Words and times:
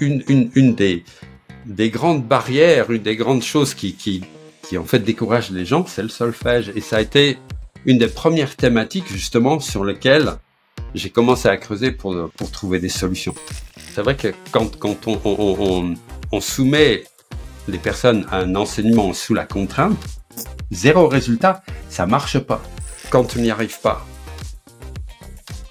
une, 0.00 0.74
des, 0.74 1.04
des 1.66 1.90
grandes 1.90 2.26
barrières, 2.26 2.90
une 2.90 3.02
des 3.02 3.16
grandes 3.16 3.42
choses 3.42 3.74
qui, 3.74 4.22
en 4.76 4.84
fait 4.84 5.00
décourage 5.00 5.50
les 5.50 5.64
gens, 5.64 5.84
c'est 5.86 6.02
le 6.02 6.08
solfège. 6.08 6.72
Et 6.74 6.80
ça 6.80 6.96
a 6.96 7.00
été 7.00 7.38
une 7.86 7.98
des 7.98 8.08
premières 8.08 8.56
thématiques 8.56 9.08
justement 9.10 9.60
sur 9.60 9.84
lesquelles 9.84 10.34
j'ai 10.94 11.10
commencé 11.10 11.48
à 11.48 11.56
creuser 11.56 11.92
pour, 11.92 12.14
trouver 12.52 12.78
des 12.80 12.88
solutions. 12.88 13.34
C'est 13.94 14.02
vrai 14.02 14.16
que 14.16 14.28
quand, 14.50 15.06
on, 15.06 15.94
on 16.32 16.40
soumet 16.40 17.04
les 17.68 17.78
personnes 17.78 18.26
à 18.30 18.38
un 18.38 18.54
enseignement 18.54 19.12
sous 19.12 19.34
la 19.34 19.46
contrainte, 19.46 19.98
zéro 20.70 21.08
résultat, 21.08 21.62
ça 21.88 22.06
marche 22.06 22.38
pas. 22.38 22.62
Quand 23.10 23.36
on 23.36 23.40
n'y 23.40 23.50
arrive 23.50 23.80
pas, 23.80 24.06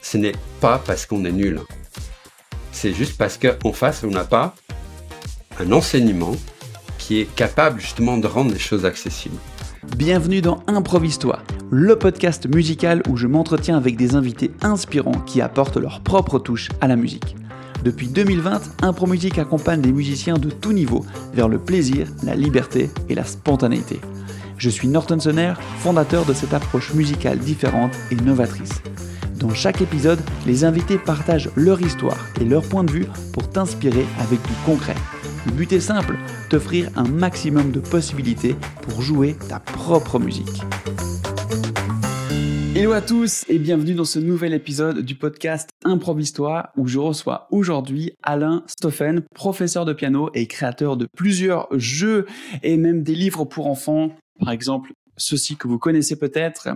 ce 0.01 0.17
n'est 0.17 0.35
pas 0.59 0.81
parce 0.85 1.05
qu'on 1.05 1.23
est 1.25 1.31
nul. 1.31 1.61
C'est 2.81 2.93
juste 2.93 3.17
parce 3.17 3.37
qu'en 3.37 3.73
face, 3.73 4.05
on 4.05 4.09
n'a 4.09 4.23
pas 4.23 4.55
un 5.59 5.73
enseignement 5.73 6.31
qui 6.97 7.19
est 7.19 7.25
capable 7.35 7.81
justement 7.81 8.17
de 8.17 8.25
rendre 8.25 8.53
les 8.53 8.57
choses 8.57 8.85
accessibles. 8.85 9.35
Bienvenue 9.97 10.39
dans 10.39 10.63
Improvise-toi, 10.65 11.39
le 11.71 11.97
podcast 11.97 12.47
musical 12.47 13.03
où 13.09 13.17
je 13.17 13.27
m'entretiens 13.27 13.75
avec 13.75 13.97
des 13.97 14.15
invités 14.15 14.51
inspirants 14.61 15.19
qui 15.25 15.41
apportent 15.41 15.75
leur 15.75 15.99
propre 15.99 16.39
touche 16.39 16.69
à 16.79 16.87
la 16.87 16.95
musique. 16.95 17.35
Depuis 17.83 18.07
2020, 18.07 18.61
Impromusique 18.81 19.39
accompagne 19.39 19.81
des 19.81 19.91
musiciens 19.91 20.37
de 20.37 20.49
tout 20.49 20.71
niveau 20.71 21.05
vers 21.33 21.49
le 21.49 21.59
plaisir, 21.59 22.07
la 22.23 22.35
liberté 22.35 22.91
et 23.09 23.13
la 23.13 23.25
spontanéité. 23.25 23.99
Je 24.57 24.69
suis 24.69 24.87
Norton 24.87 25.19
Sonner, 25.19 25.55
fondateur 25.79 26.23
de 26.23 26.33
cette 26.33 26.53
approche 26.53 26.93
musicale 26.93 27.39
différente 27.39 27.91
et 28.09 28.15
novatrice. 28.15 28.81
Dans 29.39 29.53
chaque 29.53 29.81
épisode, 29.81 30.19
les 30.45 30.65
invités 30.65 30.97
partagent 30.97 31.49
leur 31.55 31.79
histoire 31.81 32.27
et 32.41 32.43
leur 32.43 32.67
point 32.67 32.83
de 32.83 32.91
vue 32.91 33.05
pour 33.31 33.49
t'inspirer 33.49 34.05
avec 34.19 34.41
du 34.41 34.53
concret. 34.65 34.95
Le 35.45 35.53
but 35.53 35.71
est 35.71 35.79
simple, 35.79 36.17
t'offrir 36.49 36.89
un 36.97 37.07
maximum 37.07 37.71
de 37.71 37.79
possibilités 37.79 38.57
pour 38.81 39.01
jouer 39.01 39.37
ta 39.47 39.61
propre 39.61 40.19
musique. 40.19 40.61
Hello 42.75 42.91
à 42.91 43.01
tous 43.01 43.45
et 43.47 43.59
bienvenue 43.59 43.93
dans 43.93 44.03
ce 44.03 44.19
nouvel 44.19 44.53
épisode 44.53 44.99
du 44.99 45.15
podcast 45.15 45.69
Improvise-toi 45.85 46.71
où 46.75 46.87
je 46.87 46.99
reçois 46.99 47.47
aujourd'hui 47.49 48.11
Alain 48.21 48.63
Stoffen, 48.67 49.23
professeur 49.33 49.85
de 49.85 49.93
piano 49.93 50.29
et 50.33 50.47
créateur 50.47 50.97
de 50.97 51.07
plusieurs 51.15 51.69
jeux 51.71 52.25
et 52.61 52.75
même 52.75 53.03
des 53.03 53.15
livres 53.15 53.45
pour 53.45 53.67
enfants, 53.67 54.09
par 54.37 54.51
exemple 54.51 54.91
ceux-ci 55.15 55.55
que 55.55 55.67
vous 55.67 55.79
connaissez 55.79 56.17
peut-être. 56.17 56.69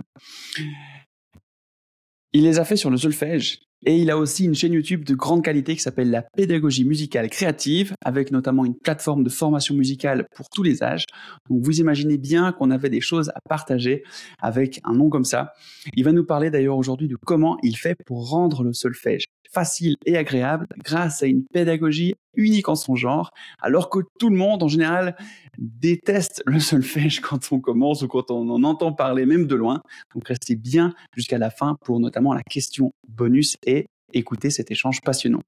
Il 2.36 2.42
les 2.42 2.58
a 2.58 2.64
fait 2.64 2.74
sur 2.74 2.90
le 2.90 2.96
solfège 2.96 3.60
et 3.86 3.96
il 3.96 4.10
a 4.10 4.18
aussi 4.18 4.44
une 4.44 4.56
chaîne 4.56 4.72
YouTube 4.72 5.04
de 5.04 5.14
grande 5.14 5.44
qualité 5.44 5.76
qui 5.76 5.80
s'appelle 5.80 6.10
la 6.10 6.22
pédagogie 6.22 6.84
musicale 6.84 7.30
créative, 7.30 7.94
avec 8.04 8.32
notamment 8.32 8.64
une 8.64 8.74
plateforme 8.74 9.22
de 9.22 9.30
formation 9.30 9.76
musicale 9.76 10.26
pour 10.34 10.48
tous 10.48 10.64
les 10.64 10.82
âges. 10.82 11.04
Donc 11.48 11.62
vous 11.62 11.78
imaginez 11.78 12.18
bien 12.18 12.50
qu'on 12.50 12.72
avait 12.72 12.90
des 12.90 13.00
choses 13.00 13.28
à 13.36 13.40
partager 13.48 14.02
avec 14.42 14.80
un 14.82 14.94
nom 14.94 15.10
comme 15.10 15.24
ça. 15.24 15.52
Il 15.94 16.02
va 16.02 16.10
nous 16.10 16.24
parler 16.24 16.50
d'ailleurs 16.50 16.76
aujourd'hui 16.76 17.06
de 17.06 17.16
comment 17.24 17.56
il 17.62 17.76
fait 17.76 17.94
pour 18.04 18.28
rendre 18.30 18.64
le 18.64 18.72
solfège 18.72 19.26
facile 19.52 19.94
et 20.04 20.16
agréable 20.16 20.66
grâce 20.84 21.22
à 21.22 21.26
une 21.26 21.44
pédagogie 21.44 22.14
unique 22.34 22.68
en 22.68 22.74
son 22.74 22.96
genre, 22.96 23.30
alors 23.62 23.88
que 23.88 24.00
tout 24.18 24.28
le 24.28 24.36
monde 24.36 24.64
en 24.64 24.68
général 24.68 25.14
déteste 25.58 26.42
le 26.46 26.60
solfège 26.60 27.20
quand 27.20 27.52
on 27.52 27.60
commence 27.60 28.02
ou 28.02 28.08
quand 28.08 28.30
on 28.30 28.48
en 28.50 28.64
entend 28.64 28.92
parler 28.92 29.26
même 29.26 29.46
de 29.46 29.54
loin. 29.54 29.82
Donc 30.14 30.28
restez 30.28 30.56
bien 30.56 30.94
jusqu'à 31.14 31.38
la 31.38 31.50
fin 31.50 31.76
pour 31.84 32.00
notamment 32.00 32.34
la 32.34 32.42
question 32.42 32.92
bonus 33.08 33.56
et 33.66 33.86
écouter 34.12 34.50
cet 34.50 34.70
échange 34.70 35.00
passionnant. 35.00 35.42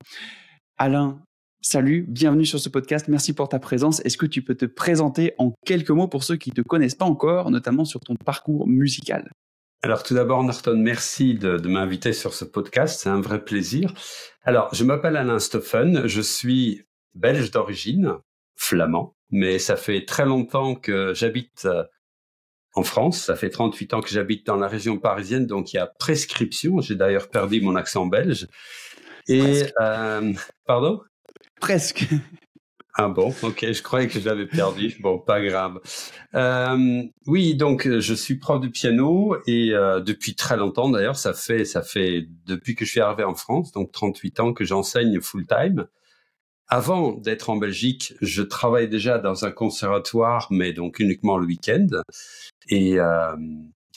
Alain, 0.79 1.21
salut, 1.63 2.05
bienvenue 2.09 2.47
sur 2.47 2.61
ce 2.61 2.69
podcast, 2.69 3.09
merci 3.09 3.33
pour 3.33 3.49
ta 3.49 3.59
présence. 3.59 4.01
Est-ce 4.05 4.17
que 4.17 4.27
tu 4.27 4.43
peux 4.43 4.55
te 4.55 4.67
présenter 4.67 5.35
en 5.39 5.55
quelques 5.65 5.91
mots 5.91 6.09
pour 6.09 6.25
ceux 6.25 6.37
qui 6.37 6.51
ne 6.51 6.55
te 6.55 6.63
connaissent 6.63 6.95
pas 6.95 7.05
encore, 7.05 7.51
notamment 7.51 7.85
sur 7.85 8.01
ton 8.01 8.15
parcours 8.17 8.67
musical? 8.69 9.31
Alors 9.83 10.03
tout 10.03 10.15
d'abord, 10.15 10.43
Norton, 10.43 10.77
merci 10.77 11.35
de, 11.35 11.59
de 11.59 11.69
m'inviter 11.69 12.13
sur 12.13 12.35
ce 12.35 12.45
podcast, 12.45 13.01
c'est 13.01 13.09
un 13.09 13.21
vrai 13.21 13.45
plaisir. 13.45 13.95
Alors, 14.43 14.73
je 14.75 14.85
m'appelle 14.85 15.17
Alain 15.17 15.39
Stoffen, 15.39 16.07
je 16.07 16.21
suis 16.21 16.83
belge 17.15 17.51
d'origine, 17.51 18.15
flamand, 18.57 19.16
mais 19.31 19.59
ça 19.59 19.77
fait 19.77 20.05
très 20.05 20.25
longtemps 20.25 20.75
que 20.75 21.15
j'habite 21.15 21.65
euh, 21.67 21.85
en 22.75 22.83
France, 22.83 23.23
ça 23.23 23.37
fait 23.37 23.49
38 23.49 23.95
ans 23.95 24.01
que 24.03 24.11
j'habite 24.11 24.47
dans 24.47 24.57
la 24.57 24.69
région 24.69 24.99
parisienne, 24.99 25.47
donc 25.47 25.73
il 25.73 25.77
y 25.77 25.79
a 25.79 25.87
prescription, 25.87 26.81
j'ai 26.83 26.95
d'ailleurs 26.95 27.29
perdu 27.31 27.63
mon 27.63 27.75
accent 27.75 28.05
belge. 28.07 28.49
Et, 29.29 29.63
euh, 29.81 30.33
pardon? 30.67 31.01
Presque. 31.61 32.07
Ah 32.99 33.09
bon, 33.09 33.35
ok, 33.43 33.73
je 33.73 33.83
croyais 33.83 34.09
que 34.09 34.19
je 34.19 34.25
l'avais 34.25 34.47
perdu. 34.47 34.97
Bon, 35.01 35.19
pas 35.19 35.43
grave. 35.43 35.81
Euh, 36.35 37.03
oui, 37.27 37.55
donc 37.55 37.87
je 37.87 38.15
suis 38.15 38.37
prof 38.39 38.59
de 38.59 38.69
piano 38.69 39.37
et 39.47 39.75
euh, 39.75 40.01
depuis 40.01 40.35
très 40.35 40.57
longtemps 40.57 40.89
d'ailleurs, 40.89 41.17
ça 41.17 41.35
fait 41.35 41.67
ça 41.67 41.83
fait 41.83 42.27
depuis 42.47 42.75
que 42.75 42.87
je 42.87 42.91
suis 42.93 43.01
arrivé 43.01 43.23
en 43.25 43.35
France, 43.35 43.71
donc 43.73 43.93
38 43.93 44.41
ans 44.41 44.53
que 44.55 44.65
j'enseigne 44.65 45.21
full 45.21 45.47
time. 45.47 45.87
Avant 46.69 47.13
d'être 47.13 47.51
en 47.51 47.57
Belgique, 47.57 48.15
je 48.21 48.43
travaillais 48.43 48.89
déjà 48.89 49.19
dans 49.19 49.45
un 49.45 49.53
conservatoire, 49.53 50.49
mais 50.51 50.73
donc 50.73 50.99
uniquement 50.99 51.39
le 51.39 51.47
week-end. 51.47 51.87
Et, 52.69 52.99
euh, 52.99 53.37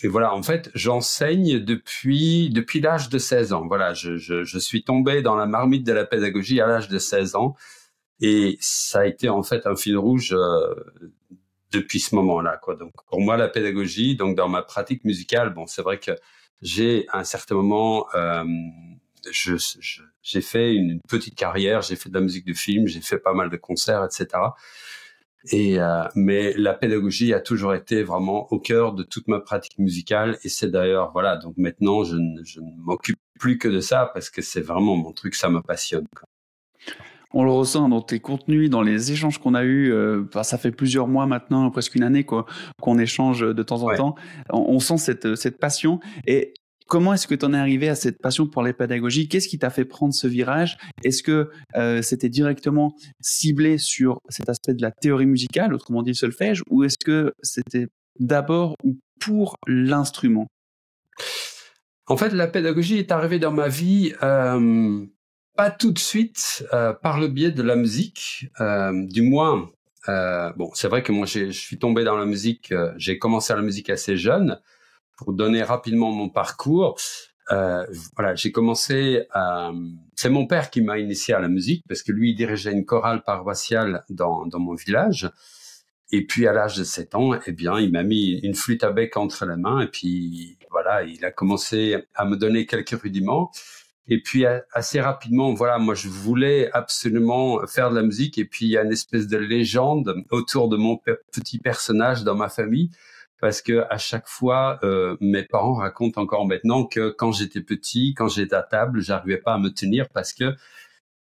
et 0.03 0.07
voilà, 0.07 0.33
en 0.33 0.43
fait, 0.43 0.69
j'enseigne 0.75 1.59
depuis 1.59 2.49
depuis 2.51 2.79
l'âge 2.79 3.09
de 3.09 3.17
16 3.17 3.53
ans. 3.53 3.67
Voilà, 3.67 3.93
je, 3.93 4.17
je, 4.17 4.43
je 4.43 4.59
suis 4.59 4.83
tombé 4.83 5.21
dans 5.21 5.35
la 5.35 5.47
marmite 5.47 5.85
de 5.85 5.93
la 5.93 6.05
pédagogie 6.05 6.61
à 6.61 6.67
l'âge 6.67 6.89
de 6.89 6.99
16 6.99 7.35
ans. 7.35 7.55
Et 8.21 8.57
ça 8.59 8.99
a 9.01 9.05
été 9.05 9.29
en 9.29 9.43
fait 9.43 9.65
un 9.65 9.75
fil 9.75 9.97
rouge 9.97 10.33
euh, 10.33 10.75
depuis 11.71 11.99
ce 11.99 12.15
moment-là. 12.15 12.59
Donc 12.79 12.93
pour 13.09 13.21
moi, 13.21 13.37
la 13.37 13.47
pédagogie, 13.47 14.15
donc 14.15 14.35
dans 14.35 14.49
ma 14.49 14.61
pratique 14.61 15.03
musicale, 15.05 15.53
bon, 15.53 15.67
c'est 15.67 15.81
vrai 15.81 15.99
que 15.99 16.11
j'ai 16.61 17.07
à 17.09 17.19
un 17.19 17.23
certain 17.23 17.55
moment, 17.55 18.07
euh, 18.15 18.43
je, 19.31 19.55
j'ai 20.21 20.41
fait 20.41 20.73
une 20.73 20.99
petite 21.07 21.35
carrière, 21.35 21.81
j'ai 21.81 21.95
fait 21.95 22.09
de 22.09 22.13
la 22.13 22.21
musique 22.21 22.45
de 22.45 22.53
film, 22.53 22.87
j'ai 22.87 23.01
fait 23.01 23.19
pas 23.19 23.33
mal 23.33 23.49
de 23.49 23.57
concerts, 23.57 24.03
etc. 24.05 24.27
Et 25.51 25.79
euh, 25.79 26.03
mais 26.15 26.53
la 26.57 26.73
pédagogie 26.73 27.33
a 27.33 27.39
toujours 27.39 27.73
été 27.73 28.03
vraiment 28.03 28.51
au 28.51 28.59
cœur 28.59 28.93
de 28.93 29.03
toute 29.03 29.27
ma 29.27 29.39
pratique 29.39 29.77
musicale 29.79 30.37
et 30.43 30.49
c'est 30.49 30.69
d'ailleurs 30.69 31.13
voilà 31.13 31.37
donc 31.37 31.53
maintenant 31.55 32.03
je 32.03 32.17
ne, 32.17 32.43
je 32.43 32.59
ne 32.59 32.71
m'occupe 32.77 33.17
plus 33.39 33.57
que 33.57 33.69
de 33.69 33.79
ça 33.79 34.11
parce 34.13 34.29
que 34.29 34.41
c'est 34.41 34.59
vraiment 34.59 34.97
mon 34.97 35.13
truc, 35.13 35.35
ça 35.35 35.49
me 35.49 35.61
passionne. 35.61 36.05
Quoi 36.13 36.27
on 37.33 37.43
le 37.43 37.51
ressent 37.51 37.89
dans 37.89 38.01
tes 38.01 38.19
contenus, 38.19 38.69
dans 38.69 38.81
les 38.81 39.11
échanges 39.11 39.37
qu'on 39.37 39.53
a 39.53 39.63
eus. 39.63 39.91
Euh, 39.91 40.23
bah, 40.33 40.43
ça 40.43 40.57
fait 40.57 40.71
plusieurs 40.71 41.07
mois 41.07 41.27
maintenant, 41.27 41.69
presque 41.69 41.95
une 41.95 42.03
année, 42.03 42.23
quoi, 42.23 42.45
qu'on 42.81 42.97
échange 42.97 43.41
de 43.41 43.63
temps 43.63 43.83
en 43.83 43.95
temps. 43.95 44.15
On, 44.51 44.79
sent 44.79 44.97
cette, 44.97 45.35
cette 45.35 45.59
passion. 45.59 45.99
Et 46.25 46.53
comment 46.89 47.13
est-ce 47.13 47.27
que 47.27 47.35
tu 47.35 47.45
en 47.45 47.53
es 47.53 47.57
arrivé 47.57 47.87
à 47.87 47.95
cette 47.95 48.19
passion 48.21 48.47
pour 48.47 48.63
les 48.63 48.73
pédagogies? 48.73 49.29
Qu'est-ce 49.29 49.47
qui 49.47 49.59
t'a 49.59 49.69
fait 49.69 49.85
prendre 49.85 50.13
ce 50.13 50.27
virage? 50.27 50.77
Est-ce 51.03 51.23
que 51.23 51.49
euh, 51.77 52.01
c'était 52.01 52.29
directement 52.29 52.95
ciblé 53.21 53.77
sur 53.77 54.19
cet 54.27 54.49
aspect 54.49 54.73
de 54.73 54.81
la 54.81 54.91
théorie 54.91 55.27
musicale, 55.27 55.73
autrement 55.73 56.01
dit 56.01 56.09
le 56.09 56.15
solfège, 56.15 56.63
ou 56.69 56.83
est-ce 56.83 56.97
que 56.97 57.33
c'était 57.41 57.87
d'abord 58.19 58.75
ou 58.83 58.97
pour 59.21 59.55
l'instrument? 59.67 60.47
En 62.07 62.17
fait, 62.17 62.33
la 62.33 62.47
pédagogie 62.47 62.97
est 62.97 63.11
arrivée 63.11 63.39
dans 63.39 63.53
ma 63.53 63.69
vie. 63.69 64.13
Euh 64.21 65.05
pas 65.55 65.71
tout 65.71 65.91
de 65.91 65.99
suite 65.99 66.65
euh, 66.71 66.93
par 66.93 67.19
le 67.19 67.27
biais 67.27 67.51
de 67.51 67.61
la 67.61 67.75
musique, 67.75 68.47
du 68.93 69.21
moins. 69.21 69.69
Bon, 70.07 70.71
c'est 70.73 70.87
vrai 70.87 71.03
que 71.03 71.11
moi, 71.11 71.25
je 71.25 71.51
suis 71.51 71.77
tombé 71.77 72.05
dans 72.05 72.15
la 72.15 72.25
musique. 72.25 72.73
J'ai 72.95 73.19
commencé 73.19 73.51
à 73.51 73.57
la 73.57 73.61
musique 73.61 73.89
assez 73.89 74.15
jeune. 74.15 74.57
Pour 75.19 75.33
donner 75.33 75.63
rapidement 75.63 76.11
mon 76.11 76.29
parcours, 76.29 76.97
euh, 77.51 77.85
voilà, 78.15 78.35
j'ai 78.35 78.51
commencé. 78.51 79.27
c'est 80.15 80.29
mon 80.29 80.47
père 80.47 80.69
qui 80.69 80.81
m'a 80.81 80.97
initié 80.97 81.33
à 81.33 81.39
la 81.39 81.49
musique 81.49 81.83
parce 81.87 82.03
que 82.03 82.11
lui 82.11 82.31
il 82.31 82.35
dirigeait 82.35 82.71
une 82.71 82.85
chorale 82.85 83.23
paroissiale 83.23 84.03
dans, 84.09 84.45
dans 84.45 84.59
mon 84.59 84.75
village. 84.75 85.29
Et 86.11 86.25
puis 86.25 86.47
à 86.47 86.53
l'âge 86.53 86.75
de 86.75 86.83
7 86.83 87.15
ans, 87.15 87.31
eh 87.45 87.51
bien, 87.51 87.79
il 87.79 87.91
m'a 87.91 88.01
mis 88.01 88.39
une 88.39 88.55
flûte 88.55 88.83
à 88.83 88.91
bec 88.91 89.15
entre 89.17 89.45
les 89.45 89.55
mains 89.55 89.81
et 89.81 89.87
puis 89.87 90.57
voilà, 90.71 91.03
il 91.03 91.23
a 91.25 91.31
commencé 91.31 91.97
à 92.15 92.25
me 92.25 92.35
donner 92.35 92.65
quelques 92.65 92.99
rudiments. 92.99 93.51
Et 94.07 94.21
puis 94.21 94.43
assez 94.73 94.99
rapidement, 94.99 95.53
voilà, 95.53 95.77
moi 95.77 95.93
je 95.93 96.07
voulais 96.07 96.71
absolument 96.73 97.65
faire 97.67 97.91
de 97.91 97.95
la 97.95 98.01
musique. 98.01 98.39
Et 98.39 98.45
puis 98.45 98.65
il 98.65 98.71
y 98.71 98.77
a 98.77 98.83
une 98.83 98.91
espèce 98.91 99.27
de 99.27 99.37
légende 99.37 100.15
autour 100.31 100.67
de 100.67 100.77
mon 100.77 100.99
petit 101.31 101.59
personnage 101.59 102.23
dans 102.23 102.35
ma 102.35 102.49
famille, 102.49 102.89
parce 103.41 103.61
que 103.61 103.85
à 103.89 103.97
chaque 103.97 104.27
fois, 104.27 104.79
euh, 104.83 105.17
mes 105.21 105.43
parents 105.43 105.75
racontent 105.75 106.21
encore 106.21 106.45
maintenant 106.47 106.85
que 106.85 107.09
quand 107.09 107.31
j'étais 107.31 107.61
petit, 107.61 108.13
quand 108.15 108.27
j'étais 108.27 108.55
à 108.55 108.63
table, 108.63 109.01
j'arrivais 109.01 109.37
pas 109.37 109.53
à 109.53 109.57
me 109.59 109.69
tenir 109.69 110.07
parce 110.09 110.33
que 110.33 110.55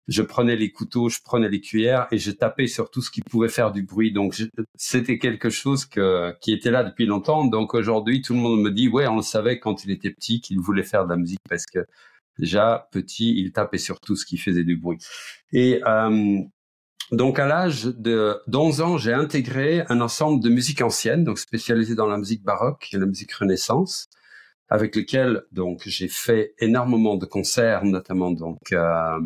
je 0.08 0.22
prenais 0.22 0.56
les 0.58 0.72
couteaux, 0.72 1.10
je 1.10 1.20
prenais 1.24 1.50
les 1.50 1.62
cuillères 1.62 2.08
et 2.12 2.18
je 2.18 2.32
tapais 2.32 2.68
sur 2.68 2.92
tout 2.92 3.02
ce 3.02 3.10
qui 3.10 3.22
pouvait 3.22 3.48
faire 3.50 3.72
du 3.72 3.84
bruit. 3.84 4.12
Donc 4.12 4.36
c'était 4.76 5.18
quelque 5.18 5.50
chose 5.50 5.86
que, 5.86 6.34
qui 6.42 6.52
était 6.54 6.72
là 6.72 6.84
depuis 6.84 7.06
longtemps. 7.06 7.46
Donc 7.46 7.74
aujourd'hui, 7.74 8.22
tout 8.22 8.34
le 8.34 8.40
monde 8.40 8.62
me 8.62 8.72
dit 8.72 8.90
ouais, 8.90 9.08
on 9.08 9.18
le 9.18 9.22
savait 9.22 9.60
quand 9.60 9.86
il 9.86 9.92
était 9.92 10.12
petit 10.12 10.42
qu'il 10.42 10.60
voulait 10.60 10.84
faire 10.84 11.06
de 11.06 11.10
la 11.12 11.18
musique 11.18 11.40
parce 11.50 11.66
que 11.66 11.86
Déjà, 12.40 12.88
petit, 12.92 13.36
il 13.38 13.52
tapait 13.52 13.78
sur 13.78 14.00
tout 14.00 14.16
ce 14.16 14.26
qui 14.26 14.38
faisait 14.38 14.64
du 14.64 14.76
bruit. 14.76 14.98
Et, 15.52 15.82
euh, 15.86 16.40
donc 17.12 17.40
à 17.40 17.46
l'âge 17.46 17.86
de 17.86 18.42
11 18.52 18.82
ans, 18.82 18.98
j'ai 18.98 19.14
intégré 19.14 19.84
un 19.90 20.02
ensemble 20.02 20.42
de 20.42 20.50
musique 20.50 20.82
ancienne, 20.82 21.24
donc 21.24 21.38
spécialisé 21.40 21.96
dans 21.96 22.08
la 22.08 22.18
musique 22.18 22.44
baroque 22.44 22.90
et 22.94 22.98
la 22.98 23.06
musique 23.06 23.34
renaissance, 23.34 24.08
avec 24.70 24.96
lequel 24.96 25.44
donc 25.52 25.82
j'ai 25.86 26.08
fait 26.08 26.54
énormément 26.60 27.16
de 27.16 27.26
concerts, 27.26 27.84
notamment 27.86 28.32
donc 28.32 28.72
euh, 28.72 29.20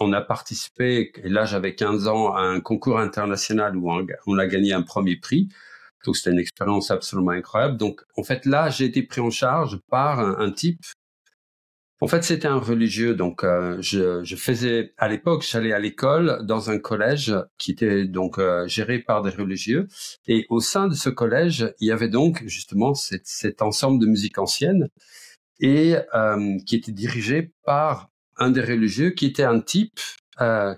on 0.00 0.12
a 0.12 0.20
participé, 0.20 1.12
et 1.16 1.28
là 1.28 1.44
j'avais 1.44 1.74
15 1.74 2.08
ans, 2.08 2.34
à 2.34 2.40
un 2.40 2.60
concours 2.60 2.98
international 2.98 3.76
où 3.76 3.90
on, 4.26 4.38
a 4.38 4.46
gagné 4.46 4.72
un 4.72 4.82
premier 4.82 5.16
prix. 5.16 5.48
Donc 6.04 6.16
c'était 6.16 6.32
une 6.32 6.38
expérience 6.38 6.90
absolument 6.90 7.30
incroyable. 7.30 7.76
Donc 7.78 8.02
en 8.16 8.24
fait 8.24 8.44
là 8.44 8.68
j'ai 8.68 8.84
été 8.84 9.02
pris 9.02 9.20
en 9.20 9.30
charge 9.30 9.78
par 9.88 10.20
un 10.20 10.50
type 10.50 10.82
en 12.04 12.06
fait, 12.06 12.22
c'était 12.22 12.48
un 12.48 12.58
religieux, 12.58 13.14
donc 13.14 13.44
euh, 13.44 13.78
je, 13.80 14.36
faisais 14.36 14.92
à 14.98 15.08
l'époque, 15.08 15.42
j'allais 15.50 15.72
à 15.72 15.78
l'école 15.78 16.44
dans 16.44 16.68
un 16.68 16.78
collège 16.78 17.34
qui 17.56 17.70
était 17.70 18.04
donc 18.04 18.38
euh, 18.38 18.68
géré 18.68 18.98
par 18.98 19.22
des 19.22 19.30
religieux, 19.30 19.88
et 20.26 20.44
au 20.50 20.60
sein 20.60 20.86
de 20.86 20.92
ce 20.92 21.08
collège, 21.08 21.72
il 21.80 21.88
y 21.88 21.92
avait 21.92 22.10
donc 22.10 22.42
justement 22.44 22.92
cet 22.92 23.62
ensemble 23.62 24.02
de 24.02 24.06
musique 24.06 24.36
ancienne 24.36 24.90
et 25.60 25.96
euh, 26.14 26.58
qui 26.66 26.76
était 26.76 26.92
dirigé 26.92 27.54
par 27.64 28.10
un 28.36 28.50
des 28.50 28.60
religieux 28.60 29.12
qui 29.12 29.24
était 29.24 29.44
un 29.44 29.60
type 29.60 29.98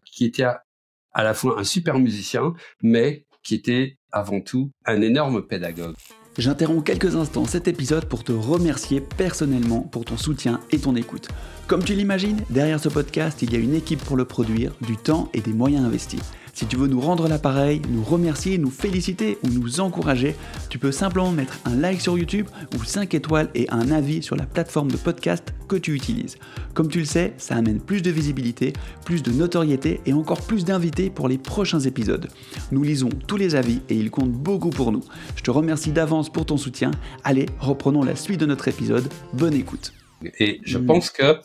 qui 0.05 0.27
était 0.27 0.45
à 0.45 1.25
la 1.25 1.35
fois 1.35 1.59
un 1.59 1.65
super 1.65 1.99
musicien, 1.99 2.55
mais 2.85 3.27
qui 3.43 3.57
était 3.57 3.99
avant 4.13 4.41
tout 4.41 4.71
un 4.85 5.01
énorme 5.01 5.45
pédagogue. 5.45 5.97
J'interromps 6.39 6.85
quelques 6.85 7.17
instants 7.17 7.47
cet 7.47 7.67
épisode 7.67 8.05
pour 8.05 8.23
te 8.23 8.33
remercier 8.33 9.01
personnellement 9.01 9.81
pour 9.81 10.05
ton 10.05 10.19
soutien 10.19 10.61
et 10.71 10.79
ton 10.79 10.95
écoute. 10.95 11.29
Comme 11.67 11.83
tu 11.83 11.95
l'imagines, 11.95 12.43
derrière 12.51 12.79
ce 12.79 12.91
podcast, 12.91 13.41
il 13.41 13.53
y 13.53 13.57
a 13.57 13.59
une 13.59 13.75
équipe 13.75 14.05
pour 14.05 14.17
le 14.17 14.27
produire, 14.27 14.73
du 14.83 14.99
temps 14.99 15.31
et 15.33 15.41
des 15.41 15.55
moyens 15.55 15.87
investis. 15.87 16.21
Si 16.57 16.65
tu 16.65 16.77
veux 16.77 16.87
nous 16.87 17.03
rendre 17.03 17.29
l'appareil, 17.29 17.83
nous 17.91 18.03
remercier, 18.03 18.57
nous 18.57 18.71
féliciter 18.71 19.37
ou 19.43 19.49
nous 19.49 19.81
encourager, 19.81 20.35
tu 20.71 20.79
peux 20.79 20.91
simplement 20.91 21.31
mettre 21.31 21.59
un 21.67 21.77
like 21.77 22.01
sur 22.01 22.17
YouTube 22.17 22.47
ou 22.75 22.83
5 22.83 23.13
étoiles 23.13 23.51
et 23.55 23.69
un 23.69 23.91
avis 23.91 24.23
sur 24.23 24.37
la 24.37 24.47
plateforme 24.47 24.91
de 24.91 24.97
podcast 24.97 25.53
que 25.69 25.77
tu 25.77 25.93
utilises. 25.93 26.39
Comme 26.73 26.89
tu 26.89 27.01
le 27.01 27.05
sais, 27.05 27.35
ça 27.37 27.57
amène 27.57 27.79
plus 27.79 28.01
de 28.01 28.11
visibilité, 28.11 28.73
plus 29.05 29.23
de 29.23 29.33
notoriété 29.33 30.01
et 30.07 30.15
encore 30.15 30.41
plus 30.41 30.65
d'invités 30.65 31.11
pour 31.11 31.29
les 31.29 31.37
prochains 31.37 31.81
épisodes. 31.81 32.29
Nous 32.73 32.83
lisons 32.83 33.11
tous 33.11 33.37
les 33.37 33.55
avis 33.55 33.83
et 33.91 33.95
ils 33.95 34.11
comptent 34.11 34.33
beaucoup 34.33 34.71
pour 34.71 34.93
nous. 34.93 35.05
Je 35.37 35.43
te 35.43 35.51
remercie 35.51 35.93
d'avance 35.93 36.33
pour 36.33 36.47
ton 36.47 36.57
soutien. 36.57 36.91
Allez, 37.23 37.45
reprenons 37.61 38.03
la 38.03 38.17
suite 38.17 38.41
de 38.41 38.47
notre 38.47 38.69
épisode. 38.69 39.13
Bonne 39.35 39.53
écoute. 39.53 39.93
Et 40.39 40.63
je 40.65 40.79
pense 40.79 41.11
que 41.11 41.37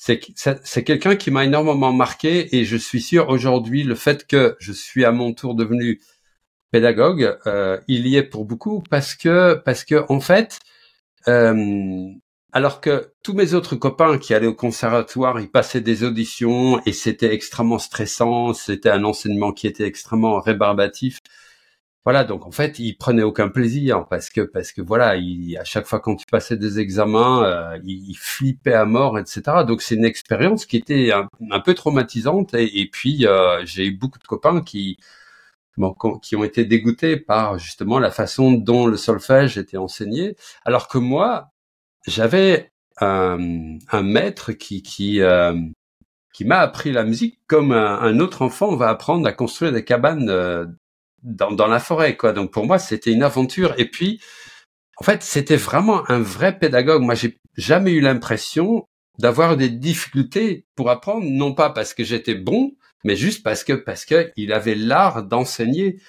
c'est 0.00 0.84
quelqu'un 0.84 1.14
qui 1.14 1.30
m'a 1.30 1.44
énormément 1.44 1.92
marqué 1.92 2.56
et 2.56 2.64
je 2.64 2.76
suis 2.76 3.02
sûr 3.02 3.28
aujourd'hui 3.28 3.82
le 3.84 3.94
fait 3.94 4.26
que 4.26 4.56
je 4.58 4.72
suis 4.72 5.04
à 5.04 5.12
mon 5.12 5.34
tour 5.34 5.54
devenu 5.54 6.00
pédagogue, 6.70 7.38
euh, 7.46 7.78
il 7.86 8.06
y 8.06 8.16
est 8.16 8.22
pour 8.22 8.46
beaucoup 8.46 8.82
parce 8.88 9.14
que 9.14 9.54
parce 9.54 9.84
que 9.84 10.06
en 10.08 10.20
fait, 10.20 10.58
euh, 11.28 12.06
alors 12.52 12.80
que 12.80 13.12
tous 13.22 13.34
mes 13.34 13.52
autres 13.52 13.76
copains 13.76 14.16
qui 14.18 14.32
allaient 14.32 14.46
au 14.46 14.54
conservatoire, 14.54 15.38
ils 15.38 15.50
passaient 15.50 15.82
des 15.82 16.02
auditions 16.02 16.80
et 16.86 16.92
c'était 16.92 17.34
extrêmement 17.34 17.78
stressant, 17.78 18.54
c'était 18.54 18.90
un 18.90 19.04
enseignement 19.04 19.52
qui 19.52 19.66
était 19.66 19.86
extrêmement 19.86 20.40
rébarbatif. 20.40 21.18
Voilà, 22.04 22.24
donc 22.24 22.46
en 22.46 22.50
fait, 22.50 22.78
il 22.78 22.96
prenait 22.96 23.22
aucun 23.22 23.48
plaisir 23.50 24.06
parce 24.08 24.30
que 24.30 24.40
parce 24.40 24.72
que 24.72 24.80
voilà, 24.80 25.16
il, 25.16 25.56
à 25.58 25.64
chaque 25.64 25.86
fois 25.86 26.00
quand 26.00 26.16
tu 26.16 26.24
passais 26.26 26.56
des 26.56 26.78
examens, 26.80 27.44
euh, 27.44 27.78
il, 27.84 28.14
flippait 28.16 28.72
à 28.72 28.86
mort, 28.86 29.18
etc. 29.18 29.42
Donc 29.66 29.82
c'est 29.82 29.96
une 29.96 30.06
expérience 30.06 30.64
qui 30.64 30.78
était 30.78 31.12
un, 31.12 31.60
peu 31.60 31.74
traumatisante. 31.74 32.54
Et, 32.54 32.88
puis 32.90 33.26
euh, 33.26 33.64
j'ai 33.66 33.86
eu 33.86 33.92
beaucoup 33.92 34.18
de 34.18 34.24
copains 34.26 34.62
qui 34.62 34.98
qui 36.22 36.36
ont 36.36 36.44
été 36.44 36.64
dégoûtés 36.64 37.16
par 37.16 37.58
justement 37.58 37.98
la 37.98 38.10
façon 38.10 38.52
dont 38.52 38.86
le 38.86 38.96
solfège 38.96 39.58
était 39.58 39.76
enseigné, 39.78 40.36
alors 40.64 40.88
que 40.88 40.98
moi 40.98 41.50
j'avais 42.06 42.72
un, 43.00 43.78
un, 43.90 44.02
maître 44.02 44.52
qui 44.52 44.82
qui 44.82 45.22
euh, 45.22 45.54
qui 46.34 46.44
m'a 46.44 46.58
appris 46.60 46.92
la 46.92 47.04
musique 47.04 47.40
comme 47.46 47.72
un, 47.72 47.98
un, 48.00 48.20
autre 48.20 48.42
enfant 48.42 48.76
va 48.76 48.88
apprendre 48.90 49.26
à 49.26 49.32
construire 49.32 49.72
des 49.72 49.84
cabanes 49.84 50.76
dans, 51.22 51.50
dans 51.52 51.66
la 51.66 51.80
forêt, 51.80 52.16
quoi. 52.16 52.32
Donc 52.32 52.50
pour 52.50 52.66
moi, 52.66 52.78
c'était 52.78 53.12
une 53.12 53.22
aventure. 53.22 53.74
Et 53.78 53.86
puis, 53.86 54.20
en 54.98 55.04
fait, 55.04 55.22
c'était 55.22 55.56
vraiment 55.56 56.08
un 56.10 56.20
vrai 56.20 56.58
pédagogue. 56.58 57.02
Moi, 57.02 57.14
j'ai 57.14 57.38
jamais 57.56 57.92
eu 57.92 58.00
l'impression 58.00 58.86
d'avoir 59.18 59.56
des 59.56 59.68
difficultés 59.68 60.66
pour 60.76 60.90
apprendre, 60.90 61.24
non 61.24 61.54
pas 61.54 61.70
parce 61.70 61.94
que 61.94 62.04
j'étais 62.04 62.34
bon, 62.34 62.72
mais 63.04 63.16
juste 63.16 63.42
parce 63.42 63.64
que 63.64 63.72
parce 63.72 64.04
que 64.04 64.32
il 64.36 64.52
avait 64.52 64.74
l'art 64.74 65.24
d'enseigner. 65.24 66.00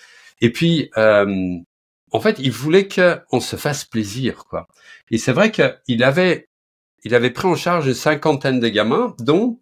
Et 0.41 0.51
puis, 0.51 0.89
euh, 0.97 1.57
en 2.11 2.19
fait, 2.19 2.37
il 2.39 2.51
voulait 2.51 2.87
qu'on 2.87 3.39
se 3.39 3.55
fasse 3.55 3.85
plaisir, 3.85 4.45
quoi. 4.49 4.67
Et 5.09 5.17
c'est 5.17 5.33
vrai 5.33 5.51
qu'il 5.51 6.03
avait 6.03 6.47
il 7.03 7.15
avait 7.15 7.31
pris 7.31 7.47
en 7.47 7.55
charge 7.55 7.87
une 7.87 7.93
cinquantaine 7.93 8.59
de 8.59 8.67
gamins, 8.67 9.15
dont 9.19 9.59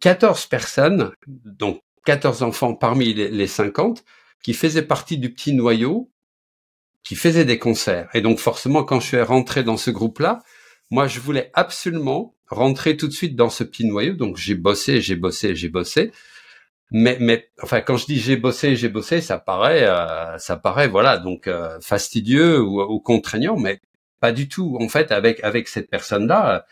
14 0.00 0.46
personnes, 0.46 1.12
donc 1.26 1.80
14 2.06 2.42
enfants 2.42 2.74
parmi 2.74 3.14
les, 3.14 3.28
les 3.28 3.46
50, 3.46 4.04
qui 4.42 4.54
faisait 4.54 4.82
partie 4.82 5.18
du 5.18 5.32
petit 5.32 5.52
noyau, 5.52 6.10
qui 7.04 7.14
faisait 7.14 7.44
des 7.44 7.58
concerts. 7.58 8.08
Et 8.14 8.20
donc 8.20 8.38
forcément, 8.38 8.84
quand 8.84 9.00
je 9.00 9.06
suis 9.06 9.22
rentré 9.22 9.62
dans 9.62 9.76
ce 9.76 9.90
groupe-là, 9.90 10.40
moi, 10.90 11.06
je 11.06 11.20
voulais 11.20 11.50
absolument 11.54 12.34
rentrer 12.48 12.96
tout 12.96 13.06
de 13.06 13.12
suite 13.12 13.36
dans 13.36 13.50
ce 13.50 13.64
petit 13.64 13.86
noyau. 13.86 14.14
Donc 14.14 14.36
j'ai 14.36 14.54
bossé, 14.54 15.00
j'ai 15.00 15.16
bossé, 15.16 15.54
j'ai 15.54 15.68
bossé. 15.68 16.12
Mais, 16.92 17.16
mais 17.20 17.48
enfin, 17.62 17.80
quand 17.80 17.96
je 17.96 18.06
dis 18.06 18.18
j'ai 18.18 18.36
bossé, 18.36 18.74
j'ai 18.74 18.88
bossé, 18.88 19.20
ça 19.20 19.38
paraît, 19.38 19.84
euh, 19.84 20.36
ça 20.38 20.56
paraît, 20.56 20.88
voilà, 20.88 21.18
donc 21.18 21.46
euh, 21.46 21.78
fastidieux 21.80 22.60
ou, 22.60 22.82
ou, 22.82 22.98
contraignant, 23.00 23.56
mais 23.56 23.80
pas 24.20 24.32
du 24.32 24.48
tout. 24.48 24.76
En 24.80 24.88
fait, 24.88 25.12
avec 25.12 25.42
avec 25.44 25.68
cette 25.68 25.88
personne-là, 25.88 26.66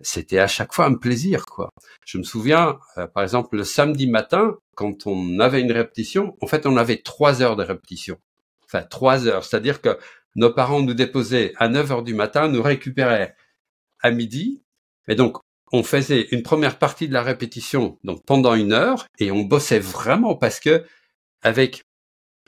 c'était 0.00 0.38
à 0.38 0.46
chaque 0.46 0.72
fois 0.72 0.86
un 0.86 0.94
plaisir, 0.94 1.46
quoi. 1.46 1.70
Je 2.04 2.18
me 2.18 2.22
souviens, 2.22 2.78
euh, 2.98 3.06
par 3.06 3.22
exemple, 3.22 3.56
le 3.56 3.64
samedi 3.64 4.06
matin, 4.06 4.56
quand 4.74 5.06
on 5.06 5.38
avait 5.40 5.60
une 5.60 5.72
répétition, 5.72 6.36
en 6.40 6.46
fait, 6.46 6.66
on 6.66 6.76
avait 6.76 7.02
trois 7.02 7.42
heures 7.42 7.56
de 7.56 7.62
répétition. 7.62 8.18
Enfin, 8.64 8.82
trois 8.82 9.26
heures. 9.26 9.44
C'est-à-dire 9.44 9.80
que 9.80 9.98
nos 10.36 10.50
parents 10.50 10.82
nous 10.82 10.94
déposaient 10.94 11.52
à 11.58 11.68
9 11.68 11.92
heures 11.92 12.02
du 12.02 12.14
matin, 12.14 12.48
nous 12.48 12.62
récupéraient 12.62 13.36
à 14.02 14.10
midi. 14.10 14.62
Et 15.08 15.14
donc, 15.14 15.38
on 15.72 15.82
faisait 15.82 16.28
une 16.30 16.42
première 16.42 16.78
partie 16.78 17.08
de 17.08 17.12
la 17.12 17.22
répétition, 17.22 17.98
donc 18.04 18.24
pendant 18.24 18.54
une 18.54 18.72
heure, 18.72 19.06
et 19.18 19.30
on 19.32 19.42
bossait 19.42 19.78
vraiment 19.78 20.36
parce 20.36 20.60
que, 20.60 20.84
avec 21.42 21.82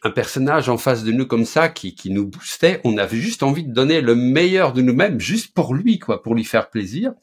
un 0.02 0.11
personnage 0.11 0.68
en 0.68 0.78
face 0.78 1.02
de 1.04 1.12
nous 1.12 1.26
comme 1.26 1.44
ça, 1.44 1.68
qui, 1.68 1.94
qui 1.94 2.11
nous 2.11 2.26
boostait, 2.26 2.80
on 2.85 2.99
avait 2.99 3.16
juste 3.16 3.42
envie 3.42 3.64
de 3.64 3.73
donner 3.73 4.00
le 4.00 4.14
meilleur 4.14 4.73
de 4.73 4.82
nous-mêmes, 4.82 5.18
juste 5.20 5.54
pour 5.54 5.75
lui, 5.75 5.99
quoi, 5.99 6.23
pour 6.23 6.35
lui 6.35 6.44
faire 6.44 6.70
plaisir. 6.70 7.14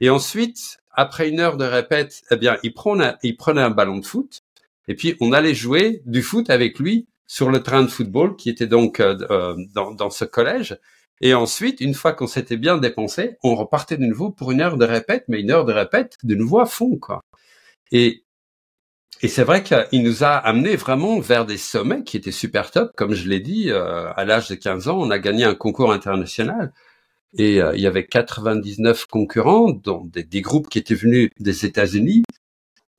Et 0.00 0.10
ensuite, 0.10 0.78
après 0.90 1.28
une 1.28 1.40
heure 1.40 1.56
de 1.56 1.64
répète, 1.64 2.22
eh 2.30 2.36
bien, 2.36 2.58
il 2.62 2.74
prenait, 2.74 3.14
il 3.22 3.36
prenait 3.36 3.62
un 3.62 3.70
ballon 3.70 3.98
de 3.98 4.06
foot 4.06 4.42
et 4.88 4.94
puis 4.94 5.16
on 5.20 5.32
allait 5.32 5.54
jouer 5.54 6.02
du 6.06 6.22
foot 6.22 6.50
avec 6.50 6.78
lui 6.78 7.06
sur 7.26 7.50
le 7.50 7.62
train 7.62 7.82
de 7.82 7.88
football 7.88 8.36
qui 8.36 8.50
était 8.50 8.66
donc 8.66 9.00
euh, 9.00 9.16
euh, 9.30 9.56
dans, 9.74 9.92
dans, 9.92 10.10
ce 10.10 10.24
collège. 10.24 10.78
Et 11.20 11.34
ensuite, 11.34 11.80
une 11.80 11.94
fois 11.94 12.12
qu'on 12.12 12.26
s'était 12.26 12.56
bien 12.56 12.76
dépensé, 12.78 13.36
on 13.42 13.54
repartait 13.54 13.96
de 13.96 14.04
nouveau 14.04 14.30
pour 14.30 14.52
une 14.52 14.60
heure 14.60 14.76
de 14.76 14.84
répète, 14.84 15.24
mais 15.28 15.40
une 15.40 15.50
heure 15.50 15.64
de 15.64 15.72
répète 15.72 16.16
de 16.22 16.34
nouveau 16.34 16.60
à 16.60 16.66
fond, 16.66 16.98
quoi. 16.98 17.20
Et 17.90 18.22
et 19.22 19.28
c'est 19.28 19.44
vrai 19.44 19.62
qu'il 19.62 20.02
nous 20.02 20.24
a 20.24 20.36
amené 20.36 20.76
vraiment 20.76 21.20
vers 21.20 21.46
des 21.46 21.56
sommets 21.56 22.04
qui 22.04 22.18
étaient 22.18 22.32
super 22.32 22.70
top. 22.70 22.92
Comme 22.96 23.14
je 23.14 23.28
l'ai 23.28 23.40
dit, 23.40 23.70
euh, 23.70 24.12
à 24.14 24.26
l'âge 24.26 24.48
de 24.48 24.54
15 24.54 24.88
ans, 24.88 24.98
on 24.98 25.10
a 25.10 25.18
gagné 25.18 25.44
un 25.44 25.54
concours 25.54 25.90
international 25.90 26.72
et 27.36 27.60
euh, 27.60 27.74
il 27.74 27.80
y 27.80 27.86
avait 27.86 28.06
99 28.06 29.06
concurrents, 29.06 29.70
dont 29.70 30.04
des, 30.04 30.40
groupes 30.40 30.68
qui 30.68 30.78
étaient 30.78 30.94
venus 30.94 31.30
des 31.38 31.66
États-Unis, 31.66 32.22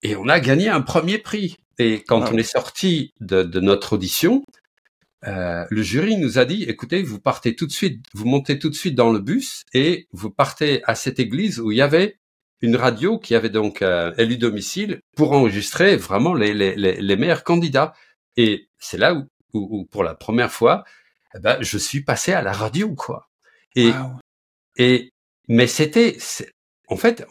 et 0.04 0.16
on 0.16 0.28
a 0.28 0.40
gagné 0.40 0.70
un 0.70 0.82
premier 0.82 1.18
prix. 1.18 1.58
Et 1.80 2.04
quand 2.04 2.32
on 2.32 2.38
est 2.38 2.44
sorti 2.44 3.14
de, 3.20 3.44
de 3.44 3.60
notre 3.60 3.94
audition, 3.94 4.44
euh, 5.26 5.66
le 5.70 5.82
jury 5.82 6.18
nous 6.18 6.38
a 6.38 6.46
dit 6.46 6.64
écoutez, 6.64 7.02
vous 7.02 7.20
partez 7.20 7.56
tout 7.56 7.66
de 7.66 7.72
suite, 7.72 8.04
vous 8.14 8.26
montez 8.26 8.60
tout 8.60 8.70
de 8.70 8.76
suite 8.76 8.96
dans 8.96 9.12
le 9.12 9.20
bus 9.20 9.64
et 9.74 10.08
vous 10.12 10.30
partez 10.30 10.84
à 10.86 10.96
cette 10.96 11.20
église 11.20 11.60
où 11.60 11.72
il 11.72 11.78
y 11.78 11.82
avait 11.82 12.20
une 12.62 12.76
radio 12.76 13.20
qui 13.20 13.36
avait 13.36 13.50
donc 13.50 13.82
euh, 13.82 14.14
élu 14.18 14.38
domicile 14.38 15.02
pour 15.16 15.32
enregistrer 15.34 15.98
vraiment 15.98 16.34
les, 16.34 16.54
les, 16.54 16.76
les, 16.76 17.16
meilleurs 17.16 17.44
candidats. 17.44 17.94
Et 18.36 18.70
c'est 18.80 18.98
là 18.98 19.14
où, 19.14 19.28
où, 19.54 19.86
pour 19.86 20.04
la 20.04 20.16
première 20.16 20.52
fois, 20.52 20.84
eh 21.36 21.40
ben, 21.40 21.58
je 21.62 21.78
suis 21.78 22.04
passé 22.04 22.34
à 22.34 22.42
la 22.42 22.54
radio, 22.54 22.94
quoi. 22.96 23.30
Et, 23.76 23.92
et 24.78 25.12
mais 25.48 25.68
c'était, 25.68 26.18
en 26.88 26.98
fait, 26.98 27.26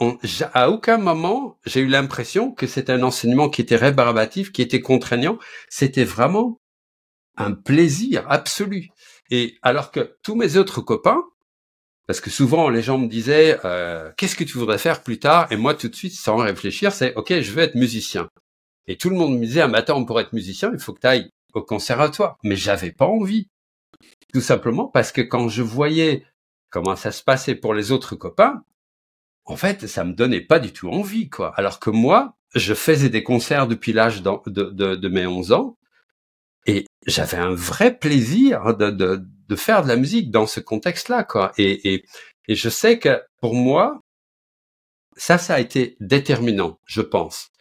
à 0.55 0.71
aucun 0.71 0.99
moment 0.99 1.59
j'ai 1.67 1.81
eu 1.81 1.87
l'impression 1.87 2.53
que 2.53 2.67
c'était 2.67 2.93
un 2.93 3.03
enseignement 3.03 3.49
qui 3.49 3.63
était 3.63 3.77
rébarbatif, 3.77 4.53
qui 4.53 4.63
était 4.63 4.81
contraignant. 4.81 5.39
C'était 5.69 6.05
vraiment 6.05 6.59
un 7.37 7.53
plaisir 7.53 8.25
absolu. 8.29 8.89
Et 9.31 9.59
alors 9.63 9.91
que 9.91 10.17
tous 10.23 10.35
mes 10.35 10.57
autres 10.57 10.81
copains, 10.81 11.23
parce 12.07 12.21
que 12.21 12.31
souvent 12.31 12.69
les 12.69 12.83
gens 12.83 12.99
me 12.99 13.09
disaient 13.09 13.59
euh, 13.65 14.13
qu'est-ce 14.17 14.37
que 14.37 14.45
tu 14.45 14.59
voudrais 14.59 14.79
faire 14.79 15.03
plus 15.03 15.19
tard, 15.19 15.51
et 15.51 15.57
moi 15.57 15.75
tout 15.75 15.89
de 15.89 15.97
suite 15.97 16.15
sans 16.15 16.37
réfléchir, 16.37 16.93
c'est 16.93 17.15
ok, 17.17 17.41
je 17.41 17.53
veux 17.53 17.63
être 17.63 17.75
musicien. 17.75 18.29
Et 18.87 18.97
tout 18.97 19.11
le 19.11 19.17
monde 19.17 19.39
me 19.39 19.45
disait, 19.45 19.63
ah, 19.63 19.69
mais 19.69 19.79
attends, 19.79 20.05
pour 20.05 20.21
être 20.21 20.33
musicien, 20.33 20.71
il 20.73 20.79
faut 20.79 20.93
que 20.93 21.01
tu 21.01 21.07
ailles 21.07 21.31
au 21.55 21.63
conservatoire. 21.63 22.39
Mais 22.45 22.57
j'avais 22.57 22.93
pas 22.93 23.07
envie. 23.07 23.49
Tout 24.37 24.43
simplement 24.43 24.87
parce 24.87 25.13
que 25.13 25.23
quand 25.23 25.49
je 25.49 25.63
voyais 25.63 26.27
comment 26.69 26.95
ça 26.95 27.11
se 27.11 27.23
passait 27.23 27.55
pour 27.55 27.73
les 27.73 27.91
autres 27.91 28.17
copains, 28.17 28.65
en 29.47 29.57
fait, 29.57 29.87
ça 29.87 30.05
me 30.05 30.13
donnait 30.13 30.43
pas 30.43 30.59
du 30.59 30.75
tout 30.75 30.91
envie, 30.91 31.31
quoi. 31.31 31.55
Alors 31.57 31.81
que 31.81 31.89
moi, 31.89 32.37
je 32.55 32.75
faisais 32.75 33.09
des 33.09 33.23
concerts 33.23 33.67
depuis 33.67 33.95
l'âge 33.95 34.21
de, 34.21 34.95
de, 34.95 35.09
mes 35.09 35.27
11 35.27 35.53
ans 35.53 35.79
et 36.67 36.85
j'avais 37.07 37.39
un 37.39 37.55
vrai 37.55 37.97
plaisir 37.97 38.77
de, 38.77 38.91
de, 38.91 39.25
de, 39.49 39.57
faire 39.57 39.83
de 39.83 39.89
la 39.89 39.97
musique 39.97 40.31
dans 40.31 40.47
ce 40.47 40.61
contexte-là, 40.61 41.25
quoi. 41.25 41.53
Et, 41.57 41.95
et, 41.95 42.05
et 42.47 42.55
je 42.55 42.69
sais 42.69 42.99
que 42.99 43.23
pour 43.41 43.55
moi, 43.55 44.03
ça, 45.17 45.39
ça 45.39 45.55
a 45.55 45.61
été 45.61 45.97
déterminant, 46.01 46.79
je 46.85 47.01
pense. 47.01 47.53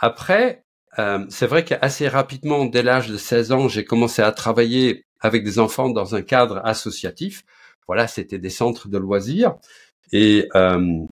Après, 0.00 0.64
euh, 0.98 1.24
c'est 1.28 1.46
vrai 1.46 1.64
qu'assez 1.64 2.08
rapidement, 2.08 2.64
dès 2.64 2.82
l'âge 2.82 3.06
de 3.10 3.16
16 3.16 3.52
ans, 3.52 3.68
j'ai 3.68 3.84
commencé 3.84 4.22
à 4.22 4.32
travailler 4.32 5.05
avec 5.20 5.44
des 5.44 5.58
enfants 5.58 5.88
dans 5.88 6.14
un 6.14 6.22
cadre 6.22 6.60
associatif. 6.64 7.44
Voilà, 7.86 8.08
c'était 8.08 8.38
des 8.38 8.50
centres 8.50 8.88
de 8.88 8.98
loisirs. 8.98 9.54
Et 10.12 10.48
euh, 10.54 11.04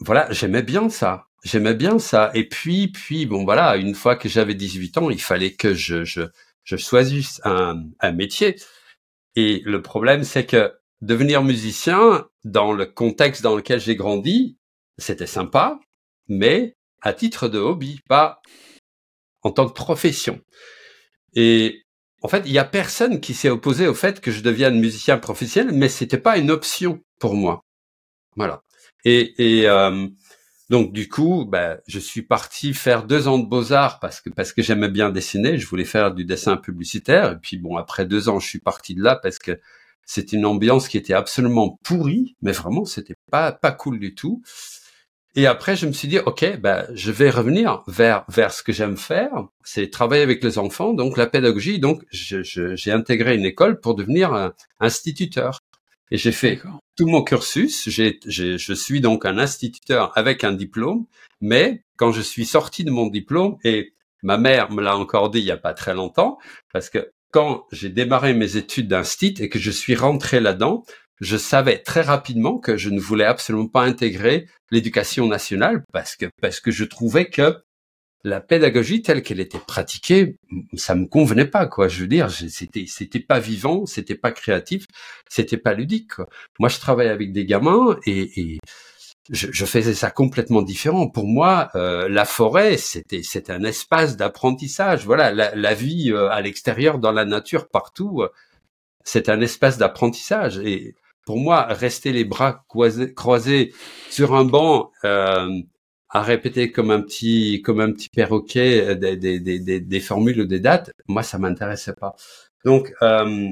voilà, 0.00 0.30
j'aimais 0.32 0.62
bien 0.62 0.88
ça. 0.88 1.26
J'aimais 1.44 1.74
bien 1.74 1.98
ça. 1.98 2.30
Et 2.34 2.48
puis, 2.48 2.88
puis, 2.88 3.26
bon, 3.26 3.44
voilà, 3.44 3.76
une 3.76 3.94
fois 3.94 4.16
que 4.16 4.28
j'avais 4.28 4.54
18 4.54 4.98
ans, 4.98 5.10
il 5.10 5.20
fallait 5.20 5.52
que 5.52 5.74
je, 5.74 6.04
je, 6.04 6.22
je 6.64 6.76
choisisse 6.76 7.40
un, 7.44 7.84
un 8.00 8.12
métier. 8.12 8.56
Et 9.36 9.62
le 9.64 9.82
problème, 9.82 10.24
c'est 10.24 10.46
que 10.46 10.74
devenir 11.00 11.44
musicien, 11.44 12.26
dans 12.44 12.72
le 12.72 12.86
contexte 12.86 13.42
dans 13.42 13.54
lequel 13.54 13.80
j'ai 13.80 13.94
grandi, 13.94 14.56
c'était 14.98 15.26
sympa, 15.26 15.78
mais 16.28 16.76
à 17.02 17.12
titre 17.12 17.48
de 17.48 17.58
hobby, 17.58 18.00
pas 18.08 18.42
en 19.42 19.52
tant 19.52 19.68
que 19.68 19.74
profession. 19.74 20.40
Et 21.34 21.84
en 22.22 22.28
fait, 22.28 22.42
il 22.46 22.52
y 22.52 22.58
a 22.58 22.64
personne 22.64 23.20
qui 23.20 23.34
s'est 23.34 23.50
opposé 23.50 23.86
au 23.86 23.94
fait 23.94 24.20
que 24.20 24.30
je 24.30 24.42
devienne 24.42 24.78
musicien 24.78 25.18
professionnel, 25.18 25.74
mais 25.74 25.88
c'était 25.88 26.18
pas 26.18 26.38
une 26.38 26.50
option 26.50 27.00
pour 27.20 27.34
moi. 27.34 27.64
Voilà. 28.36 28.62
Et, 29.04 29.60
et 29.60 29.68
euh, 29.68 30.08
donc 30.70 30.92
du 30.92 31.08
coup, 31.08 31.46
ben, 31.46 31.78
je 31.86 31.98
suis 31.98 32.22
parti 32.22 32.74
faire 32.74 33.04
deux 33.04 33.28
ans 33.28 33.38
de 33.38 33.46
beaux 33.46 33.72
arts 33.72 34.00
parce 34.00 34.20
que 34.20 34.30
parce 34.30 34.52
que 34.52 34.62
j'aimais 34.62 34.90
bien 34.90 35.10
dessiner. 35.10 35.58
Je 35.58 35.66
voulais 35.66 35.84
faire 35.84 36.12
du 36.12 36.24
dessin 36.24 36.56
publicitaire. 36.56 37.32
Et 37.32 37.36
puis 37.36 37.56
bon, 37.56 37.76
après 37.76 38.04
deux 38.04 38.28
ans, 38.28 38.38
je 38.40 38.48
suis 38.48 38.60
parti 38.60 38.94
de 38.94 39.02
là 39.02 39.16
parce 39.16 39.38
que 39.38 39.58
c'était 40.04 40.36
une 40.36 40.46
ambiance 40.46 40.88
qui 40.88 40.98
était 40.98 41.14
absolument 41.14 41.78
pourrie, 41.84 42.36
mais 42.42 42.52
vraiment, 42.52 42.84
c'était 42.84 43.16
pas 43.30 43.52
pas 43.52 43.72
cool 43.72 43.98
du 43.98 44.14
tout. 44.14 44.42
Et 45.34 45.46
après, 45.46 45.76
je 45.76 45.86
me 45.86 45.92
suis 45.92 46.08
dit, 46.08 46.18
ok, 46.18 46.58
ben, 46.58 46.86
je 46.94 47.12
vais 47.12 47.30
revenir 47.30 47.82
vers 47.86 48.24
vers 48.28 48.52
ce 48.52 48.62
que 48.62 48.72
j'aime 48.72 48.96
faire, 48.96 49.30
c'est 49.62 49.90
travailler 49.90 50.22
avec 50.22 50.42
les 50.42 50.58
enfants, 50.58 50.94
donc 50.94 51.16
la 51.16 51.26
pédagogie. 51.26 51.78
Donc, 51.78 52.02
j'ai 52.10 52.92
intégré 52.92 53.36
une 53.36 53.44
école 53.44 53.80
pour 53.80 53.94
devenir 53.94 54.32
un 54.32 54.54
instituteur. 54.80 55.60
Et 56.10 56.16
j'ai 56.16 56.32
fait 56.32 56.60
tout 56.96 57.06
mon 57.06 57.22
cursus. 57.22 57.88
Je 57.88 58.72
suis 58.72 59.00
donc 59.00 59.26
un 59.26 59.38
instituteur 59.38 60.10
avec 60.16 60.42
un 60.42 60.52
diplôme, 60.52 61.04
mais 61.40 61.84
quand 61.96 62.12
je 62.12 62.22
suis 62.22 62.46
sorti 62.46 62.82
de 62.82 62.90
mon 62.90 63.06
diplôme, 63.06 63.58
et 63.62 63.94
ma 64.22 64.38
mère 64.38 64.72
me 64.72 64.82
l'a 64.82 64.96
encore 64.96 65.30
dit 65.30 65.40
il 65.40 65.44
y 65.44 65.50
a 65.50 65.58
pas 65.58 65.74
très 65.74 65.94
longtemps, 65.94 66.38
parce 66.72 66.88
que 66.88 67.12
quand 67.30 67.66
j'ai 67.70 67.90
démarré 67.90 68.32
mes 68.32 68.56
études 68.56 68.88
d'instit 68.88 69.34
et 69.38 69.50
que 69.50 69.58
je 69.58 69.70
suis 69.70 69.94
rentré 69.94 70.40
là-dedans, 70.40 70.84
je 71.20 71.36
savais 71.36 71.78
très 71.78 72.02
rapidement 72.02 72.58
que 72.58 72.76
je 72.76 72.90
ne 72.90 73.00
voulais 73.00 73.24
absolument 73.24 73.68
pas 73.68 73.82
intégrer 73.82 74.46
l'éducation 74.70 75.26
nationale 75.26 75.82
parce 75.92 76.16
que 76.16 76.26
parce 76.40 76.60
que 76.60 76.70
je 76.70 76.84
trouvais 76.84 77.28
que 77.28 77.56
la 78.24 78.40
pédagogie 78.40 79.02
telle 79.02 79.22
qu'elle 79.22 79.40
était 79.40 79.60
pratiquée, 79.60 80.36
ça 80.74 80.94
me 80.94 81.06
convenait 81.06 81.46
pas 81.46 81.66
quoi. 81.66 81.88
Je 81.88 82.02
veux 82.02 82.08
dire, 82.08 82.30
c'était 82.30 82.86
c'était 82.86 83.20
pas 83.20 83.38
vivant, 83.40 83.86
c'était 83.86 84.16
pas 84.16 84.32
créatif, 84.32 84.84
c'était 85.28 85.56
pas 85.56 85.74
ludique. 85.74 86.14
Quoi. 86.14 86.28
Moi, 86.58 86.68
je 86.68 86.78
travaillais 86.78 87.10
avec 87.10 87.32
des 87.32 87.44
gamins 87.46 87.96
et, 88.06 88.58
je, 89.30 89.64
faisais 89.66 89.92
ça 89.94 90.10
complètement 90.10 90.62
différent. 90.62 91.08
Pour 91.08 91.26
moi, 91.26 91.70
euh, 91.74 92.08
la 92.08 92.24
forêt, 92.24 92.78
c'était 92.78 93.22
c'était 93.22 93.52
un 93.52 93.62
espace 93.62 94.16
d'apprentissage. 94.16 95.04
Voilà, 95.04 95.32
la, 95.32 95.54
la 95.54 95.74
vie 95.74 96.10
euh, 96.12 96.30
à 96.30 96.40
l'extérieur, 96.40 96.98
dans 96.98 97.12
la 97.12 97.26
nature, 97.26 97.68
partout, 97.68 98.22
euh, 98.22 98.30
c'est 99.04 99.28
un 99.28 99.40
espace 99.42 99.78
d'apprentissage. 99.78 100.58
Et 100.58 100.94
pour 101.28 101.36
moi, 101.36 101.64
rester 101.64 102.10
les 102.12 102.24
bras 102.24 102.64
croisés, 103.14 103.74
sur 104.08 104.34
un 104.34 104.46
banc 104.46 104.90
euh, 105.04 105.60
à 106.08 106.22
répéter 106.22 106.72
comme 106.72 106.90
un 106.90 107.02
petit 107.02 107.60
comme 107.60 107.80
un 107.80 107.92
petit 107.92 108.08
perroquet 108.08 108.80
euh, 108.80 108.94
des, 108.94 109.14
des, 109.14 109.38
des, 109.38 109.78
des 109.78 110.00
formules 110.00 110.40
ou 110.40 110.46
des 110.46 110.58
dates, 110.58 110.90
moi 111.06 111.22
ça 111.22 111.36
m'intéressait 111.36 111.92
pas. 111.92 112.16
Donc 112.64 112.94
euh, 113.02 113.50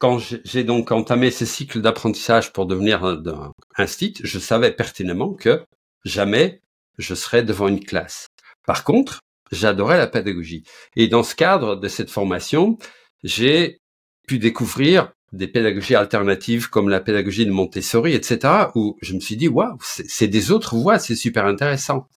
quand 0.00 0.18
j'ai 0.18 0.64
donc 0.64 0.90
entamé 0.90 1.30
ce 1.30 1.46
cycle 1.46 1.80
d'apprentissage 1.80 2.52
pour 2.52 2.66
devenir 2.66 3.04
un, 3.04 3.52
un 3.76 3.86
site, 3.86 4.18
je 4.24 4.40
savais 4.40 4.72
pertinemment 4.72 5.34
que 5.34 5.64
jamais 6.04 6.60
je 6.98 7.14
serais 7.14 7.44
devant 7.44 7.68
une 7.68 7.84
classe. 7.84 8.26
Par 8.66 8.82
contre, 8.82 9.20
j'adorais 9.52 9.98
la 9.98 10.08
pédagogie. 10.08 10.64
Et 10.96 11.06
dans 11.06 11.22
ce 11.22 11.36
cadre 11.36 11.76
de 11.76 11.86
cette 11.86 12.10
formation, 12.10 12.78
j'ai 13.22 13.78
pu 14.26 14.40
découvrir 14.40 15.12
des 15.32 15.48
pédagogies 15.48 15.94
alternatives 15.94 16.70
comme 16.70 16.88
la 16.88 17.00
pédagogie 17.00 17.46
de 17.46 17.50
Montessori, 17.50 18.14
etc., 18.14 18.66
où 18.74 18.96
je 19.02 19.14
me 19.14 19.20
suis 19.20 19.36
dit, 19.36 19.48
waouh, 19.48 19.76
c'est 19.82 20.28
des 20.28 20.50
autres 20.50 20.76
voies, 20.76 20.98
c'est 20.98 21.16
super 21.16 21.46
intéressant. 21.46 22.08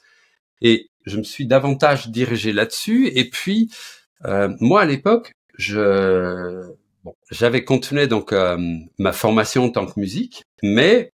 Et 0.62 0.90
je 1.06 1.18
me 1.18 1.24
suis 1.24 1.46
davantage 1.46 2.10
dirigé 2.10 2.54
là-dessus. 2.54 3.08
Et 3.16 3.30
puis, 3.30 3.70
euh, 4.26 4.50
moi, 4.60 4.82
à 4.82 4.86
l'époque, 4.86 5.34
je, 5.58 6.72
j'avais 7.32 7.64
continué 7.66 8.08
donc 8.08 8.34
euh, 8.34 8.58
ma 8.98 9.12
formation 9.12 9.66
en 9.66 9.70
tant 9.70 9.86
que 9.86 10.00
musique, 10.00 10.44
mais 10.64 11.12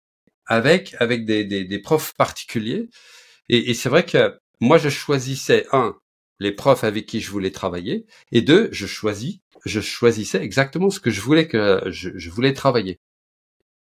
avec 0.46 0.96
avec 1.00 1.26
des, 1.26 1.80
profs 1.80 2.14
particuliers. 2.16 2.90
Et 3.50 3.74
c'est 3.74 3.90
vrai 3.90 4.06
que 4.06 4.38
moi, 4.60 4.78
je 4.78 4.90
choisissais 4.90 5.66
un 5.72 5.96
les 6.40 6.52
profs 6.52 6.84
avec 6.84 7.06
qui 7.06 7.22
je 7.22 7.30
voulais 7.30 7.52
travailler, 7.52 8.06
et 8.32 8.42
deux, 8.42 8.70
je 8.72 8.88
choisis 8.88 9.40
je 9.66 9.80
choisissais 9.82 10.42
exactement 10.44 10.90
ce 10.90 11.00
que 11.00 11.12
je 11.12 11.22
voulais 11.22 11.48
que 11.48 11.82
je, 11.90 12.30
voulais 12.30 12.54
travailler. 12.54 13.00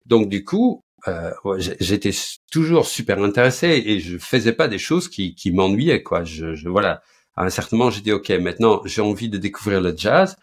Donc 0.07 0.29
du 0.29 0.45
coup, 0.45 0.85
euh, 1.09 1.33
j'étais 1.81 2.13
toujours 2.51 2.87
super 2.87 3.23
intéressé 3.23 3.69
et 3.69 4.01
je 4.01 4.19
faisais 4.19 4.53
pas 4.53 4.69
des 4.69 4.79
choses 4.79 5.09
qui, 5.09 5.35
qui 5.35 5.53
m'ennuyaient 5.53 6.03
quoi. 6.03 6.25
Je, 6.25 6.55
je, 6.55 6.69
voilà, 6.69 7.03
à 7.37 7.45
un 7.45 7.51
certain 7.51 7.77
moment 7.77 7.91
j'ai 7.91 8.03
dit 8.03 8.13
ok 8.13 8.31
maintenant 8.31 8.83
j'ai 8.85 9.03
envie 9.03 9.29
de 9.29 9.39
découvrir 9.39 9.81
le 9.81 9.95
jazz. 9.97 10.37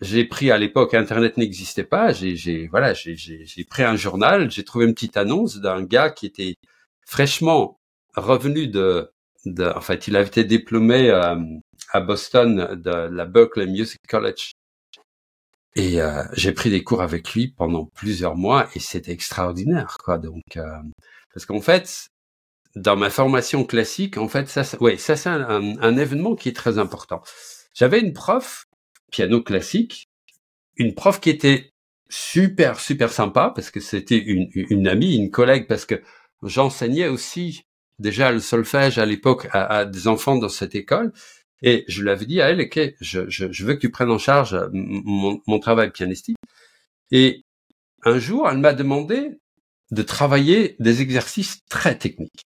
J'ai 0.00 0.24
pris 0.24 0.50
à 0.50 0.58
l'époque 0.58 0.94
Internet 0.94 1.36
n'existait 1.38 1.84
pas. 1.84 2.12
J'ai 2.12 2.68
voilà 2.68 2.94
j'ai 2.94 3.64
pris 3.68 3.82
un 3.82 3.96
journal, 3.96 4.50
j'ai 4.50 4.64
trouvé 4.64 4.86
une 4.86 4.94
petite 4.94 5.16
annonce 5.16 5.56
d'un 5.58 5.82
gars 5.82 6.10
qui 6.10 6.26
était 6.26 6.56
fraîchement 7.06 7.78
revenu 8.16 8.68
de, 8.68 9.10
de 9.46 9.64
en 9.64 9.80
fait 9.80 10.08
il 10.08 10.16
avait 10.16 10.28
été 10.28 10.44
diplômé 10.44 11.10
euh, 11.10 11.36
à 11.92 12.00
Boston 12.00 12.80
de 12.82 12.90
la 12.90 13.24
Berkeley 13.24 13.66
Music 13.66 14.00
College. 14.08 14.52
Et 15.74 16.00
euh, 16.00 16.22
j'ai 16.32 16.52
pris 16.52 16.70
des 16.70 16.82
cours 16.82 17.02
avec 17.02 17.34
lui 17.34 17.48
pendant 17.48 17.84
plusieurs 17.94 18.34
mois 18.34 18.68
et 18.74 18.80
c'était 18.80 19.12
extraordinaire, 19.12 19.98
quoi. 20.02 20.16
Donc, 20.18 20.56
euh, 20.56 20.64
parce 21.34 21.44
qu'en 21.44 21.60
fait, 21.60 22.08
dans 22.76 22.96
ma 22.96 23.10
formation 23.10 23.64
classique, 23.64 24.16
en 24.16 24.28
fait, 24.28 24.48
ça, 24.48 24.62
ouais, 24.80 24.96
ça 24.96 25.16
c'est 25.16 25.28
un, 25.28 25.78
un, 25.78 25.96
événement 25.98 26.34
qui 26.34 26.48
est 26.48 26.56
très 26.56 26.78
important. 26.78 27.22
J'avais 27.74 28.00
une 28.00 28.14
prof 28.14 28.64
piano 29.10 29.42
classique, 29.42 30.06
une 30.76 30.94
prof 30.94 31.20
qui 31.20 31.28
était 31.28 31.70
super 32.08 32.78
super 32.80 33.10
sympa 33.12 33.52
parce 33.54 33.70
que 33.70 33.80
c'était 33.80 34.18
une, 34.18 34.48
une 34.54 34.88
amie, 34.88 35.16
une 35.16 35.30
collègue 35.30 35.66
parce 35.66 35.84
que 35.84 36.02
j'enseignais 36.42 37.08
aussi 37.08 37.62
déjà 37.98 38.30
le 38.30 38.40
solfège 38.40 38.98
à 38.98 39.06
l'époque 39.06 39.48
à, 39.52 39.78
à, 39.78 39.84
des 39.84 40.06
enfants 40.06 40.36
dans 40.36 40.48
cette 40.48 40.74
école 40.74 41.12
et 41.62 41.84
je 41.88 42.02
lui 42.02 42.10
avais 42.10 42.26
dit 42.26 42.40
à 42.40 42.50
elle, 42.50 42.60
ok, 42.60 42.78
je, 43.00 43.28
je, 43.28 43.50
je 43.50 43.64
veux 43.64 43.74
que 43.74 43.80
tu 43.80 43.90
prennes 43.90 44.10
en 44.10 44.18
charge 44.18 44.54
euh, 44.54 44.68
mon, 44.72 45.40
mon 45.46 45.58
travail 45.58 45.90
pianistique. 45.90 46.36
Et 47.10 47.44
un 48.04 48.18
jour, 48.18 48.48
elle 48.48 48.58
m'a 48.58 48.74
demandé 48.74 49.38
de 49.90 50.02
travailler 50.02 50.76
des 50.80 51.02
exercices 51.02 51.64
très 51.68 51.96
techniques. 51.96 52.46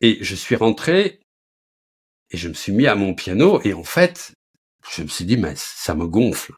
Et 0.00 0.18
je 0.22 0.34
suis 0.34 0.56
rentré 0.56 1.20
et 2.30 2.36
je 2.36 2.48
me 2.48 2.54
suis 2.54 2.72
mis 2.72 2.86
à 2.86 2.94
mon 2.94 3.14
piano 3.14 3.60
et 3.62 3.72
en 3.72 3.84
fait, 3.84 4.32
je 4.94 5.02
me 5.02 5.08
suis 5.08 5.24
dit, 5.24 5.36
mais 5.36 5.54
ça 5.56 5.94
me 5.94 6.06
gonfle. 6.06 6.52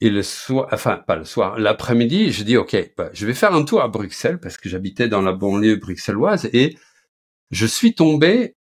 Et 0.00 0.10
le 0.10 0.22
soir, 0.22 0.68
enfin 0.72 1.02
pas 1.06 1.16
le 1.16 1.24
soir, 1.24 1.58
l'après-midi, 1.58 2.30
je 2.30 2.42
dis, 2.44 2.56
ok, 2.56 2.92
bah, 2.96 3.10
je 3.14 3.26
vais 3.26 3.34
faire 3.34 3.54
un 3.54 3.64
tour 3.64 3.80
à 3.80 3.88
Bruxelles 3.88 4.38
parce 4.38 4.58
que 4.58 4.68
j'habitais 4.68 5.08
dans 5.08 5.22
la 5.22 5.32
banlieue 5.32 5.76
bruxelloise 5.76 6.46
et 6.52 6.76
je 7.50 7.66
suis 7.66 7.94
tombé 7.94 8.54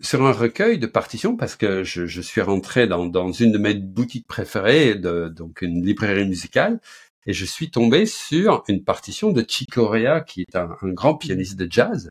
sur 0.00 0.24
un 0.26 0.32
recueil 0.32 0.78
de 0.78 0.86
partitions 0.86 1.36
parce 1.36 1.56
que 1.56 1.84
je, 1.84 2.06
je 2.06 2.20
suis 2.20 2.40
rentré 2.40 2.86
dans, 2.86 3.06
dans, 3.06 3.32
une 3.32 3.52
de 3.52 3.58
mes 3.58 3.74
boutiques 3.74 4.26
préférées, 4.26 4.94
de, 4.94 5.28
donc 5.28 5.62
une 5.62 5.84
librairie 5.84 6.26
musicale, 6.26 6.80
et 7.26 7.32
je 7.32 7.44
suis 7.44 7.70
tombé 7.70 8.06
sur 8.06 8.64
une 8.68 8.82
partition 8.82 9.30
de 9.32 9.44
Chick 9.46 9.70
Corea, 9.72 10.22
qui 10.22 10.42
est 10.42 10.56
un, 10.56 10.76
un, 10.80 10.88
grand 10.88 11.16
pianiste 11.16 11.56
de 11.56 11.70
jazz. 11.70 12.10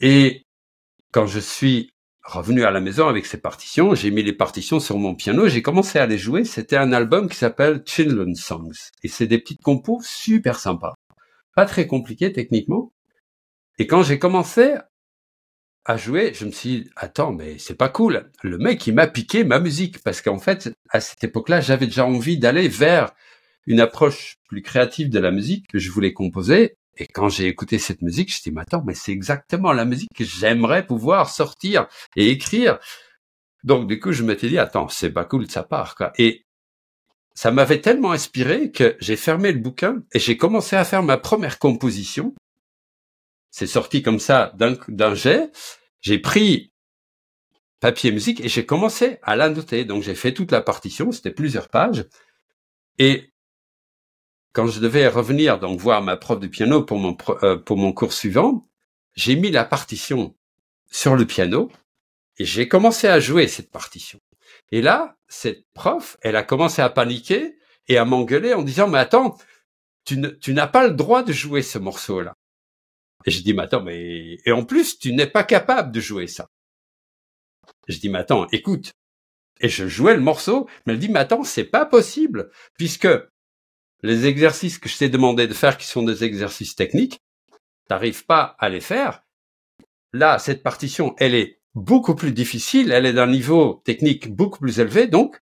Et 0.00 0.46
quand 1.12 1.26
je 1.26 1.38
suis 1.38 1.92
revenu 2.24 2.64
à 2.64 2.70
la 2.70 2.80
maison 2.80 3.08
avec 3.08 3.26
ces 3.26 3.38
partitions, 3.38 3.94
j'ai 3.94 4.10
mis 4.10 4.22
les 4.22 4.32
partitions 4.32 4.80
sur 4.80 4.98
mon 4.98 5.14
piano, 5.14 5.48
j'ai 5.48 5.62
commencé 5.62 5.98
à 5.98 6.06
les 6.06 6.18
jouer. 6.18 6.44
C'était 6.44 6.76
un 6.76 6.92
album 6.92 7.28
qui 7.28 7.36
s'appelle 7.36 7.82
Children's 7.86 8.40
Songs. 8.40 8.90
Et 9.02 9.08
c'est 9.08 9.26
des 9.26 9.38
petites 9.38 9.62
compos 9.62 10.00
super 10.02 10.58
sympas. 10.58 10.94
Pas 11.54 11.66
très 11.66 11.86
compliquées 11.86 12.32
techniquement. 12.32 12.92
Et 13.78 13.86
quand 13.86 14.02
j'ai 14.02 14.18
commencé 14.18 14.74
à 15.84 15.96
jouer, 15.96 16.32
je 16.34 16.44
me 16.44 16.50
suis 16.50 16.68
dit, 16.68 16.90
attends, 16.96 17.32
mais 17.32 17.58
c'est 17.58 17.74
pas 17.74 17.88
cool. 17.88 18.30
Le 18.42 18.58
mec, 18.58 18.86
il 18.86 18.94
m'a 18.94 19.06
piqué 19.06 19.44
ma 19.44 19.60
musique. 19.60 20.02
Parce 20.02 20.20
qu'en 20.20 20.38
fait, 20.38 20.72
à 20.90 21.00
cette 21.00 21.24
époque-là, 21.24 21.60
j'avais 21.60 21.86
déjà 21.86 22.06
envie 22.06 22.38
d'aller 22.38 22.68
vers 22.68 23.12
une 23.66 23.80
approche 23.80 24.36
plus 24.48 24.62
créative 24.62 25.10
de 25.10 25.18
la 25.18 25.30
musique 25.30 25.66
que 25.68 25.78
je 25.78 25.90
voulais 25.90 26.12
composer. 26.12 26.76
Et 26.96 27.06
quand 27.06 27.28
j'ai 27.28 27.46
écouté 27.46 27.78
cette 27.78 28.02
musique, 28.02 28.34
je 28.34 28.42
dit, 28.42 28.50
mais 28.50 28.62
attends, 28.62 28.82
mais 28.86 28.94
c'est 28.94 29.12
exactement 29.12 29.72
la 29.72 29.84
musique 29.84 30.10
que 30.14 30.24
j'aimerais 30.24 30.86
pouvoir 30.86 31.30
sortir 31.30 31.86
et 32.16 32.28
écrire. 32.28 32.78
Donc, 33.64 33.88
du 33.88 34.00
coup, 34.00 34.12
je 34.12 34.22
m'étais 34.22 34.48
dit, 34.48 34.58
attends, 34.58 34.88
c'est 34.88 35.10
pas 35.10 35.24
cool 35.24 35.46
de 35.46 35.50
sa 35.50 35.62
part, 35.62 35.94
quoi. 35.94 36.12
Et 36.18 36.44
ça 37.34 37.50
m'avait 37.50 37.80
tellement 37.80 38.12
inspiré 38.12 38.70
que 38.70 38.96
j'ai 39.00 39.16
fermé 39.16 39.52
le 39.52 39.60
bouquin 39.60 40.02
et 40.12 40.18
j'ai 40.18 40.36
commencé 40.36 40.76
à 40.76 40.84
faire 40.84 41.02
ma 41.02 41.16
première 41.16 41.58
composition. 41.58 42.34
C'est 43.50 43.66
sorti 43.66 44.02
comme 44.02 44.20
ça 44.20 44.52
d'un 44.56 45.14
jet. 45.14 45.50
J'ai 46.00 46.18
pris 46.18 46.72
papier 47.80 48.12
musique 48.12 48.40
et 48.40 48.48
j'ai 48.48 48.64
commencé 48.64 49.18
à 49.22 49.36
la 49.36 49.48
noter. 49.48 49.84
Donc 49.84 50.02
j'ai 50.02 50.14
fait 50.14 50.32
toute 50.32 50.52
la 50.52 50.60
partition, 50.60 51.10
c'était 51.10 51.32
plusieurs 51.32 51.68
pages. 51.68 52.06
Et 52.98 53.32
quand 54.52 54.66
je 54.66 54.80
devais 54.80 55.08
revenir 55.08 55.58
donc 55.58 55.80
voir 55.80 56.02
ma 56.02 56.16
prof 56.16 56.38
de 56.38 56.46
piano 56.46 56.82
pour 56.82 56.98
mon 56.98 57.16
euh, 57.42 57.56
pour 57.56 57.76
mon 57.76 57.92
cours 57.92 58.12
suivant, 58.12 58.68
j'ai 59.14 59.36
mis 59.36 59.50
la 59.50 59.64
partition 59.64 60.36
sur 60.90 61.16
le 61.16 61.26
piano 61.26 61.70
et 62.38 62.44
j'ai 62.44 62.68
commencé 62.68 63.08
à 63.08 63.20
jouer 63.20 63.48
cette 63.48 63.70
partition. 63.70 64.20
Et 64.72 64.82
là, 64.82 65.16
cette 65.28 65.64
prof, 65.72 66.16
elle 66.22 66.36
a 66.36 66.42
commencé 66.42 66.82
à 66.82 66.90
paniquer 66.90 67.56
et 67.88 67.98
à 67.98 68.04
m'engueuler 68.04 68.54
en 68.54 68.62
disant 68.62 68.88
mais 68.88 68.98
attends, 68.98 69.38
tu, 70.04 70.20
tu 70.40 70.54
n'as 70.54 70.66
pas 70.66 70.86
le 70.86 70.94
droit 70.94 71.22
de 71.22 71.32
jouer 71.32 71.62
ce 71.62 71.78
morceau-là. 71.78 72.36
Et 73.26 73.30
je 73.30 73.42
dis 73.42 73.52
mais 73.52 73.62
attends 73.62 73.82
mais 73.82 74.38
et 74.44 74.52
en 74.52 74.64
plus 74.64 74.98
tu 74.98 75.12
n'es 75.12 75.26
pas 75.26 75.44
capable 75.44 75.92
de 75.92 76.00
jouer 76.00 76.26
ça. 76.26 76.48
Je 77.88 77.98
dis 77.98 78.08
mais 78.08 78.18
attends, 78.18 78.46
écoute. 78.52 78.92
Et 79.62 79.68
je 79.68 79.86
jouais 79.86 80.14
le 80.14 80.22
morceau, 80.22 80.68
mais 80.86 80.94
elle 80.94 80.98
dit 80.98 81.08
mais 81.10 81.20
attends, 81.20 81.44
c'est 81.44 81.64
pas 81.64 81.84
possible 81.84 82.50
puisque 82.78 83.08
les 84.02 84.26
exercices 84.26 84.78
que 84.78 84.88
je 84.88 84.98
t'ai 84.98 85.08
demandé 85.08 85.46
de 85.46 85.54
faire, 85.54 85.76
qui 85.76 85.86
sont 85.86 86.02
des 86.02 86.24
exercices 86.24 86.74
techniques, 86.74 87.20
t'arrives 87.88 88.24
pas 88.24 88.56
à 88.58 88.68
les 88.68 88.80
faire. 88.80 89.22
Là, 90.12 90.38
cette 90.38 90.62
partition, 90.62 91.14
elle 91.18 91.34
est 91.34 91.60
beaucoup 91.74 92.14
plus 92.14 92.32
difficile, 92.32 92.92
elle 92.92 93.06
est 93.06 93.12
d'un 93.12 93.26
niveau 93.26 93.82
technique 93.84 94.34
beaucoup 94.34 94.58
plus 94.58 94.80
élevé, 94.80 95.06
donc, 95.06 95.40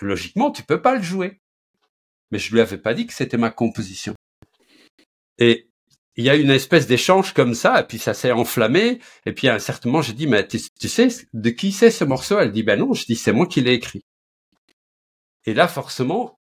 logiquement, 0.00 0.50
tu 0.50 0.62
peux 0.62 0.80
pas 0.80 0.94
le 0.94 1.02
jouer. 1.02 1.40
Mais 2.30 2.38
je 2.38 2.52
lui 2.52 2.60
avais 2.60 2.78
pas 2.78 2.94
dit 2.94 3.06
que 3.06 3.12
c'était 3.12 3.36
ma 3.36 3.50
composition. 3.50 4.14
Et 5.38 5.69
il 6.20 6.24
y 6.24 6.28
a 6.28 6.36
une 6.36 6.50
espèce 6.50 6.86
d'échange 6.86 7.32
comme 7.32 7.54
ça, 7.54 7.80
et 7.80 7.84
puis 7.84 7.98
ça 7.98 8.12
s'est 8.12 8.30
enflammé, 8.30 8.98
et 9.24 9.32
puis 9.32 9.48
à 9.48 9.54
un 9.54 9.58
certain 9.58 9.88
moment, 9.88 10.02
j'ai 10.02 10.12
dit, 10.12 10.26
mais 10.26 10.46
tu, 10.46 10.58
sais, 10.58 11.08
de 11.32 11.48
qui 11.48 11.72
c'est 11.72 11.90
ce 11.90 12.04
morceau? 12.04 12.38
Elle 12.38 12.52
dit, 12.52 12.62
ben 12.62 12.78
non, 12.78 12.92
je 12.92 13.06
dis, 13.06 13.16
c'est 13.16 13.32
moi 13.32 13.46
qui 13.46 13.62
l'ai 13.62 13.72
écrit. 13.72 14.04
Et 15.46 15.54
là, 15.54 15.66
forcément, 15.66 16.38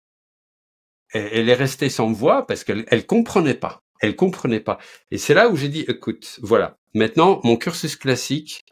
elle 1.13 1.47
est 1.47 1.53
restée 1.53 1.87
sans 1.87 2.11
voix 2.11 2.45
parce 2.45 2.65
qu'elle 2.65 2.83
elle 2.89 3.05
comprenait 3.05 3.55
pas. 3.55 3.81
Elle 4.01 4.17
comprenait 4.17 4.59
pas. 4.59 4.79
Et 5.11 5.17
c'est 5.17 5.33
là 5.33 5.47
où 5.47 5.55
j'ai 5.55 5.69
dit, 5.69 5.85
écoute, 5.87 6.39
voilà, 6.41 6.77
maintenant 6.93 7.39
mon 7.45 7.55
cursus 7.55 7.95
classique, 7.95 8.65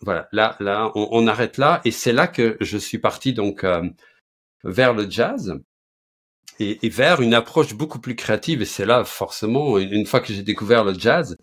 voilà, 0.00 0.28
là, 0.32 0.56
là, 0.58 0.90
on, 0.96 1.28
arrête 1.28 1.58
là, 1.58 1.80
et 1.84 1.92
c'est 1.92 2.12
là 2.12 2.26
que 2.26 2.56
je 2.60 2.78
suis 2.78 2.98
parti 2.98 3.34
donc 3.34 3.62
euh, 3.62 3.88
vers 4.64 4.94
le 4.94 5.08
jazz 5.08 5.60
et, 6.58 6.84
et, 6.86 6.88
vers 6.88 7.20
une 7.20 7.34
approche 7.34 7.74
beaucoup 7.74 8.00
plus 8.00 8.16
créative. 8.16 8.62
Et 8.62 8.66
c'est 8.66 8.86
là, 8.86 9.04
forcément, 9.04 9.78
une 9.78 10.06
fois 10.06 10.20
que 10.20 10.32
j'ai 10.32 10.42
découvert 10.42 10.84
le 10.84 10.94
jazz, 10.94 11.36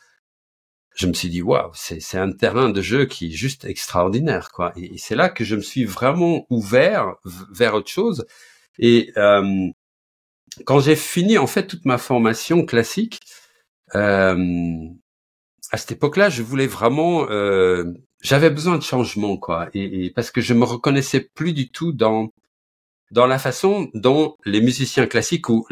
je 0.96 1.08
me 1.08 1.14
suis 1.14 1.30
dit, 1.30 1.42
waouh, 1.42 1.72
c'est 1.74 2.18
un 2.18 2.32
terrain 2.32 2.70
de 2.70 2.82
jeu 2.82 3.06
qui 3.06 3.28
est 3.28 3.36
juste 3.36 3.66
extraordinaire, 3.66 4.50
quoi. 4.52 4.72
Et, 4.78 4.96
et 4.96 4.98
c'est 4.98 5.16
là 5.16 5.30
que 5.30 5.44
je 5.44 5.56
me 5.56 5.62
suis 5.62 5.86
vraiment 5.86 6.46
ouvert 6.50 7.16
vers 7.52 7.76
autre 7.76 7.90
chose. 7.90 8.26
Et 8.80 9.12
euh, 9.18 9.70
quand 10.66 10.80
j'ai 10.80 10.96
fini 10.96 11.38
en 11.38 11.48
fait 11.48 11.68
toute 11.68 11.86
ma 11.86 11.98
formation 11.98 12.66
classique, 12.66 13.20
euh, 13.96 14.88
à 15.72 15.78
cette 15.78 15.92
époque-là, 15.94 16.30
je 16.30 16.44
voulais 16.44 16.68
vraiment, 16.68 17.30
euh, 17.30 17.86
j'avais 18.22 18.50
besoin 18.50 18.78
de 18.78 18.84
changement 18.84 19.38
quoi, 19.38 19.70
et, 19.74 20.06
et, 20.06 20.12
parce 20.12 20.32
que 20.32 20.42
je 20.42 20.54
me 20.54 20.64
reconnaissais 20.64 21.30
plus 21.34 21.54
du 21.54 21.70
tout 21.70 21.92
dans 21.92 22.30
dans 23.12 23.28
la 23.28 23.40
façon 23.40 23.90
dont 23.94 24.36
les 24.46 24.62
musiciens 24.62 25.08
classiques 25.08 25.50
ou 25.50 25.68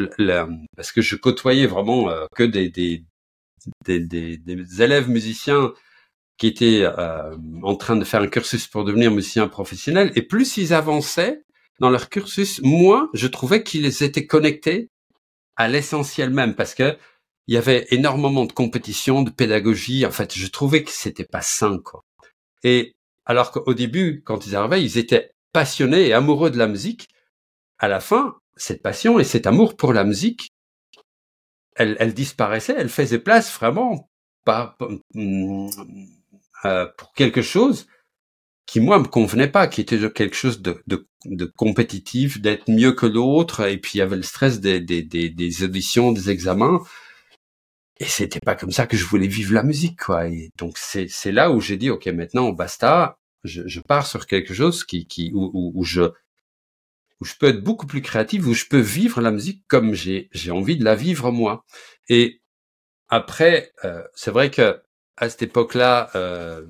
parce 0.76 0.92
que 0.92 1.02
je 1.02 1.16
côtoyais 1.16 1.66
vraiment 1.66 2.10
euh, 2.10 2.26
que 2.34 2.44
des 2.44 2.68
des, 2.68 3.04
des 3.86 4.00
des, 4.00 4.82
élèves 4.82 5.08
musiciens 5.08 5.72
qui 6.38 6.48
étaient 6.48 6.82
euh, 6.82 7.36
en 7.62 7.76
train 7.76 7.96
de 7.96 8.04
faire 8.04 8.22
un 8.22 8.28
cursus 8.28 8.66
pour 8.66 8.84
devenir 8.84 9.10
musicien 9.10 9.46
professionnel, 9.48 10.12
et 10.16 10.22
plus 10.22 10.56
ils 10.56 10.74
avançaient, 10.74 11.42
dans 11.80 11.90
leur 11.90 12.08
cursus, 12.08 12.60
moi, 12.62 13.08
je 13.14 13.26
trouvais 13.26 13.62
qu'ils 13.62 14.02
étaient 14.02 14.26
connectés 14.26 14.88
à 15.56 15.68
l'essentiel 15.68 16.30
même 16.30 16.54
parce 16.54 16.74
que 16.74 16.96
il 17.46 17.54
y 17.54 17.58
avait 17.58 17.86
énormément 17.90 18.46
de 18.46 18.52
compétition, 18.52 19.22
de 19.22 19.30
pédagogie. 19.30 20.06
En 20.06 20.10
fait, 20.10 20.34
je 20.34 20.46
trouvais 20.46 20.82
que 20.82 20.90
c'était 20.90 21.26
pas 21.26 21.42
sain, 21.42 21.78
quoi. 21.78 22.02
Et 22.62 22.94
alors 23.26 23.50
qu'au 23.50 23.74
début, 23.74 24.22
quand 24.24 24.46
ils 24.46 24.56
arrivaient, 24.56 24.82
ils 24.82 24.98
étaient 24.98 25.30
passionnés 25.52 26.08
et 26.08 26.12
amoureux 26.14 26.50
de 26.50 26.58
la 26.58 26.66
musique. 26.66 27.08
À 27.78 27.88
la 27.88 28.00
fin, 28.00 28.36
cette 28.56 28.82
passion 28.82 29.18
et 29.18 29.24
cet 29.24 29.46
amour 29.46 29.76
pour 29.76 29.92
la 29.92 30.04
musique, 30.04 30.48
elle, 31.76 31.96
elle 31.98 32.14
disparaissait, 32.14 32.74
elle 32.76 32.88
faisait 32.88 33.18
place 33.18 33.52
vraiment 33.52 34.10
pas, 34.44 34.76
euh, 35.16 36.86
pour 36.96 37.12
quelque 37.14 37.42
chose 37.42 37.86
qui 38.66 38.80
moi 38.80 38.98
me 38.98 39.06
convenait 39.06 39.50
pas, 39.50 39.66
qui 39.66 39.80
était 39.80 39.98
quelque 40.12 40.36
chose 40.36 40.62
de, 40.62 40.82
de, 40.86 41.06
de 41.26 41.44
compétitif, 41.44 42.40
d'être 42.40 42.70
mieux 42.70 42.92
que 42.92 43.06
l'autre, 43.06 43.68
et 43.68 43.78
puis 43.78 43.92
il 43.94 43.98
y 43.98 44.02
avait 44.02 44.16
le 44.16 44.22
stress 44.22 44.60
des, 44.60 44.80
des, 44.80 45.02
des, 45.02 45.28
des 45.28 45.62
auditions, 45.62 46.12
des 46.12 46.30
examens, 46.30 46.80
et 48.00 48.04
c'était 48.06 48.40
pas 48.40 48.54
comme 48.56 48.70
ça 48.72 48.86
que 48.86 48.96
je 48.96 49.04
voulais 49.04 49.26
vivre 49.28 49.54
la 49.54 49.62
musique, 49.62 50.00
quoi. 50.00 50.28
Et 50.28 50.50
donc 50.58 50.78
c'est 50.78 51.06
c'est 51.08 51.32
là 51.32 51.50
où 51.50 51.60
j'ai 51.60 51.76
dit 51.76 51.90
ok 51.90 52.06
maintenant 52.08 52.50
basta, 52.52 53.16
je, 53.44 53.62
je 53.66 53.80
pars 53.80 54.06
sur 54.06 54.26
quelque 54.26 54.54
chose 54.54 54.84
qui 54.84 55.06
qui 55.06 55.30
où, 55.34 55.50
où, 55.54 55.72
où, 55.74 55.84
je 55.84 56.02
où 57.20 57.24
je 57.24 57.34
peux 57.38 57.48
être 57.48 57.62
beaucoup 57.62 57.86
plus 57.86 58.02
créatif, 58.02 58.46
où 58.46 58.54
je 58.54 58.66
peux 58.66 58.80
vivre 58.80 59.20
la 59.20 59.30
musique 59.30 59.64
comme 59.68 59.94
j'ai 59.94 60.28
j'ai 60.32 60.50
envie 60.50 60.76
de 60.76 60.84
la 60.84 60.94
vivre 60.94 61.30
moi. 61.32 61.64
Et 62.08 62.40
après 63.08 63.72
euh, 63.84 64.02
c'est 64.14 64.30
vrai 64.30 64.50
que 64.50 64.80
à 65.16 65.28
cette 65.30 65.42
époque-là 65.42 66.10
euh, 66.16 66.62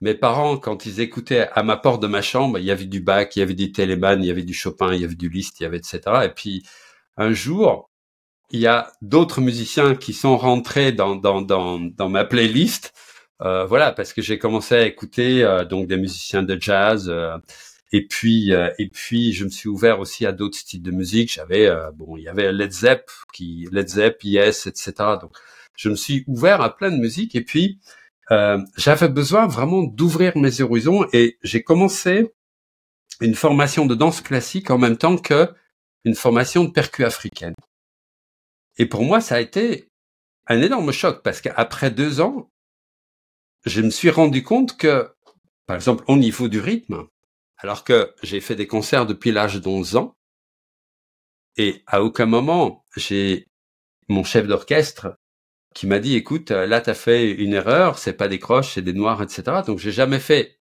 mes 0.00 0.14
parents, 0.14 0.58
quand 0.58 0.86
ils 0.86 1.00
écoutaient 1.00 1.48
à 1.52 1.62
ma 1.62 1.76
porte 1.76 2.02
de 2.02 2.06
ma 2.08 2.22
chambre, 2.22 2.58
il 2.58 2.64
y 2.64 2.70
avait 2.70 2.84
du 2.86 3.00
Bach, 3.00 3.28
il 3.36 3.38
y 3.38 3.42
avait 3.42 3.54
du 3.54 3.72
Telemann, 3.72 4.22
il 4.22 4.26
y 4.26 4.30
avait 4.30 4.42
du 4.42 4.54
Chopin, 4.54 4.92
il 4.94 5.00
y 5.00 5.04
avait 5.04 5.14
du 5.14 5.28
Liszt, 5.30 5.60
il 5.60 5.62
y 5.64 5.66
avait 5.66 5.78
etc. 5.78 6.00
Et 6.24 6.28
puis 6.28 6.62
un 7.16 7.32
jour, 7.32 7.90
il 8.50 8.60
y 8.60 8.66
a 8.66 8.92
d'autres 9.02 9.40
musiciens 9.40 9.94
qui 9.96 10.12
sont 10.12 10.36
rentrés 10.36 10.92
dans 10.92 11.16
dans 11.16 11.42
dans, 11.42 11.80
dans 11.80 12.08
ma 12.08 12.24
playlist. 12.24 12.92
Euh, 13.42 13.64
voilà, 13.66 13.92
parce 13.92 14.12
que 14.12 14.22
j'ai 14.22 14.38
commencé 14.38 14.74
à 14.74 14.86
écouter 14.86 15.42
euh, 15.44 15.64
donc 15.64 15.86
des 15.88 15.96
musiciens 15.96 16.42
de 16.42 16.60
jazz. 16.60 17.12
Et 17.92 18.06
puis 18.06 18.52
euh, 18.52 18.70
et 18.78 18.88
puis 18.88 19.32
je 19.32 19.44
me 19.44 19.50
suis 19.50 19.68
ouvert 19.68 20.00
aussi 20.00 20.26
à 20.26 20.32
d'autres 20.32 20.58
styles 20.58 20.82
de 20.82 20.90
musique. 20.90 21.32
J'avais 21.32 21.66
euh, 21.66 21.90
bon, 21.92 22.16
il 22.16 22.24
y 22.24 22.28
avait 22.28 22.52
Led 22.52 22.72
Zepp, 22.72 23.10
qui 23.32 23.68
Led 23.70 23.88
Zepp, 23.88 24.22
Yes, 24.24 24.66
etc. 24.66 24.92
Donc 25.20 25.32
je 25.76 25.88
me 25.88 25.96
suis 25.96 26.24
ouvert 26.26 26.60
à 26.60 26.76
plein 26.76 26.90
de 26.90 26.98
musique. 26.98 27.34
Et 27.34 27.42
puis 27.42 27.78
euh, 28.30 28.58
j'avais 28.76 29.08
besoin 29.08 29.46
vraiment 29.46 29.82
d'ouvrir 29.82 30.36
mes 30.36 30.60
horizons 30.60 31.06
et 31.12 31.38
j'ai 31.42 31.62
commencé 31.62 32.32
une 33.20 33.34
formation 33.34 33.86
de 33.86 33.94
danse 33.94 34.20
classique 34.20 34.70
en 34.70 34.78
même 34.78 34.96
temps 34.96 35.16
que 35.16 35.52
une 36.04 36.14
formation 36.14 36.64
de 36.64 36.70
percu 36.70 37.04
africaine. 37.04 37.54
Et 38.76 38.86
pour 38.86 39.04
moi, 39.04 39.20
ça 39.20 39.36
a 39.36 39.40
été 39.40 39.88
un 40.46 40.60
énorme 40.60 40.92
choc 40.92 41.22
parce 41.22 41.40
qu'après 41.40 41.90
deux 41.90 42.20
ans, 42.20 42.50
je 43.64 43.80
me 43.80 43.90
suis 43.90 44.10
rendu 44.10 44.42
compte 44.42 44.76
que, 44.76 45.10
par 45.66 45.76
exemple, 45.76 46.04
au 46.08 46.16
niveau 46.16 46.48
du 46.48 46.60
rythme, 46.60 47.06
alors 47.64 47.82
que 47.82 48.12
j'ai 48.22 48.42
fait 48.42 48.56
des 48.56 48.66
concerts 48.66 49.06
depuis 49.06 49.32
l'âge 49.32 49.58
d'11 49.58 49.96
ans, 49.96 50.18
et 51.56 51.82
à 51.86 52.02
aucun 52.02 52.26
moment 52.26 52.84
j'ai 52.94 53.48
mon 54.10 54.22
chef 54.22 54.46
d'orchestre 54.46 55.16
qui 55.74 55.86
m'a 55.86 55.98
dit, 55.98 56.14
écoute, 56.14 56.50
là, 56.50 56.82
tu 56.82 56.90
as 56.90 56.94
fait 56.94 57.30
une 57.32 57.54
erreur, 57.54 57.98
c'est 57.98 58.12
pas 58.12 58.28
des 58.28 58.38
croches, 58.38 58.74
c'est 58.74 58.82
des 58.82 58.92
noirs, 58.92 59.22
etc. 59.22 59.62
Donc, 59.66 59.78
j'ai 59.78 59.92
jamais 59.92 60.20
fait 60.20 60.60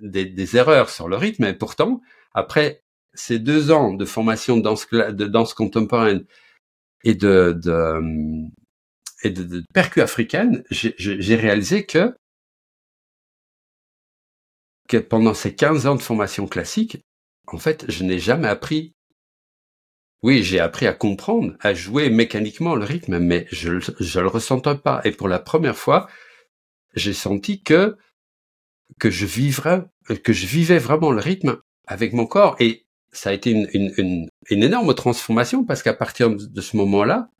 des, 0.00 0.56
erreurs 0.56 0.88
sur 0.88 1.06
le 1.06 1.16
rythme, 1.16 1.44
et 1.44 1.52
pourtant, 1.52 2.00
après 2.32 2.82
ces 3.12 3.38
deux 3.38 3.70
ans 3.70 3.92
de 3.92 4.06
formation 4.06 4.56
de 4.56 5.26
danse, 5.26 5.52
contemporaine 5.52 6.24
et 7.04 7.14
de, 7.14 7.52
de 7.62 8.00
et 9.22 9.34
j'ai 10.70 11.36
réalisé 11.36 11.84
que 11.84 12.16
que 14.88 14.96
pendant 14.96 15.34
ces 15.34 15.54
15 15.54 15.86
ans 15.86 15.94
de 15.94 16.02
formation 16.02 16.46
classique, 16.46 16.98
en 17.46 17.58
fait, 17.58 17.84
je 17.88 18.04
n'ai 18.04 18.18
jamais 18.18 18.48
appris. 18.48 18.94
Oui, 20.22 20.42
j'ai 20.42 20.58
appris 20.58 20.86
à 20.86 20.92
comprendre, 20.92 21.54
à 21.60 21.74
jouer 21.74 22.10
mécaniquement 22.10 22.74
le 22.74 22.84
rythme, 22.84 23.18
mais 23.18 23.46
je 23.52 23.74
ne 23.74 24.20
le 24.20 24.28
ressentais 24.28 24.74
pas. 24.76 25.00
Et 25.04 25.12
pour 25.12 25.28
la 25.28 25.38
première 25.38 25.76
fois, 25.76 26.08
j'ai 26.94 27.12
senti 27.14 27.62
que 27.62 27.96
que 28.98 29.10
je 29.10 29.26
vivrais, 29.26 29.84
que 30.24 30.32
je 30.32 30.46
vivais 30.46 30.78
vraiment 30.78 31.12
le 31.12 31.20
rythme 31.20 31.58
avec 31.86 32.14
mon 32.14 32.26
corps. 32.26 32.56
Et 32.58 32.86
ça 33.12 33.30
a 33.30 33.32
été 33.32 33.50
une, 33.50 33.68
une, 33.72 33.92
une, 33.98 34.28
une 34.50 34.62
énorme 34.62 34.94
transformation 34.94 35.64
parce 35.64 35.82
qu'à 35.82 35.94
partir 35.94 36.30
de 36.30 36.60
ce 36.60 36.76
moment-là, 36.76 37.30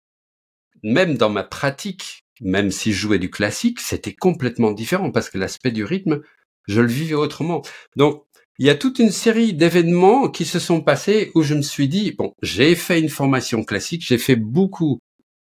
même 0.82 1.16
dans 1.16 1.30
ma 1.30 1.44
pratique, 1.44 2.24
même 2.40 2.70
si 2.70 2.92
je 2.92 2.98
jouais 2.98 3.18
du 3.18 3.30
classique, 3.30 3.80
c'était 3.80 4.14
complètement 4.14 4.72
différent 4.72 5.10
parce 5.10 5.30
que 5.30 5.38
l'aspect 5.38 5.72
du 5.72 5.84
rythme, 5.84 6.22
je 6.68 6.80
le 6.80 6.86
vivais 6.86 7.14
autrement. 7.14 7.62
Donc, 7.96 8.24
il 8.58 8.66
y 8.66 8.70
a 8.70 8.74
toute 8.74 8.98
une 8.98 9.10
série 9.10 9.54
d'événements 9.54 10.28
qui 10.28 10.44
se 10.44 10.58
sont 10.58 10.80
passés 10.80 11.30
où 11.34 11.42
je 11.42 11.54
me 11.54 11.62
suis 11.62 11.88
dit, 11.88 12.12
bon, 12.12 12.32
j'ai 12.42 12.74
fait 12.74 13.00
une 13.00 13.08
formation 13.08 13.64
classique, 13.64 14.04
j'ai 14.04 14.18
fait 14.18 14.36
beaucoup 14.36 15.00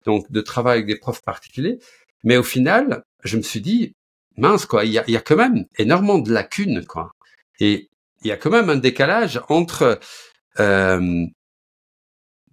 donc 0.06 0.32
de 0.32 0.42
travail 0.42 0.80
avec 0.80 0.88
des 0.88 0.98
profs 0.98 1.22
particuliers, 1.22 1.80
mais 2.24 2.38
au 2.38 2.44
final, 2.44 3.04
je 3.24 3.38
me 3.38 3.42
suis 3.42 3.62
dit, 3.62 3.94
mince 4.38 4.66
quoi, 4.66 4.86
il 4.86 4.92
y 4.92 5.00
a, 5.00 5.10
y 5.10 5.16
a 5.16 5.22
quand 5.22 5.36
même 5.36 5.66
énormément 5.78 6.20
de 6.20 6.32
lacunes 6.32 6.86
quoi. 6.86 7.12
Et 7.60 7.90
il 8.24 8.28
y 8.28 8.32
a 8.32 8.38
quand 8.38 8.50
même 8.50 8.70
un 8.70 8.78
décalage 8.78 9.40
entre 9.48 10.00
euh, 10.60 11.26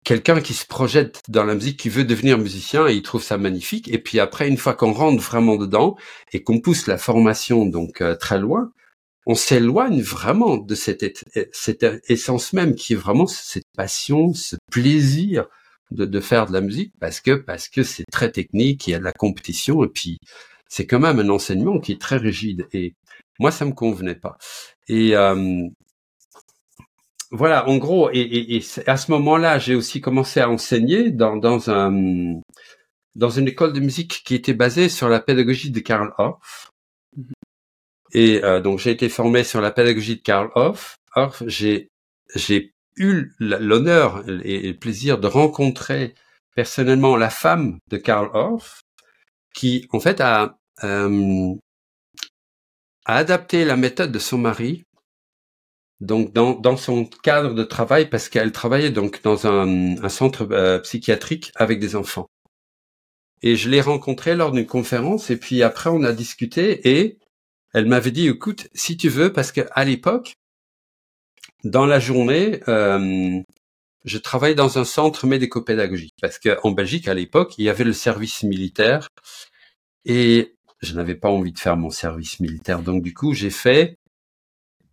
quelqu'un 0.05 0.41
qui 0.41 0.55
se 0.55 0.67
projette 0.67 1.21
dans 1.29 1.45
la 1.45 1.55
musique, 1.55 1.79
qui 1.79 1.89
veut 1.89 2.05
devenir 2.05 2.39
musicien 2.39 2.89
et 2.89 2.95
il 2.95 3.03
trouve 3.03 3.23
ça 3.23 3.39
magnifique, 3.39 3.89
et 3.93 3.99
puis 3.99 4.21
après 4.21 4.49
une 4.49 4.57
fois 4.57 4.75
qu'on 4.75 4.93
rentre 4.93 5.23
vraiment 5.23 5.57
dedans 5.57 5.97
et 6.33 6.43
qu'on 6.43 6.61
pousse 6.61 6.87
la 6.87 6.99
formation 6.99 7.67
donc 7.67 8.01
euh, 8.01 8.17
très 8.17 8.39
loin, 8.39 8.73
on 9.27 9.35
s'éloigne 9.35 10.01
vraiment 10.01 10.57
de 10.57 10.75
cette, 10.75 11.29
cette 11.53 11.87
essence 12.09 12.53
même 12.53 12.75
qui 12.75 12.95
est 12.95 12.97
vraiment 12.97 13.27
cette 13.27 13.69
passion, 13.77 14.33
ce 14.35 14.57
plaisir 14.71 15.47
de, 15.91 16.05
de 16.07 16.21
faire 16.21 16.47
de 16.47 16.53
la 16.53 16.61
musique 16.61 16.93
parce 17.01 17.21
que 17.21 17.33
parce 17.33 17.69
que 17.69 17.83
c'est 17.83 18.05
très 18.11 18.33
technique, 18.33 18.87
il 18.87 18.93
y 18.93 18.95
a 18.95 18.99
de 18.99 19.05
la 19.05 19.13
compétition 19.13 19.85
et 19.85 19.89
puis 19.89 20.19
c'est 20.69 20.87
quand 20.87 21.01
même 21.01 21.19
un 21.19 21.29
enseignement 21.29 21.79
qui 21.81 21.93
est 21.93 22.01
très 22.01 22.17
rigide 22.17 22.67
et 22.73 22.95
moi 23.39 23.51
ça 23.51 23.65
me 23.65 23.73
convenait 23.73 24.15
pas. 24.15 24.39
Et 24.89 25.17
euh, 25.17 25.69
voilà, 27.31 27.69
en 27.69 27.77
gros, 27.77 28.11
et, 28.11 28.21
et, 28.21 28.57
et 28.57 28.65
à 28.87 28.97
ce 28.97 29.11
moment-là, 29.13 29.59
j'ai 29.59 29.75
aussi 29.77 30.01
commencé 30.01 30.41
à 30.41 30.51
enseigner 30.51 31.11
dans, 31.11 31.37
dans 31.37 31.71
un 31.71 32.41
dans 33.15 33.31
une 33.31 33.49
école 33.49 33.73
de 33.73 33.81
musique 33.81 34.23
qui 34.25 34.35
était 34.35 34.55
basée 34.55 34.89
sur 34.89 35.09
la 35.09 35.21
pédagogie 35.21 35.71
de 35.71 35.81
Karl 35.81 36.13
Orff. 36.19 36.71
Mhm. 37.17 37.33
Et 38.13 38.45
euh, 38.45 38.61
donc 38.61 38.79
j'ai 38.81 38.91
été 38.91 39.09
formé 39.09 39.45
sur 39.45 39.61
la 39.61 39.71
pédagogie 39.71 40.17
de 40.17 40.23
Karl 40.23 40.51
Orff. 40.55 40.97
Orff, 41.15 41.43
j'ai 41.47 41.89
j'ai 42.35 42.73
eu 42.97 43.33
l'honneur 43.39 44.25
et 44.45 44.69
le 44.73 44.79
plaisir 44.79 45.19
de 45.19 45.27
rencontrer 45.27 46.15
personnellement 46.55 47.17
la 47.17 47.31
femme 47.31 47.79
de 47.89 47.97
Karl 47.97 48.31
Orff, 48.35 48.81
qui 49.55 49.87
en 49.93 50.01
fait 50.01 50.21
a 50.21 50.59
euh, 50.85 51.55
a 53.05 53.17
adapté 53.17 53.65
la 53.65 53.77
méthode 53.77 54.13
de 54.13 54.19
son 54.19 54.39
mari 54.39 54.85
donc 56.01 56.33
dans, 56.33 56.55
dans 56.55 56.77
son 56.77 57.05
cadre 57.05 57.55
de 57.55 57.63
travail 57.63 58.09
parce 58.09 58.29
qu'elle 58.29 58.53
travaillait 58.53 58.91
donc 58.91 59.23
dans 59.23 59.47
un, 59.47 60.03
un 60.03 60.09
centre 60.09 60.49
euh, 60.51 60.79
psychiatrique 60.81 61.53
avec 61.57 61.79
des 61.79 61.95
enfants. 61.95 62.27
Et 63.43 63.57
je 63.57 63.69
l'ai 63.69 63.81
rencontrée 63.81 64.35
lors 64.35 64.53
d'une 64.53 64.67
conférence 64.67 65.31
et 65.31 65.37
puis 65.37 65.63
après 65.63 65.91
on 65.91 66.03
a 66.03 66.13
discuté 66.13 66.89
et 66.91 67.19
elle 67.73 67.87
m'avait 67.87 68.11
dit 68.11 68.29
écoute 68.29 68.69
si 68.75 68.97
tu 68.97 69.09
veux 69.09 69.33
parce 69.33 69.53
que 69.53 69.63
à 69.73 69.85
l'époque 69.85 70.35
dans 71.65 71.87
la 71.87 72.01
journée 72.01 72.61
euh, 72.69 73.41
je 74.05 74.19
travaillais 74.19 74.55
dans 74.55 74.79
un 74.79 74.85
centre 74.85 75.27
médico-pédagogique 75.27 76.15
parce 76.21 76.39
qu'en 76.39 76.71
Belgique 76.73 77.09
à 77.09 77.15
l'époque 77.15 77.59
il 77.59 77.65
y 77.65 77.69
avait 77.69 77.85
le 77.85 77.93
service 77.93 78.43
militaire 78.43 79.09
et 80.05 80.57
je 80.81 80.95
n'avais 80.95 81.15
pas 81.15 81.29
envie 81.29 81.53
de 81.53 81.59
faire 81.59 81.77
mon 81.77 81.91
service 81.91 82.41
militaire 82.41 82.81
donc 82.81 83.03
du 83.03 83.15
coup 83.15 83.35
j'ai 83.35 83.51
fait 83.51 83.97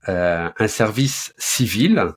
euh, 0.10 0.50
un 0.58 0.68
service 0.68 1.34
civil. 1.38 2.14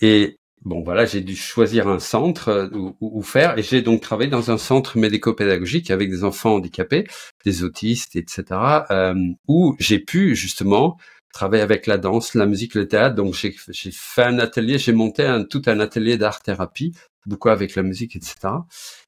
Et 0.00 0.38
bon, 0.64 0.82
voilà, 0.82 1.04
j'ai 1.04 1.20
dû 1.20 1.36
choisir 1.36 1.88
un 1.88 1.98
centre 1.98 2.48
euh, 2.48 2.68
où, 2.72 2.96
où 3.00 3.22
faire. 3.22 3.58
Et 3.58 3.62
j'ai 3.62 3.82
donc 3.82 4.00
travaillé 4.00 4.30
dans 4.30 4.50
un 4.50 4.58
centre 4.58 4.98
médico-pédagogique 4.98 5.90
avec 5.90 6.10
des 6.10 6.24
enfants 6.24 6.54
handicapés, 6.54 7.06
des 7.44 7.64
autistes, 7.64 8.16
etc. 8.16 8.44
Euh, 8.90 9.14
où 9.48 9.76
j'ai 9.78 9.98
pu 9.98 10.34
justement 10.36 10.98
travailler 11.32 11.62
avec 11.62 11.86
la 11.86 11.98
danse, 11.98 12.34
la 12.34 12.46
musique, 12.46 12.74
le 12.74 12.88
théâtre. 12.88 13.16
Donc 13.16 13.34
j'ai 13.34 13.52
fait 13.92 14.22
un 14.24 14.38
atelier, 14.38 14.78
j'ai 14.78 14.92
monté 14.92 15.24
un, 15.24 15.44
tout 15.44 15.62
un 15.66 15.80
atelier 15.80 16.18
d'art-thérapie, 16.18 16.94
beaucoup 17.26 17.48
avec 17.48 17.74
la 17.74 17.82
musique, 17.82 18.16
etc. 18.16 18.36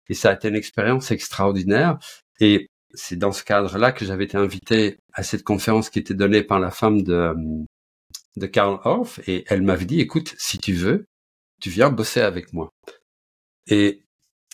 Et 0.08 0.14
ça 0.14 0.30
a 0.30 0.34
été 0.34 0.48
une 0.48 0.56
expérience 0.56 1.10
extraordinaire. 1.10 1.98
Et 2.40 2.68
c'est 2.94 3.16
dans 3.16 3.32
ce 3.32 3.44
cadre-là 3.44 3.92
que 3.92 4.04
j'avais 4.04 4.24
été 4.24 4.36
invité 4.36 4.98
à 5.12 5.22
cette 5.22 5.42
conférence 5.42 5.90
qui 5.90 5.98
était 5.98 6.14
donnée 6.14 6.42
par 6.42 6.60
la 6.60 6.70
femme 6.70 7.02
de, 7.02 7.34
de 8.36 8.46
Karl 8.46 8.80
Orff 8.84 9.20
et 9.28 9.44
elle 9.48 9.62
m'avait 9.62 9.84
dit, 9.84 10.00
écoute, 10.00 10.34
si 10.38 10.58
tu 10.58 10.72
veux, 10.72 11.06
tu 11.60 11.70
viens 11.70 11.90
bosser 11.90 12.20
avec 12.20 12.52
moi. 12.52 12.72
Et 13.66 14.02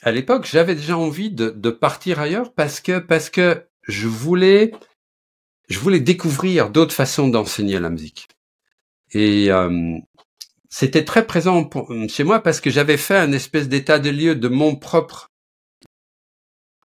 à 0.03 0.13
l'époque, 0.13 0.47
j'avais 0.47 0.75
déjà 0.75 0.97
envie 0.97 1.31
de, 1.31 1.51
de, 1.51 1.71
partir 1.71 2.21
ailleurs 2.21 2.53
parce 2.55 2.81
que 2.81 2.99
parce 2.99 3.31
que 3.31 3.67
je 3.83 4.07
voulais 4.07 4.73
je 5.69 5.79
voulais 5.79 6.01
découvrir 6.01 6.71
d'autres 6.71 6.95
façons 6.95 7.29
d'enseigner 7.29 7.79
la 7.79 7.91
musique. 7.91 8.29
Et 9.13 9.51
euh, 9.51 9.99
c'était 10.69 11.05
très 11.05 11.27
présent 11.27 11.69
chez 12.09 12.25
moi 12.25 12.41
parce 12.43 12.61
que 12.61 12.71
j'avais 12.71 12.97
fait 12.97 13.17
un 13.17 13.33
espèce 13.33 13.69
d'état 13.69 13.99
de 13.99 14.11
lieu 14.11 14.35
de 14.35 14.49
mon 14.49 14.77
propre 14.77 15.29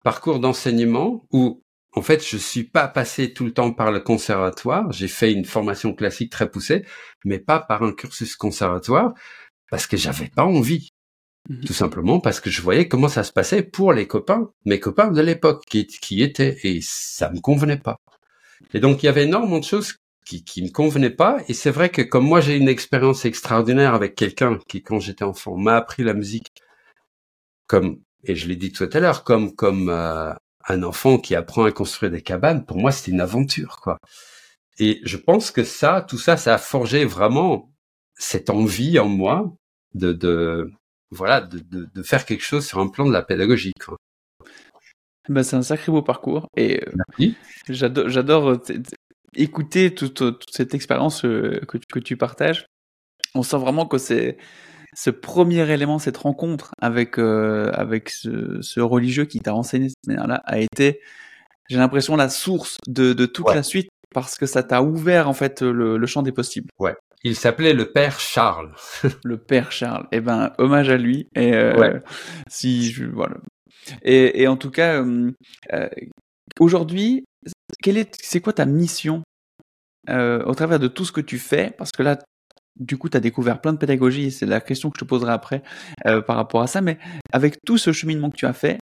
parcours 0.04 0.40
d'enseignement 0.40 1.26
où 1.32 1.64
en 1.94 2.02
fait, 2.02 2.26
je 2.26 2.38
suis 2.38 2.64
pas 2.64 2.88
passé 2.88 3.34
tout 3.34 3.46
le 3.46 3.54
temps 3.54 3.74
par 3.74 3.92
le 3.92 4.00
conservatoire. 4.00 4.92
J'ai 4.92 5.10
fait 5.10 5.34
une 5.34 5.46
formation 5.46 5.94
classique 5.94 6.32
très 6.32 6.50
poussée, 6.50 6.86
mais 7.26 7.40
pas 7.40 7.60
par 7.60 7.84
un 7.84 7.92
cursus 7.92 8.36
conservatoire 8.36 9.14
parce 9.70 9.88
que 9.88 9.98
j'avais 9.98 10.30
pas 10.30 10.46
envie. 10.46 10.90
Mhm. 11.50 11.66
Tout 11.66 11.74
simplement 11.74 12.20
parce 12.20 12.40
que 12.40 12.50
je 12.50 12.62
voyais 12.62 12.88
comment 12.88 13.10
ça 13.10 13.24
se 13.24 13.34
passait 13.34 13.64
pour 13.64 13.94
les 13.94 14.08
copains, 14.08 14.50
mes 14.66 14.80
copains 14.80 15.12
de 15.12 15.22
l'époque 15.22 15.64
qui, 15.68 15.88
qui 15.88 16.22
étaient, 16.22 16.58
et 16.64 16.80
ça 16.82 17.30
me 17.32 17.40
convenait 17.42 17.78
pas. 17.78 17.98
Et 18.74 18.80
donc, 18.80 19.04
il 19.04 19.08
y 19.08 19.10
avait 19.10 19.24
énormément 19.24 19.60
de 19.60 19.66
choses 19.66 19.96
qui, 20.26 20.44
qui 20.44 20.62
me 20.64 20.70
convenaient 20.70 21.10
pas. 21.10 21.40
Et 21.48 21.54
c'est 21.54 21.72
vrai 21.72 21.90
que 21.90 22.02
comme 22.02 22.26
moi, 22.26 22.42
j'ai 22.42 22.56
une 22.56 22.70
expérience 22.70 23.26
extraordinaire 23.26 23.96
avec 23.96 24.16
quelqu'un 24.16 24.60
qui, 24.68 24.82
quand 24.84 25.00
j'étais 25.00 25.24
enfant, 25.24 25.58
m'a 25.58 25.76
appris 25.78 26.04
la 26.04 26.14
musique 26.14 26.52
comme, 27.68 28.02
et 28.24 28.36
je 28.36 28.48
l'ai 28.48 28.56
dit 28.56 28.72
tout 28.72 28.90
à 28.92 29.00
l'heure, 29.00 29.24
comme, 29.24 29.56
comme, 29.56 29.90
euh, 29.90 30.34
un 30.68 30.84
enfant 30.84 31.18
qui 31.18 31.36
apprend 31.36 31.66
à 31.66 31.72
construire 31.72 32.12
des 32.12 32.22
cabanes, 32.22 32.66
pour 32.66 32.78
moi, 32.78 32.92
c'était 32.92 33.12
une 33.12 33.22
aventure, 33.22 33.80
quoi. 33.82 33.98
Et 34.80 35.02
je 35.04 35.18
pense 35.18 35.52
que 35.52 35.64
ça, 35.64 36.06
tout 36.08 36.18
ça, 36.18 36.38
ça 36.38 36.56
a 36.56 36.58
forgé 36.58 37.06
vraiment 37.06 37.72
cette 38.16 38.50
envie 38.50 39.00
en 39.00 39.08
moi 39.08 39.54
de, 39.94 40.14
de 40.14 40.72
voilà, 41.12 41.42
de, 41.42 41.60
de, 41.60 41.90
de, 41.94 42.04
faire 42.04 42.26
quelque 42.26 42.44
chose 42.44 42.66
sur 42.66 42.80
un 42.80 42.88
plan 42.88 43.06
de 43.06 43.12
la 43.12 43.22
pédagogie. 43.22 43.74
Quoi. 43.86 43.98
Ben, 45.30 45.44
c'est 45.44 45.56
un 45.56 45.62
sacré 45.62 45.92
beau 45.92 46.02
parcours 46.02 46.48
et 46.56 46.82
euh, 47.20 47.32
j'adore, 47.70 48.50
euh, 48.50 48.58
écouter 49.36 49.94
toute, 49.94 50.16
toute 50.16 50.52
cette 50.52 50.74
expérience 50.74 51.26
euh, 51.26 51.60
que, 51.68 51.78
que 51.78 52.00
tu 52.00 52.18
partages. 52.18 52.66
On 53.36 53.44
sent 53.44 53.58
vraiment 53.58 53.86
que 53.86 53.98
c'est 53.98 54.38
ce 54.96 55.10
premier 55.10 55.70
élément, 55.72 56.00
cette 56.00 56.18
rencontre 56.18 56.72
avec 56.82 57.18
euh, 57.18 57.72
avec 57.74 58.10
ce, 58.10 58.62
ce, 58.62 58.80
religieux 58.80 59.26
qui 59.26 59.40
t'a 59.40 59.56
enseigné 59.56 59.90
cette 59.90 60.08
manière-là 60.08 60.42
a 60.46 60.60
été, 60.60 61.00
j'ai 61.70 61.78
l'impression, 61.78 62.16
la 62.16 62.30
source 62.30 62.78
de, 62.88 63.14
de 63.14 63.26
toute 63.26 63.54
la 63.54 63.64
suite 63.64 63.90
parce 64.14 64.38
que 64.38 64.46
ça 64.46 64.64
t'a 64.64 64.82
ouvert 64.82 65.30
en 65.30 65.34
fait 65.34 65.62
le, 65.62 65.98
le, 65.98 66.08
champ 66.08 66.22
des 66.22 66.32
possibles. 66.32 66.70
Ouais. 66.80 66.96
Il 67.24 67.36
s'appelait 67.36 67.74
le 67.74 67.92
père 67.92 68.20
Charles. 68.20 68.74
le 69.24 69.38
père 69.38 69.72
Charles. 69.72 70.08
Eh 70.12 70.20
ben, 70.20 70.54
hommage 70.58 70.90
à 70.90 70.98
lui. 70.98 71.28
Et 71.36 71.54
euh, 71.54 71.78
ouais. 71.78 72.00
si 72.50 72.92
je, 72.92 73.06
voilà. 73.06 73.38
Et, 74.04 74.42
et 74.42 74.48
en 74.48 74.58
tout 74.58 74.72
cas, 74.72 75.02
euh, 75.02 75.32
euh 75.74 75.90
aujourd'hui, 76.60 77.24
quelle 77.82 77.98
est, 77.98 78.18
c'est 78.22 78.42
quoi 78.42 78.54
ta 78.54 78.66
mission 78.66 79.24
euh, 80.10 80.44
au 80.46 80.54
travers 80.54 80.80
de 80.80 80.88
tout 80.88 81.06
ce 81.06 81.12
que 81.12 81.22
tu 81.22 81.38
fais? 81.38 81.74
Parce 81.78 81.92
que 81.92 82.04
là, 82.04 82.18
du 82.80 82.98
coup, 82.98 83.10
tu 83.10 83.18
as 83.18 83.20
découvert 83.20 83.62
plein 83.62 83.74
de 83.74 83.78
pédagogie, 83.78 84.26
et 84.26 84.32
c'est 84.32 84.46
la 84.46 84.62
question 84.62 84.90
que 84.90 84.98
je 84.98 85.04
te 85.04 85.10
poserai 85.10 85.32
après 85.32 85.62
euh, 86.06 86.22
par 86.22 86.36
rapport 86.36 86.62
à 86.62 86.68
ça, 86.68 86.82
mais 86.82 86.98
avec 87.32 87.58
tout 87.66 87.78
ce 87.78 87.92
cheminement 87.92 88.30
que 88.30 88.38
tu 88.38 88.46
as 88.46 88.54
fait, 88.54 88.80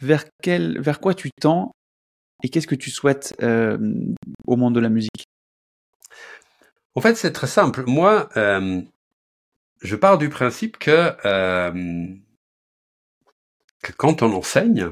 vers, 0.00 0.24
quel, 0.42 0.80
vers 0.80 1.00
quoi 1.00 1.14
tu 1.14 1.30
tends 1.40 1.72
et 2.42 2.48
qu'est-ce 2.48 2.66
que 2.66 2.74
tu 2.74 2.90
souhaites 2.90 3.34
euh, 3.42 3.78
au 4.46 4.56
monde 4.56 4.74
de 4.74 4.80
la 4.80 4.88
musique? 4.88 5.24
En 6.94 7.00
fait, 7.00 7.14
c'est 7.14 7.32
très 7.32 7.46
simple. 7.46 7.84
Moi, 7.86 8.28
euh, 8.36 8.82
je 9.80 9.96
pars 9.96 10.18
du 10.18 10.28
principe 10.28 10.76
que, 10.78 11.14
quand 13.96 14.22
on 14.22 14.32
enseigne, 14.32 14.90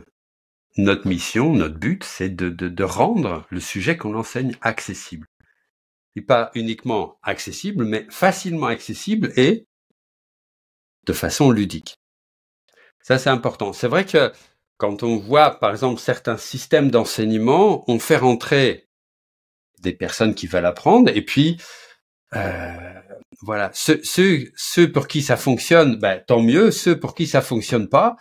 notre 0.76 1.08
mission, 1.08 1.52
notre 1.52 1.78
but, 1.78 2.04
c'est 2.04 2.30
de 2.30 2.84
rendre 2.84 3.46
le 3.50 3.60
sujet 3.60 3.96
qu'on 3.96 4.14
enseigne 4.14 4.54
accessible. 4.62 5.26
Et 6.16 6.22
pas 6.22 6.50
uniquement 6.54 7.18
accessible, 7.22 7.84
mais 7.84 8.06
facilement 8.10 8.66
accessible 8.66 9.32
et 9.36 9.66
de 11.06 11.12
façon 11.12 11.50
ludique. 11.50 11.96
Ça, 13.02 13.18
c'est 13.18 13.30
important. 13.30 13.72
C'est 13.72 13.88
vrai 13.88 14.04
que 14.04 14.32
quand 14.76 15.02
on 15.02 15.16
voit, 15.16 15.58
par 15.58 15.70
exemple, 15.70 16.00
certains 16.00 16.36
systèmes 16.36 16.90
d'enseignement, 16.90 17.84
on 17.88 17.98
fait 17.98 18.16
rentrer 18.16 18.88
des 19.80 19.92
personnes 19.92 20.34
qui 20.34 20.46
veulent 20.46 20.66
apprendre, 20.66 21.10
et 21.14 21.24
puis 21.24 21.58
euh, 22.36 23.00
voilà, 23.42 23.70
ceux, 23.74 24.00
ceux, 24.04 24.50
ceux 24.56 24.92
pour 24.92 25.08
qui 25.08 25.22
ça 25.22 25.36
fonctionne, 25.36 25.96
ben, 25.96 26.22
tant 26.26 26.42
mieux. 26.42 26.70
Ceux 26.70 26.98
pour 26.98 27.14
qui 27.14 27.26
ça 27.26 27.42
fonctionne 27.42 27.88
pas, 27.88 28.16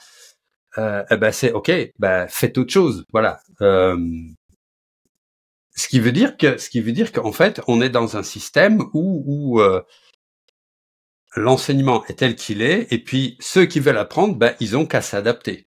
euh, 0.78 1.04
eh 1.12 1.18
ben 1.18 1.32
c'est 1.32 1.52
ok, 1.52 1.72
ben 2.00 2.28
faites 2.28 2.58
autre 2.58 2.72
chose. 2.74 3.06
Voilà. 3.12 3.40
Euh, 3.62 3.98
ce 5.80 5.88
qui 5.88 6.02
veut 6.02 6.12
dire 6.12 6.36
que, 6.36 6.58
ce 6.58 6.70
qui 6.70 6.82
veut 6.82 6.92
dire 6.92 7.14
qu'en 7.14 7.32
fait, 7.32 7.62
on 7.68 7.82
est 7.82 7.90
dans 7.90 8.18
un 8.18 8.24
système 8.24 8.82
où, 8.94 9.24
où 9.26 9.62
euh, 9.62 9.82
l'enseignement 11.38 12.06
est 12.08 12.16
tel 12.16 12.36
qu'il 12.36 12.62
est, 12.62 12.92
et 12.92 13.02
puis 13.02 13.38
ceux 13.40 13.66
qui 13.66 13.80
veulent 13.80 13.98
apprendre, 13.98 14.36
ben 14.36 14.56
ils 14.60 14.76
ont 14.76 14.86
qu'à 14.86 15.02
s'adapter. 15.02 15.70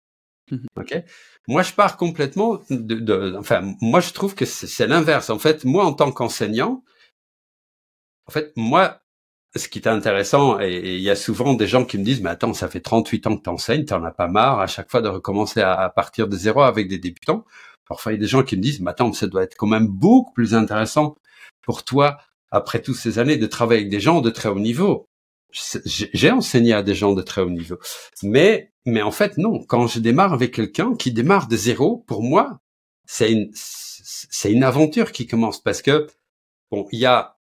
Mmh 0.52 0.58
ok? 0.78 1.04
Moi, 1.48 1.62
je 1.63 1.74
pars 1.74 1.95
complètement 1.98 2.60
de, 2.72 2.95
de, 2.95 3.36
enfin, 3.38 3.76
moi, 3.82 4.00
je 4.00 4.12
trouve 4.12 4.36
que 4.36 4.45
c'est 4.45 4.88
l'inverse. 4.88 5.30
En 5.30 5.39
fait, 5.39 5.63
moi, 5.63 5.86
en 5.86 5.93
tant 5.93 6.12
qu'enseignant, 6.12 6.84
en 8.28 8.32
fait, 8.32 8.52
moi, 8.56 9.02
ce 9.56 9.67
qui 9.67 9.80
est 9.80 9.88
intéressant, 9.88 10.60
et 10.60 10.95
il 10.95 11.02
y 11.02 11.10
a 11.10 11.15
souvent 11.15 11.54
des 11.54 11.67
gens 11.67 11.86
qui 11.86 11.98
me 11.98 12.04
disent, 12.04 12.22
mais 12.22 12.30
attends, 12.32 12.54
ça 12.54 12.67
fait 12.67 12.82
38 12.82 13.28
ans 13.28 13.38
que 13.38 13.43
tu 13.43 13.50
enseignes, 13.50 13.86
t'en 13.86 14.04
as 14.04 14.12
pas 14.12 14.28
marre 14.28 14.60
à 14.60 14.67
chaque 14.67 14.89
fois 14.89 15.02
de 15.02 15.10
recommencer 15.10 15.62
à, 15.62 15.89
partir 15.89 16.28
de 16.28 16.36
zéro 16.36 16.62
avec 16.62 16.88
des 16.88 17.00
débutants. 17.00 17.45
Parfois, 17.89 18.13
il 18.13 18.15
y 18.15 18.17
a 18.19 18.21
des 18.21 18.28
gens 18.28 18.43
qui 18.43 18.56
me 18.56 18.62
disent, 18.62 18.80
mais 18.80 18.91
attends, 18.91 19.12
ça 19.13 19.28
doit 19.28 19.43
être 19.43 19.56
quand 19.58 19.67
même 19.67 19.88
beaucoup 19.88 20.32
plus 20.32 20.54
intéressant 20.54 21.15
pour 21.63 21.84
toi, 21.84 22.19
après 22.52 22.82
toutes 22.82 22.95
ces 22.95 23.19
années, 23.19 23.36
de 23.36 23.47
travailler 23.47 23.82
avec 23.82 23.91
des 23.91 23.99
gens 23.99 24.21
de 24.21 24.30
très 24.30 24.47
haut 24.47 24.60
niveau. 24.60 25.08
J'ai 25.52 26.30
enseigné 26.30 26.73
à 26.73 26.84
des 26.84 26.93
gens 26.93 27.13
de 27.13 27.23
très 27.23 27.41
haut 27.41 27.49
niveau. 27.49 27.80
Mais, 28.21 28.71
mais 28.86 29.02
en 29.02 29.12
fait, 29.12 29.38
non. 29.38 29.63
Quand 29.65 29.88
je 29.88 29.99
démarre 29.99 30.34
avec 30.34 30.54
quelqu'un 30.54 30.95
qui 30.95 31.12
démarre 31.12 31.47
de 31.47 31.58
zéro, 31.58 32.06
pour 32.08 32.21
moi, 32.21 32.60
c'est 33.06 33.32
une, 33.32 33.49
c'est 33.54 34.52
une 34.52 34.63
aventure 34.63 35.12
qui 35.12 35.25
commence 35.25 35.60
parce 35.60 35.82
que, 35.82 36.08
bon, 36.69 36.88
il 36.91 36.99
y 36.99 37.08
a 37.08 37.38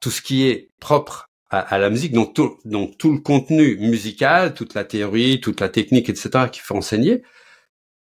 tout 0.00 0.12
ce 0.12 0.22
qui 0.22 0.46
est 0.46 0.70
propre 0.78 1.28
à, 1.50 1.78
la 1.78 1.90
musique, 1.90 2.12
donc 2.12 2.34
tout, 2.34 2.58
donc 2.64 2.98
tout 2.98 3.10
le 3.10 3.20
contenu 3.20 3.76
musical, 3.78 4.54
toute 4.54 4.74
la 4.74 4.84
théorie, 4.84 5.40
toute 5.40 5.60
la 5.60 5.70
technique, 5.70 6.10
etc., 6.10 6.46
qu'il 6.52 6.62
faut 6.62 6.76
enseigner, 6.76 7.22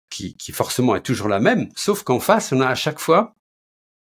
qui, 0.10 0.36
qui 0.38 0.52
forcément 0.52 0.96
est 0.96 1.02
toujours 1.02 1.28
la 1.28 1.40
même, 1.40 1.70
sauf 1.76 2.04
qu'en 2.04 2.20
face, 2.20 2.52
on 2.52 2.62
a 2.62 2.68
à 2.68 2.76
chaque 2.76 3.00
fois 3.00 3.34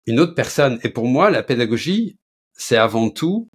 une 0.05 0.19
autre 0.19 0.33
personne. 0.35 0.79
Et 0.83 0.89
pour 0.89 1.07
moi, 1.07 1.29
la 1.29 1.43
pédagogie, 1.43 2.17
c'est 2.53 2.77
avant 2.77 3.09
tout 3.09 3.49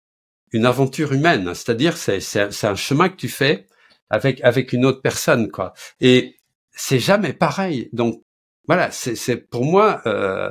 une 0.52 0.66
aventure 0.66 1.12
humaine, 1.12 1.54
c'est-à-dire 1.54 1.96
c'est, 1.96 2.20
c'est, 2.20 2.64
un 2.64 2.74
chemin 2.74 3.08
que 3.08 3.16
tu 3.16 3.28
fais 3.28 3.66
avec 4.10 4.40
avec 4.42 4.72
une 4.72 4.84
autre 4.84 5.02
personne, 5.02 5.50
quoi. 5.50 5.74
Et 6.00 6.36
c'est 6.72 7.00
jamais 7.00 7.32
pareil. 7.32 7.88
Donc 7.92 8.22
voilà, 8.66 8.90
c'est, 8.90 9.16
c'est 9.16 9.36
pour 9.36 9.64
moi. 9.64 10.02
Euh, 10.06 10.50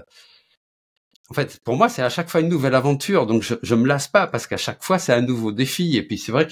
en 1.30 1.34
fait, 1.34 1.60
pour 1.63 1.76
moi, 1.76 1.89
c'est 1.89 2.04
à 2.04 2.10
chaque 2.10 2.30
fois 2.30 2.41
une 2.41 2.50
nouvelle 2.50 2.76
aventure. 2.76 3.26
Donc, 3.26 3.41
je, 3.41 3.56
je 3.63 3.76
me 3.76 3.88
lasse 3.88 4.08
pas 4.08 4.28
parce 4.28 4.48
qu'à 4.48 4.58
chaque 4.58 4.84
fois, 4.84 5.00
c'est 5.00 5.13
un 5.13 5.21
nouveau 5.21 5.52
défi. 5.52 5.98
Et 5.98 6.04
puis, 6.04 6.17
c'est 6.19 6.32
vrai 6.32 6.48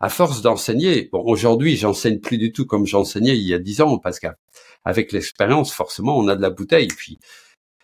qu'à 0.00 0.08
force 0.08 0.42
d'enseigner, 0.42 1.08
bon, 1.12 1.22
aujourd'hui, 1.24 1.76
j'enseigne 1.76 2.20
plus 2.20 2.38
du 2.38 2.52
tout 2.52 2.66
comme 2.66 2.86
j'enseignais 2.86 3.36
il 3.36 3.44
y 3.44 3.54
a 3.54 3.58
dix 3.58 3.80
ans 3.80 3.98
parce 3.98 4.18
qu'avec 4.20 5.12
l'expérience, 5.12 5.72
forcément, 5.72 6.18
on 6.18 6.28
a 6.28 6.36
de 6.36 6.42
la 6.42 6.50
bouteille. 6.50 6.88
Puis, 6.88 7.18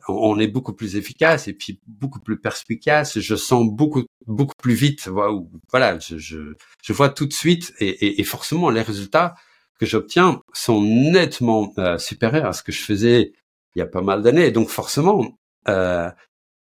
on 0.09 0.39
est 0.39 0.47
beaucoup 0.47 0.73
plus 0.73 0.97
efficace 0.97 1.49
et 1.49 1.53
puis 1.53 1.81
beaucoup 1.87 2.21
plus 2.21 2.39
perspicace. 2.39 3.19
Je 3.19 3.37
sens 3.37 3.67
beaucoup 3.69 4.05
beaucoup 4.27 4.55
plus 4.59 4.75
vite. 4.75 5.09
Voilà, 5.71 5.99
je, 5.99 6.17
je, 6.19 6.55
je 6.83 6.93
vois 6.93 7.09
tout 7.09 7.27
de 7.27 7.33
suite 7.33 7.75
et, 7.81 7.89
et, 7.89 8.21
et 8.21 8.25
forcément 8.25 8.71
les 8.71 8.83
résultats 8.83 9.35
que 9.79 9.87
j'obtiens 9.87 10.41
sont 10.53 10.81
nettement 10.81 11.73
euh, 11.79 11.99
supérieurs 11.99 12.47
à 12.47 12.53
ce 12.53 12.63
que 12.63 12.73
je 12.73 12.83
faisais 12.83 13.33
il 13.75 13.81
y 13.81 13.83
a 13.83 13.87
pas 13.87 14.01
mal 14.01 14.23
d'années. 14.23 14.51
Donc 14.51 14.69
forcément, 14.69 15.39
euh, 15.69 16.11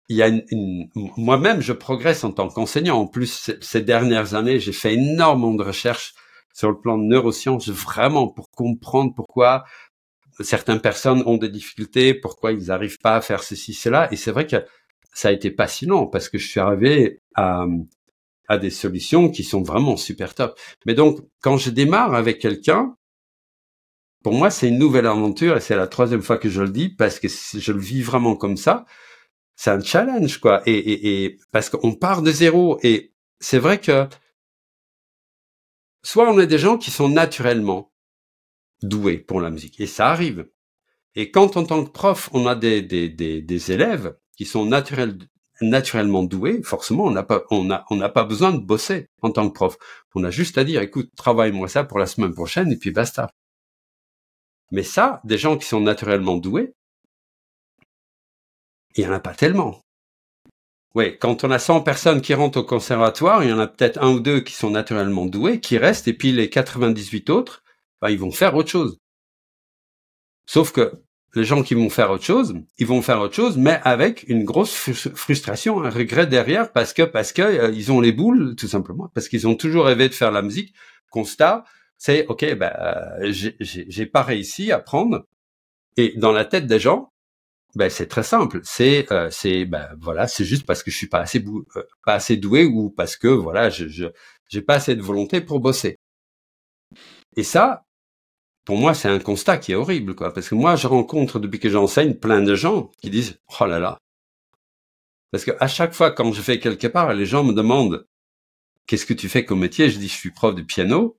il 0.08 0.16
y 0.16 0.22
a 0.22 0.28
une, 0.28 0.88
moi-même, 1.16 1.60
je 1.60 1.72
progresse 1.72 2.22
en 2.24 2.32
tant 2.32 2.48
qu'enseignant. 2.48 2.98
En 3.00 3.06
plus, 3.06 3.50
ces 3.60 3.80
dernières 3.82 4.34
années, 4.34 4.60
j'ai 4.60 4.72
fait 4.72 4.94
énormément 4.94 5.54
de 5.54 5.64
recherches 5.64 6.14
sur 6.54 6.70
le 6.70 6.78
plan 6.80 6.96
de 6.96 7.04
neurosciences, 7.04 7.68
vraiment 7.68 8.28
pour 8.28 8.50
comprendre 8.50 9.12
pourquoi 9.14 9.64
certaines 10.40 10.80
personnes 10.80 11.22
ont 11.26 11.36
des 11.38 11.48
difficultés, 11.48 12.14
pourquoi 12.14 12.52
ils 12.52 12.66
n'arrivent 12.66 12.98
pas 12.98 13.16
à 13.16 13.20
faire 13.20 13.42
ceci, 13.42 13.74
cela. 13.74 14.12
Et 14.12 14.16
c'est 14.16 14.30
vrai 14.30 14.46
que 14.46 14.56
ça 15.12 15.28
a 15.28 15.32
été 15.32 15.50
passionnant 15.50 16.06
parce 16.06 16.28
que 16.28 16.38
je 16.38 16.46
suis 16.46 16.60
arrivé 16.60 17.20
à, 17.34 17.66
à 18.48 18.58
des 18.58 18.70
solutions 18.70 19.30
qui 19.30 19.44
sont 19.44 19.62
vraiment 19.62 19.96
super 19.96 20.34
top. 20.34 20.58
Mais 20.86 20.94
donc, 20.94 21.20
quand 21.40 21.56
je 21.56 21.70
démarre 21.70 22.14
avec 22.14 22.38
quelqu'un, 22.38 22.96
pour 24.22 24.34
moi, 24.34 24.50
c'est 24.50 24.68
une 24.68 24.78
nouvelle 24.78 25.06
aventure 25.06 25.56
et 25.56 25.60
c'est 25.60 25.76
la 25.76 25.86
troisième 25.86 26.22
fois 26.22 26.38
que 26.38 26.48
je 26.48 26.62
le 26.62 26.70
dis 26.70 26.88
parce 26.88 27.18
que 27.18 27.28
je 27.28 27.72
le 27.72 27.80
vis 27.80 28.02
vraiment 28.02 28.36
comme 28.36 28.56
ça. 28.56 28.84
C'est 29.56 29.70
un 29.70 29.80
challenge, 29.80 30.38
quoi. 30.38 30.62
Et, 30.66 30.76
et, 30.76 31.24
et 31.24 31.38
parce 31.50 31.70
qu'on 31.70 31.94
part 31.94 32.22
de 32.22 32.30
zéro 32.30 32.78
et 32.82 33.12
c'est 33.40 33.58
vrai 33.58 33.80
que 33.80 34.06
soit 36.02 36.30
on 36.30 36.38
est 36.38 36.46
des 36.46 36.58
gens 36.58 36.78
qui 36.78 36.90
sont 36.90 37.08
naturellement 37.08 37.92
doués 38.82 39.18
pour 39.18 39.40
la 39.40 39.50
musique 39.50 39.80
et 39.80 39.86
ça 39.86 40.08
arrive. 40.08 40.48
Et 41.14 41.30
quand 41.30 41.56
en 41.56 41.64
tant 41.64 41.84
que 41.84 41.90
prof, 41.90 42.28
on 42.32 42.46
a 42.46 42.54
des, 42.54 42.82
des, 42.82 43.08
des, 43.08 43.40
des 43.40 43.72
élèves 43.72 44.16
qui 44.36 44.44
sont 44.44 44.66
naturels, 44.66 45.18
naturellement 45.62 46.22
doués, 46.22 46.62
forcément, 46.62 47.04
on 47.04 47.10
n'a 47.10 47.22
pas, 47.22 47.44
on 47.50 47.70
a, 47.70 47.84
on 47.90 47.96
n'a 47.96 48.10
pas 48.10 48.24
besoin 48.24 48.52
de 48.52 48.58
bosser 48.60 49.08
en 49.22 49.30
tant 49.30 49.48
que 49.48 49.54
prof. 49.54 49.78
On 50.14 50.24
a 50.24 50.30
juste 50.30 50.58
à 50.58 50.64
dire, 50.64 50.82
écoute, 50.82 51.10
travaille-moi 51.16 51.68
ça 51.68 51.84
pour 51.84 51.98
la 51.98 52.06
semaine 52.06 52.34
prochaine 52.34 52.70
et 52.72 52.76
puis 52.76 52.90
basta. 52.90 53.30
Mais 54.70 54.82
ça, 54.82 55.20
des 55.24 55.38
gens 55.38 55.56
qui 55.56 55.66
sont 55.66 55.80
naturellement 55.80 56.36
doués, 56.36 56.74
il 58.96 59.04
y 59.04 59.06
en 59.06 59.12
a 59.12 59.20
pas 59.20 59.34
tellement. 59.34 59.80
Oui, 60.94 61.18
quand 61.18 61.44
on 61.44 61.50
a 61.50 61.58
100 61.58 61.82
personnes 61.82 62.22
qui 62.22 62.32
rentrent 62.32 62.60
au 62.60 62.64
conservatoire, 62.64 63.44
il 63.44 63.50
y 63.50 63.52
en 63.52 63.58
a 63.58 63.66
peut-être 63.66 64.02
un 64.02 64.12
ou 64.12 64.20
deux 64.20 64.40
qui 64.40 64.54
sont 64.54 64.70
naturellement 64.70 65.26
doués, 65.26 65.60
qui 65.60 65.76
restent, 65.76 66.08
et 66.08 66.14
puis 66.14 66.32
les 66.32 66.48
98 66.48 67.28
autres, 67.28 67.62
ben, 68.00 68.08
ils 68.08 68.18
vont 68.18 68.32
faire 68.32 68.54
autre 68.54 68.70
chose. 68.70 68.98
Sauf 70.46 70.72
que 70.72 70.92
les 71.34 71.44
gens 71.44 71.62
qui 71.62 71.74
vont 71.74 71.90
faire 71.90 72.10
autre 72.10 72.24
chose, 72.24 72.54
ils 72.78 72.86
vont 72.86 73.02
faire 73.02 73.20
autre 73.20 73.34
chose, 73.34 73.58
mais 73.58 73.78
avec 73.84 74.24
une 74.28 74.44
grosse 74.44 74.74
frustration, 75.14 75.82
un 75.82 75.90
regret 75.90 76.26
derrière, 76.26 76.72
parce 76.72 76.94
que 76.94 77.02
parce 77.02 77.32
que 77.32 77.42
euh, 77.42 77.70
ils 77.74 77.92
ont 77.92 78.00
les 78.00 78.12
boules, 78.12 78.56
tout 78.56 78.68
simplement, 78.68 79.10
parce 79.14 79.28
qu'ils 79.28 79.46
ont 79.46 79.54
toujours 79.54 79.84
rêvé 79.84 80.08
de 80.08 80.14
faire 80.14 80.32
la 80.32 80.40
musique. 80.40 80.74
Constat, 81.10 81.64
c'est 81.98 82.26
ok, 82.28 82.54
ben 82.54 82.72
euh, 82.80 83.32
j'ai 83.60 84.06
pas 84.06 84.22
réussi 84.22 84.72
à 84.72 84.78
prendre. 84.78 85.26
Et 85.98 86.14
dans 86.16 86.32
la 86.32 86.46
tête 86.46 86.66
des 86.66 86.80
gens, 86.80 87.12
ben 87.76 87.90
c'est 87.90 88.08
très 88.08 88.22
simple. 88.22 88.60
C'est 88.64 89.10
euh, 89.12 89.30
c'est 89.30 89.64
ben 89.66 89.88
voilà, 90.00 90.26
c'est 90.28 90.44
juste 90.44 90.66
parce 90.66 90.82
que 90.82 90.90
je 90.90 90.96
suis 90.96 91.08
pas 91.08 91.20
assez 91.20 91.44
euh, 91.44 91.82
pas 92.04 92.14
assez 92.14 92.36
doué 92.36 92.64
ou 92.64 92.90
parce 92.90 93.16
que 93.16 93.28
voilà, 93.28 93.70
je 93.70 93.86
j'ai 94.48 94.62
pas 94.62 94.74
assez 94.76 94.96
de 94.96 95.02
volonté 95.02 95.40
pour 95.40 95.60
bosser. 95.60 95.96
Et 97.36 97.42
ça, 97.44 97.84
pour 98.64 98.78
moi, 98.78 98.94
c'est 98.94 99.08
un 99.08 99.18
constat 99.20 99.58
qui 99.58 99.72
est 99.72 99.74
horrible, 99.76 100.14
quoi. 100.14 100.32
Parce 100.34 100.48
que 100.48 100.54
moi, 100.54 100.76
je 100.76 100.86
rencontre 100.88 101.38
depuis 101.40 101.60
que 101.60 101.70
j'enseigne 101.70 102.14
plein 102.14 102.42
de 102.42 102.54
gens 102.54 102.90
qui 103.00 103.10
disent 103.10 103.40
oh 103.60 103.66
là 103.66 103.78
là. 103.78 103.98
Parce 105.30 105.44
que 105.44 105.52
à 105.60 105.68
chaque 105.68 105.92
fois 105.94 106.10
quand 106.12 106.32
je 106.32 106.42
fais 106.42 106.58
quelque 106.60 106.86
part, 106.88 107.12
les 107.14 107.26
gens 107.26 107.44
me 107.44 107.52
demandent 107.52 108.06
qu'est-ce 108.86 109.06
que 109.06 109.14
tu 109.14 109.28
fais 109.28 109.44
comme 109.44 109.60
métier, 109.60 109.90
je 109.90 109.98
dis 109.98 110.08
je 110.08 110.14
suis 110.14 110.30
prof 110.32 110.54
de 110.54 110.62
piano 110.62 111.18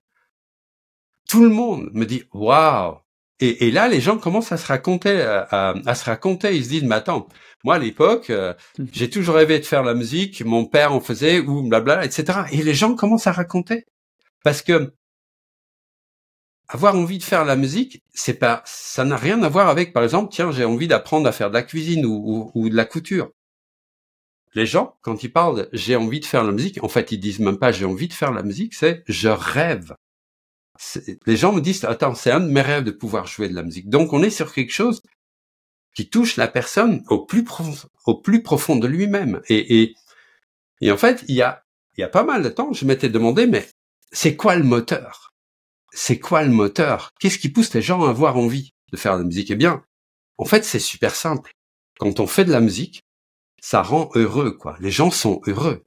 tout 1.27 1.43
le 1.43 1.49
monde 1.49 1.89
me 1.93 2.05
dit 2.05 2.23
waouh. 2.33 2.99
Et, 3.39 3.67
et, 3.67 3.71
là, 3.71 3.87
les 3.87 4.01
gens 4.01 4.17
commencent 4.17 4.51
à 4.51 4.57
se 4.57 4.65
raconter, 4.65 5.21
à, 5.21 5.75
à, 5.85 5.95
se 5.95 6.05
raconter. 6.05 6.55
Ils 6.55 6.63
se 6.63 6.69
disent, 6.69 6.83
mais 6.83 6.95
attends, 6.95 7.27
moi 7.63 7.75
à 7.75 7.79
l'époque, 7.79 8.29
euh, 8.29 8.53
mhm. 8.79 8.87
j'ai 8.91 9.09
toujours 9.09 9.35
rêvé 9.35 9.59
de 9.59 9.65
faire 9.65 9.83
la 9.83 9.93
musique. 9.93 10.43
Mon 10.43 10.65
père 10.65 10.93
en 10.93 11.01
faisait 11.01 11.39
ou 11.39 11.63
blabla, 11.63 12.03
etc. 12.03 12.39
Et 12.51 12.63
les 12.63 12.73
gens 12.73 12.95
commencent 12.95 13.27
à 13.27 13.31
raconter 13.31 13.85
parce 14.43 14.61
que 14.61 14.93
avoir 16.69 16.95
envie 16.95 17.17
de 17.17 17.23
faire 17.23 17.45
la 17.45 17.55
musique, 17.55 18.01
c'est 18.13 18.33
pas, 18.33 18.61
ça 18.65 19.05
n'a 19.05 19.15
rien 19.17 19.41
à 19.43 19.49
voir 19.49 19.69
avec, 19.69 19.93
par 19.93 20.03
exemple, 20.03 20.33
tiens, 20.33 20.51
j'ai 20.51 20.65
envie 20.65 20.87
d'apprendre 20.87 21.27
à 21.27 21.31
faire 21.31 21.49
de 21.49 21.53
la 21.53 21.63
cuisine 21.63 22.05
ou, 22.05 22.11
ou, 22.25 22.51
ou, 22.55 22.69
de 22.69 22.75
la 22.75 22.85
couture. 22.85 23.31
Les 24.53 24.65
gens, 24.65 24.97
quand 25.01 25.23
ils 25.23 25.31
parlent, 25.31 25.69
j'ai 25.71 25.95
envie 25.95 26.19
de 26.19 26.25
faire 26.25 26.43
la 26.43 26.51
musique, 26.51 26.83
en 26.83 26.89
fait, 26.89 27.11
ils 27.11 27.19
disent 27.19 27.39
même 27.39 27.57
pas 27.57 27.71
j'ai 27.71 27.85
envie 27.85 28.07
de 28.07 28.13
faire 28.13 28.33
la 28.33 28.43
musique, 28.43 28.73
c'est 28.73 29.03
je 29.07 29.29
rêve 29.29 29.93
les 31.25 31.37
gens 31.37 31.53
me 31.53 31.61
disent, 31.61 31.83
attends, 31.85 32.15
c'est 32.15 32.31
un 32.31 32.39
de 32.39 32.49
mes 32.49 32.61
rêves 32.61 32.83
de 32.83 32.91
pouvoir 32.91 33.27
jouer 33.27 33.49
de 33.49 33.55
la 33.55 33.63
musique. 33.63 33.89
Donc 33.89 34.13
on 34.13 34.23
est 34.23 34.29
sur 34.29 34.53
quelque 34.53 34.73
chose 34.73 35.01
qui 35.95 36.09
touche 36.09 36.35
la 36.35 36.47
personne 36.47 37.03
au 37.09 37.25
plus, 37.25 37.43
profond, 37.43 37.87
au 38.05 38.21
plus 38.21 38.43
profond 38.43 38.75
de 38.75 38.87
lui-même. 38.87 39.41
Et, 39.49 39.81
et, 39.81 39.95
et, 40.81 40.91
en 40.91 40.97
fait, 40.97 41.23
il 41.27 41.35
y 41.35 41.41
a, 41.41 41.63
il 41.97 42.01
y 42.01 42.03
a 42.03 42.09
pas 42.09 42.23
mal 42.23 42.43
de 42.43 42.49
temps, 42.49 42.71
je 42.71 42.85
m'étais 42.85 43.09
demandé, 43.09 43.47
mais 43.47 43.67
c'est 44.11 44.35
quoi 44.35 44.55
le 44.55 44.63
moteur? 44.63 45.33
C'est 45.91 46.19
quoi 46.19 46.43
le 46.43 46.51
moteur? 46.51 47.13
Qu'est-ce 47.19 47.39
qui 47.39 47.49
pousse 47.49 47.73
les 47.73 47.81
gens 47.81 48.05
à 48.05 48.09
avoir 48.09 48.37
envie 48.37 48.73
de 48.91 48.97
faire 48.97 49.13
de 49.15 49.23
la 49.23 49.25
musique? 49.25 49.49
Eh 49.49 49.55
bien, 49.55 49.83
en 50.37 50.45
fait, 50.45 50.63
c'est 50.63 50.79
super 50.79 51.15
simple. 51.15 51.51
Quand 51.97 52.19
on 52.19 52.27
fait 52.27 52.45
de 52.45 52.51
la 52.51 52.59
musique, 52.59 53.01
ça 53.59 53.81
rend 53.81 54.11
heureux, 54.13 54.51
quoi. 54.51 54.77
Les 54.79 54.91
gens 54.91 55.09
sont 55.09 55.41
heureux. 55.47 55.83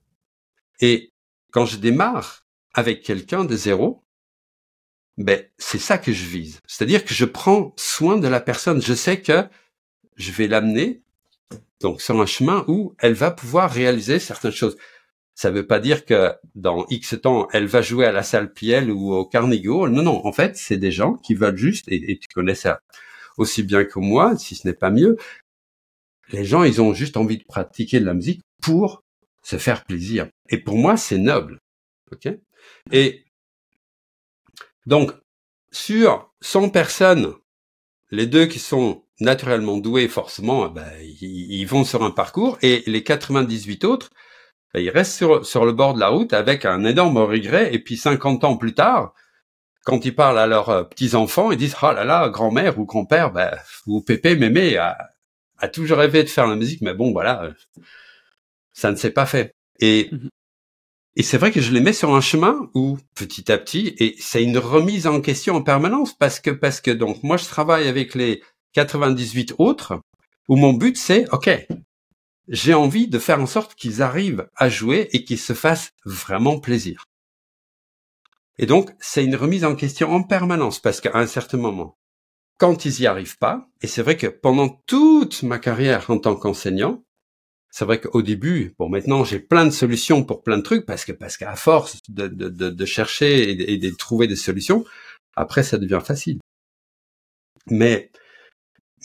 Et 0.81 1.12
quand 1.53 1.66
je 1.66 1.76
démarre 1.76 2.44
avec 2.74 3.05
quelqu'un 3.05 3.44
de 3.44 3.57
zéro, 3.57 4.03
ben, 5.20 5.44
c'est 5.59 5.78
ça 5.78 5.98
que 5.98 6.12
je 6.12 6.24
vise. 6.24 6.61
C'est-à-dire 6.66 7.04
que 7.04 7.12
je 7.12 7.26
prends 7.26 7.74
soin 7.76 8.16
de 8.16 8.26
la 8.26 8.40
personne. 8.40 8.80
Je 8.80 8.94
sais 8.94 9.20
que 9.20 9.44
je 10.16 10.33
vais 10.33 10.48
l'amener 10.48 11.02
donc 11.80 12.00
sur 12.00 12.18
un 12.20 12.26
chemin 12.26 12.64
où 12.68 12.94
elle 12.98 13.12
va 13.12 13.30
pouvoir 13.30 13.70
réaliser 13.70 14.18
certaines 14.18 14.52
choses. 14.52 14.78
Ça 15.35 15.50
ne 15.50 15.56
veut 15.56 15.66
pas 15.66 15.78
dire 15.78 16.06
que 16.06 16.33
dans 16.54 16.87
X 16.88 17.20
temps, 17.20 17.48
elle 17.52 17.66
va 17.66 17.83
jouer 17.83 18.06
à 18.06 18.12
la 18.12 18.22
salle 18.22 18.52
Piel 18.52 18.90
ou 18.90 19.12
au 19.12 19.26
Carnegie. 19.26 19.68
Non, 19.68 19.88
non. 19.88 20.26
En 20.26 20.33
fait, 20.33 20.56
c'est 20.56 20.78
des 20.78 20.90
gens 20.90 21.14
qui 21.14 21.35
veulent 21.35 21.56
juste, 21.56 21.85
et, 21.88 22.18
tu 22.18 22.28
connais 22.35 22.54
ça 22.54 22.80
aussi 23.37 23.62
bien 23.62 23.85
que 23.85 23.98
moi, 23.98 24.37
si 24.38 24.54
ce 24.54 24.66
n'est 24.66 24.74
pas 24.74 24.90
mieux. 24.90 25.18
Les 26.33 26.44
gens, 26.46 26.62
ils 26.62 26.80
ont 26.80 26.94
juste 26.94 27.18
envie 27.18 27.38
de 27.38 27.44
pratiquer 27.44 28.00
de 28.00 28.06
la 28.06 28.14
musique 28.14 28.40
pour 28.62 29.02
se 29.42 29.56
faire 29.56 29.85
plaisir. 29.85 30.28
Et 30.48 30.59
pour 30.59 30.76
moi, 30.76 30.96
c'est 30.96 31.18
noble. 31.18 31.59
OK? 32.12 32.28
Et 32.92 33.24
donc, 34.90 35.12
sur 35.70 36.33
100 36.40 36.70
personnes, 36.70 37.33
les 38.11 38.26
deux 38.26 38.46
qui 38.46 38.59
sont 38.59 39.05
naturellement 39.20 39.76
doués, 39.76 40.09
forcément, 40.09 40.68
ben, 40.68 40.90
ils, 41.00 41.64
vont 41.64 41.85
sur 41.85 42.03
un 42.03 42.11
parcours, 42.11 42.59
et 42.61 42.83
les 42.88 43.05
98 43.05 43.85
autres, 43.85 44.11
ben, 44.74 44.81
ils 44.81 44.90
restent 44.90 45.12
sur, 45.14 45.64
le 45.64 45.72
bord 45.72 45.94
de 45.94 46.00
la 46.00 46.09
route 46.09 46.33
avec 46.33 46.64
un 46.64 46.85
énorme 46.85 47.18
regret, 47.18 47.72
et 47.72 47.79
puis 47.79 47.96
50 47.96 48.42
ans 48.42 48.57
plus 48.57 48.74
tard, 48.74 49.14
quand 49.85 50.05
ils 50.05 50.14
parlent 50.14 50.40
à 50.40 50.48
leurs 50.48 50.70
euh, 50.70 50.83
petits-enfants, 50.83 51.53
ils 51.53 51.57
disent 51.57 51.76
«Oh 51.83 51.92
là 51.92 52.05
là, 52.05 52.29
grand-mère 52.29 52.76
ou 52.81 52.85
grand-père, 52.85 53.31
ben, 53.31 53.57
ou 53.87 54.00
pépé, 54.00 54.35
mémé 54.35 54.76
a, 54.76 54.98
toujours 55.72 55.98
rêvé 55.98 56.24
de 56.24 56.29
faire 56.29 56.48
la 56.48 56.57
musique, 56.57 56.81
mais 56.81 56.94
bon, 56.94 57.12
voilà, 57.12 57.48
ça 58.72 58.90
ne 58.90 58.96
s'est 58.96 59.12
pas 59.12 59.26
fait.» 59.26 59.55
Et 59.79 60.09
mmh 60.11 60.29
et 61.20 61.22
c'est 61.22 61.37
vrai 61.37 61.52
que 61.52 61.61
je 61.61 61.70
les 61.70 61.83
mets 61.83 61.92
sur 61.92 62.14
un 62.14 62.22
chemin 62.22 62.70
où 62.72 62.96
petit 63.14 63.52
à 63.52 63.59
petit, 63.59 63.94
et 63.98 64.16
c'est 64.18 64.42
une 64.42 64.56
remise 64.56 65.06
en 65.06 65.20
question 65.20 65.54
en 65.56 65.61
permanence 65.61 66.16
parce 66.16 66.40
que 66.40 66.48
parce 66.48 66.80
que 66.80 66.90
donc 66.90 67.22
moi 67.22 67.37
je 67.37 67.44
travaille 67.44 67.88
avec 67.88 68.14
les 68.14 68.42
98 68.72 69.52
autres 69.59 70.00
où 70.48 70.56
mon 70.56 70.72
but 70.72 70.96
c'est 70.96 71.28
ok, 71.30 71.50
j'ai 72.48 72.72
envie 72.72 73.06
de 73.06 73.18
faire 73.18 73.38
en 73.38 73.44
sorte 73.44 73.74
qu'ils 73.74 74.00
arrivent 74.00 74.48
à 74.56 74.70
jouer 74.70 75.11
et 75.12 75.26
qu'ils 75.26 75.38
se 75.38 75.52
fassent 75.52 75.90
vraiment 76.06 76.59
plaisir. 76.59 77.04
Et 78.56 78.64
donc 78.64 78.90
c'est 78.98 79.22
une 79.22 79.37
remise 79.37 79.66
en 79.66 79.76
question 79.76 80.14
en 80.14 80.22
permanence 80.22 80.78
parce 80.78 81.02
qu'à 81.02 81.18
un 81.18 81.26
certain 81.26 81.59
moment, 81.59 81.98
quand 82.56 82.87
ils 82.87 82.98
y 82.98 83.06
arrivent 83.06 83.37
pas, 83.37 83.68
et 83.83 83.88
c'est 83.88 84.00
vrai 84.00 84.16
que 84.16 84.26
pendant 84.26 84.70
toute 84.87 85.42
ma 85.42 85.59
carrière 85.59 86.09
en 86.09 86.16
tant 86.16 86.35
qu'enseignant, 86.35 87.04
c'est 87.70 87.85
vrai 87.85 88.00
qu'au 88.00 88.22
début, 88.22 88.74
bon, 88.78 88.88
maintenant 88.88 89.24
j'ai 89.24 89.38
plein 89.38 89.64
de 89.64 89.70
solutions 89.70 90.24
pour 90.24 90.42
plein 90.42 90.59
de 90.59 90.62
trucs 90.62 90.87
parce 90.87 91.04
que 91.04 91.12
parce 91.12 91.37
qu'à 91.37 91.54
force 91.54 91.98
de, 92.09 92.26
de, 92.26 92.48
de, 92.48 92.85
chercher 92.85 93.72
et 93.72 93.78
de, 93.78 93.90
trouver 93.90 94.26
des 94.26 94.37
solutions, 94.37 94.85
après 95.37 95.62
ça 95.62 95.78
devient 95.78 96.00
facile. 96.04 96.40
Mais 97.68 98.11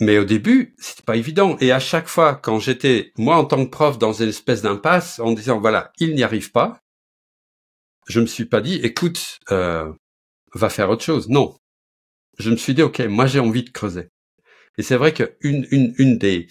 mais 0.02 0.18
au 0.18 0.26
début, 0.26 0.76
c'était 0.78 1.04
pas 1.04 1.16
évident. 1.16 1.58
Et 1.62 1.72
à 1.72 1.80
chaque 1.80 2.08
fois, 2.08 2.36
quand 2.36 2.60
j'étais 2.60 3.14
moi 3.18 3.38
en 3.38 3.46
tant 3.46 3.64
que 3.66 3.70
prof 3.70 3.98
dans 4.00 4.14
une 4.14 4.30
espèce 4.30 4.62
d'impasse, 4.62 5.20
en 5.20 5.32
disant 5.34 5.60
voilà, 5.60 5.92
il 6.00 6.16
n'y 6.16 6.24
arrive 6.24 6.52
pas, 6.52 6.82
je 8.08 8.20
me 8.20 8.26
suis 8.26 8.46
pas 8.46 8.62
dit 8.62 8.76
écoute, 8.84 9.40
euh, 9.52 9.92
va 10.54 10.70
faire 10.70 10.90
autre 10.90 11.04
chose. 11.04 11.30
Non, 11.30 11.56
je 12.40 12.52
me 12.52 12.58
suis 12.58 12.74
dit 12.74 12.82
ok, 12.84 13.00
moi 13.02 13.28
j'ai 13.28 13.40
envie 13.40 13.64
de 13.64 13.70
creuser. 13.72 14.10
Et 14.78 14.84
c'est 14.84 14.98
vrai 14.98 15.14
qu'une 15.14 15.68
une, 15.72 15.94
une 15.98 16.18
des 16.18 16.48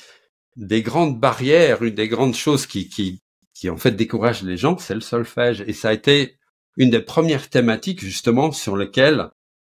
des 0.56 0.82
grandes 0.82 1.18
barrières, 1.18 1.82
une 1.82 1.94
des 1.94 2.08
grandes 2.08 2.34
choses 2.34 2.66
qui, 2.66 2.88
qui, 2.88 3.20
qui 3.54 3.70
en 3.70 3.76
fait 3.76 3.92
découragent 3.92 4.42
les 4.42 4.56
gens, 4.56 4.78
c'est 4.78 4.94
le 4.94 5.00
solfège. 5.00 5.62
Et 5.66 5.72
ça 5.72 5.88
a 5.88 5.92
été 5.92 6.36
une 6.76 6.90
des 6.90 7.00
premières 7.00 7.48
thématiques 7.48 8.00
justement 8.00 8.52
sur 8.52 8.76
lesquelles 8.76 9.30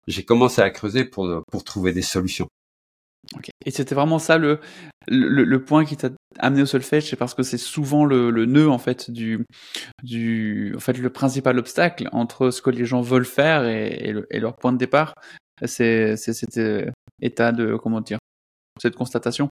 j'ai 0.07 0.23
commencé 0.23 0.61
à 0.61 0.69
creuser 0.69 1.05
pour, 1.05 1.43
pour 1.51 1.63
trouver 1.63 1.93
des 1.93 2.01
solutions. 2.01 2.47
Et 3.65 3.71
c'était 3.71 3.95
vraiment 3.95 4.19
ça 4.19 4.37
le, 4.37 4.59
le, 5.07 5.43
le 5.43 5.63
point 5.63 5.83
qui 5.83 5.97
t'a 5.97 6.09
amené 6.37 6.61
au 6.61 6.65
solfège, 6.65 7.09
c'est 7.09 7.15
parce 7.15 7.33
que 7.33 7.43
c'est 7.43 7.57
souvent 7.57 8.05
le, 8.05 8.29
le, 8.29 8.45
nœud 8.45 8.69
en 8.69 8.77
fait 8.77 9.09
du, 9.09 9.43
du, 10.03 10.73
en 10.75 10.79
fait 10.79 10.97
le 10.97 11.09
principal 11.09 11.57
obstacle 11.57 12.07
entre 12.11 12.51
ce 12.51 12.61
que 12.61 12.69
les 12.69 12.85
gens 12.85 13.01
veulent 13.01 13.25
faire 13.25 13.65
et, 13.65 14.13
et, 14.29 14.39
leur 14.39 14.55
point 14.57 14.73
de 14.73 14.77
départ. 14.77 15.15
C'est 15.65 16.17
cet 16.17 16.57
euh, 16.57 16.91
état 17.21 17.51
de 17.51 17.75
comment 17.75 18.01
dire, 18.01 18.19
cette 18.79 18.95
constatation. 18.95 19.49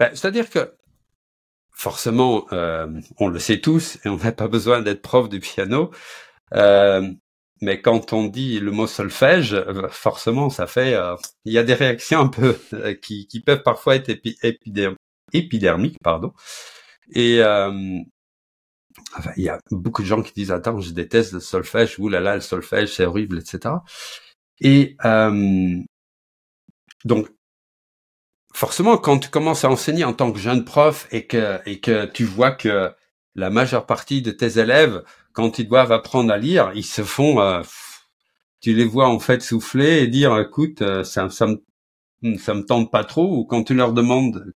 Ben, 0.00 0.10
c'est-à-dire 0.14 0.48
que 0.48 0.74
forcément, 1.72 2.46
euh, 2.52 2.88
on 3.18 3.28
le 3.28 3.38
sait 3.38 3.60
tous 3.60 3.98
et 4.04 4.08
on 4.08 4.16
n'a 4.16 4.32
pas 4.32 4.48
besoin 4.48 4.82
d'être 4.82 5.02
prof 5.02 5.28
de 5.28 5.38
piano. 5.38 5.90
Euh, 6.54 7.10
mais 7.62 7.82
quand 7.82 8.12
on 8.14 8.26
dit 8.26 8.60
le 8.60 8.70
mot 8.70 8.86
solfège, 8.86 9.54
euh, 9.54 9.88
forcément, 9.90 10.50
ça 10.50 10.66
fait, 10.66 10.96
il 11.44 11.52
y 11.52 11.58
a 11.58 11.62
des 11.64 11.74
réactions 11.74 12.20
un 12.20 12.28
peu 12.28 12.58
qui, 13.02 13.26
qui, 13.28 13.40
peuvent 13.40 13.62
parfois 13.62 13.96
être 13.96 14.10
épidermiques, 15.32 15.98
pardon. 16.02 16.32
Et 17.12 17.36
il 17.36 18.04
y 19.36 19.48
a 19.48 19.58
beaucoup 19.70 20.02
de 20.02 20.06
gens 20.06 20.22
qui 20.22 20.32
disent 20.32 20.52
attends, 20.52 20.80
je 20.80 20.92
déteste 20.92 21.32
le 21.32 21.40
solfège, 21.40 21.98
ouh 21.98 22.08
là 22.08 22.20
là, 22.20 22.34
le 22.36 22.40
solfège, 22.40 22.94
c'est 22.94 23.04
horrible, 23.04 23.38
etc. 23.38 23.74
Et 24.60 24.96
donc 27.04 27.28
forcément, 28.52 28.98
quand 28.98 29.18
tu 29.18 29.28
commences 29.30 29.64
à 29.64 29.70
enseigner 29.70 30.04
en 30.04 30.12
tant 30.12 30.32
que 30.32 30.38
jeune 30.38 30.64
prof 30.64 31.06
et 31.12 31.26
que, 31.26 31.58
et 31.66 31.80
que 31.80 32.06
tu 32.06 32.24
vois 32.24 32.52
que 32.52 32.90
la 33.34 33.50
majeure 33.50 33.86
partie 33.86 34.22
de 34.22 34.30
tes 34.30 34.58
élèves, 34.58 35.02
quand 35.32 35.58
ils 35.58 35.68
doivent 35.68 35.92
apprendre 35.92 36.32
à 36.32 36.38
lire, 36.38 36.72
ils 36.74 36.84
se 36.84 37.02
font, 37.02 37.40
euh, 37.40 37.62
tu 38.60 38.74
les 38.74 38.84
vois 38.84 39.08
en 39.08 39.18
fait 39.18 39.42
souffler 39.42 40.02
et 40.02 40.06
dire, 40.06 40.38
écoute, 40.38 40.82
euh, 40.82 41.04
ça, 41.04 41.30
ça 41.30 41.46
me, 41.46 42.36
ça 42.38 42.54
me 42.54 42.62
tente 42.64 42.90
pas 42.90 43.04
trop. 43.04 43.36
Ou 43.38 43.44
quand 43.44 43.64
tu 43.64 43.74
leur 43.74 43.92
demandes 43.92 44.52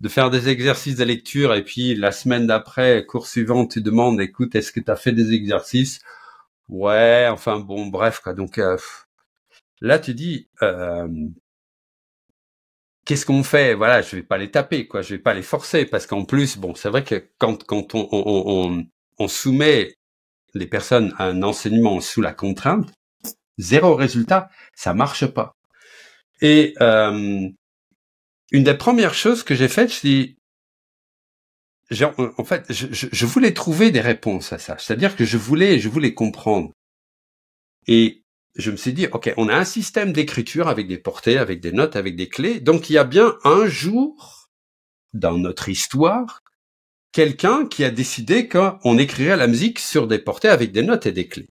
de 0.00 0.08
faire 0.08 0.30
des 0.30 0.48
exercices 0.48 0.96
de 0.96 1.04
lecture 1.04 1.54
et 1.54 1.64
puis 1.64 1.94
la 1.94 2.12
semaine 2.12 2.46
d'après, 2.46 3.06
cours 3.06 3.26
suivant, 3.28 3.66
tu 3.66 3.82
demandes, 3.82 4.20
écoute, 4.20 4.54
est-ce 4.54 4.72
que 4.72 4.80
tu 4.80 4.90
as 4.90 4.96
fait 4.96 5.12
des 5.12 5.32
exercices? 5.34 6.00
Ouais, 6.68 7.28
enfin 7.30 7.60
bon, 7.60 7.86
bref 7.88 8.20
quoi. 8.20 8.34
Donc 8.34 8.58
euh, 8.58 8.76
là, 9.80 9.98
tu 9.98 10.14
dis, 10.14 10.48
qu'est-ce 13.08 13.24
qu'on 13.26 13.42
fait? 13.42 13.74
Voilà, 13.74 14.02
je 14.02 14.16
vais 14.16 14.22
pas 14.22 14.38
les 14.38 14.50
taper, 14.50 14.86
quoi. 14.86 15.00
Je 15.02 15.14
vais 15.14 15.18
pas 15.20 15.34
les 15.34 15.42
forcer 15.42 15.86
parce 15.86 16.06
qu'en 16.06 16.24
plus, 16.24 16.58
bon, 16.58 16.74
c'est 16.74 16.90
vrai 16.90 17.02
que 17.02 17.30
quand 17.38 17.64
quand 17.64 17.94
on, 17.94 18.06
on, 18.12 18.86
on, 19.18 19.28
soumet 19.28 19.94
les 20.54 20.66
personnes 20.66 21.14
à 21.18 21.24
un 21.24 21.42
enseignement 21.42 22.00
sous 22.00 22.20
la 22.20 22.34
contrainte, 22.34 22.92
zéro 23.56 23.96
résultat, 23.96 24.50
ça 24.74 24.92
marche 24.94 25.26
pas. 25.26 25.54
Et 26.42 26.74
euh, 26.82 27.48
une 28.52 28.64
des 28.64 28.74
premières 28.74 29.14
choses 29.14 29.42
que 29.42 29.54
j'ai 29.54 29.68
faites, 29.68 29.90
c'est 29.90 30.36
en 32.38 32.44
fait, 32.44 32.70
je, 32.70 32.86
je, 33.10 33.26
voulais 33.26 33.54
trouver 33.54 33.90
des 33.90 34.02
réponses 34.02 34.52
à 34.52 34.58
ça. 34.58 34.76
C'est-à-dire 34.78 35.16
que 35.16 35.24
je 35.24 35.38
voulais, 35.38 35.78
je 35.78 35.88
voulais 35.88 36.12
comprendre. 36.12 36.70
Et 37.86 38.22
je 38.58 38.70
me 38.72 38.76
suis 38.76 38.92
dit, 38.92 39.06
OK, 39.12 39.32
on 39.36 39.48
a 39.48 39.56
un 39.56 39.64
système 39.64 40.12
d'écriture 40.12 40.68
avec 40.68 40.88
des 40.88 40.98
portées, 40.98 41.38
avec 41.38 41.60
des 41.60 41.72
notes, 41.72 41.96
avec 41.96 42.16
des 42.16 42.28
clés. 42.28 42.60
Donc 42.60 42.90
il 42.90 42.94
y 42.94 42.98
a 42.98 43.04
bien 43.04 43.36
un 43.44 43.66
jour 43.66 44.50
dans 45.14 45.38
notre 45.38 45.68
histoire 45.68 46.42
quelqu'un 47.12 47.66
qui 47.66 47.84
a 47.84 47.90
décidé 47.90 48.48
qu'on 48.48 48.98
écrirait 48.98 49.36
la 49.36 49.46
musique 49.46 49.78
sur 49.78 50.06
des 50.06 50.18
portées 50.18 50.48
avec 50.48 50.72
des 50.72 50.82
notes 50.82 51.06
et 51.06 51.12
des 51.12 51.28
clés. 51.28 51.48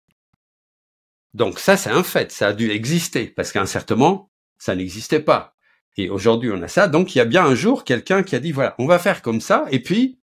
Donc 1.34 1.60
ça, 1.60 1.78
c'est 1.78 1.90
un 1.90 2.04
fait, 2.04 2.32
ça 2.32 2.48
a 2.48 2.54
dû 2.54 2.72
exister, 2.72 3.28
parce 3.28 3.52
qu'à 3.52 3.66
ça 3.66 4.76
n'existait 4.76 5.20
pas. 5.20 5.56
Et 5.98 6.10
aujourd'hui, 6.10 6.52
on 6.52 6.62
a 6.62 6.68
ça. 6.68 6.88
Donc 6.88 7.16
il 7.16 7.18
y 7.18 7.22
a 7.22 7.26
bien 7.26 7.46
un 7.46 7.56
jour 7.56 7.84
quelqu'un 7.84 8.24
qui 8.24 8.36
a 8.36 8.40
dit, 8.40 8.52
voilà, 8.52 8.76
on 8.80 8.86
va 8.86 9.00
faire 9.00 9.22
comme 9.22 9.42
ça. 9.42 9.66
Et 9.72 9.82
puis, 9.82 10.20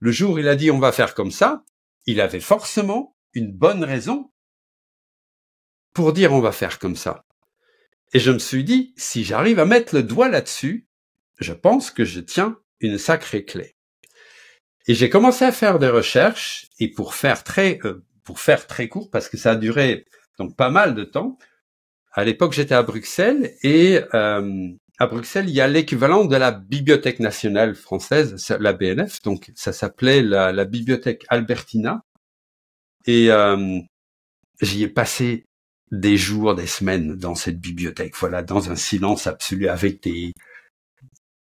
le 0.00 0.12
jour 0.12 0.34
où 0.34 0.38
il 0.38 0.48
a 0.48 0.56
dit, 0.56 0.70
on 0.70 0.78
va 0.78 0.92
faire 0.92 1.14
comme 1.14 1.30
ça, 1.30 1.64
il 2.06 2.20
avait 2.20 2.40
forcément 2.40 3.16
une 3.32 3.52
bonne 3.52 3.84
raison 3.84 4.30
pour 5.94 6.12
dire 6.12 6.32
on 6.32 6.40
va 6.40 6.52
faire 6.52 6.78
comme 6.78 6.96
ça. 6.96 7.24
Et 8.12 8.18
je 8.20 8.30
me 8.30 8.38
suis 8.38 8.64
dit, 8.64 8.94
si 8.96 9.24
j'arrive 9.24 9.58
à 9.58 9.64
mettre 9.64 9.94
le 9.94 10.02
doigt 10.02 10.28
là-dessus, 10.28 10.86
je 11.38 11.52
pense 11.52 11.90
que 11.90 12.04
je 12.04 12.20
tiens 12.20 12.58
une 12.80 12.98
sacrée 12.98 13.44
clé. 13.44 13.74
Et 14.86 14.94
j'ai 14.94 15.08
commencé 15.08 15.44
à 15.44 15.52
faire 15.52 15.78
des 15.78 15.88
recherches 15.88 16.66
et 16.78 16.90
pour 16.90 17.14
faire 17.14 17.42
très 17.42 17.78
euh, 17.84 18.04
pour 18.22 18.40
faire 18.40 18.66
très 18.66 18.88
court 18.88 19.10
parce 19.10 19.28
que 19.28 19.36
ça 19.36 19.52
a 19.52 19.56
duré 19.56 20.06
donc 20.38 20.56
pas 20.56 20.70
mal 20.70 20.94
de 20.94 21.04
temps. 21.04 21.38
À 22.12 22.24
l'époque, 22.24 22.52
j'étais 22.52 22.74
à 22.74 22.82
Bruxelles 22.82 23.54
et 23.62 24.00
euh, 24.14 24.68
à 24.98 25.06
Bruxelles, 25.06 25.48
il 25.48 25.54
y 25.54 25.60
a 25.60 25.66
l'équivalent 25.66 26.24
de 26.24 26.36
la 26.36 26.52
Bibliothèque 26.52 27.18
nationale 27.18 27.74
française, 27.74 28.56
la 28.60 28.72
BNF. 28.72 29.22
Donc 29.22 29.50
ça 29.56 29.72
s'appelait 29.72 30.22
la, 30.22 30.64
Bibliothèque 30.64 31.24
Albertina. 31.28 32.02
Et 33.06 33.30
euh, 33.30 33.80
j'y 34.60 34.84
ai 34.84 34.88
passé 34.88 35.46
des 35.90 36.16
jours, 36.16 36.54
des 36.54 36.66
semaines 36.66 37.14
dans 37.14 37.34
cette 37.34 37.60
bibliothèque, 37.60 38.16
voilà, 38.16 38.42
dans 38.42 38.70
un 38.70 38.76
silence 38.76 39.26
absolu 39.26 39.68
avec 39.68 40.02
des, 40.02 40.32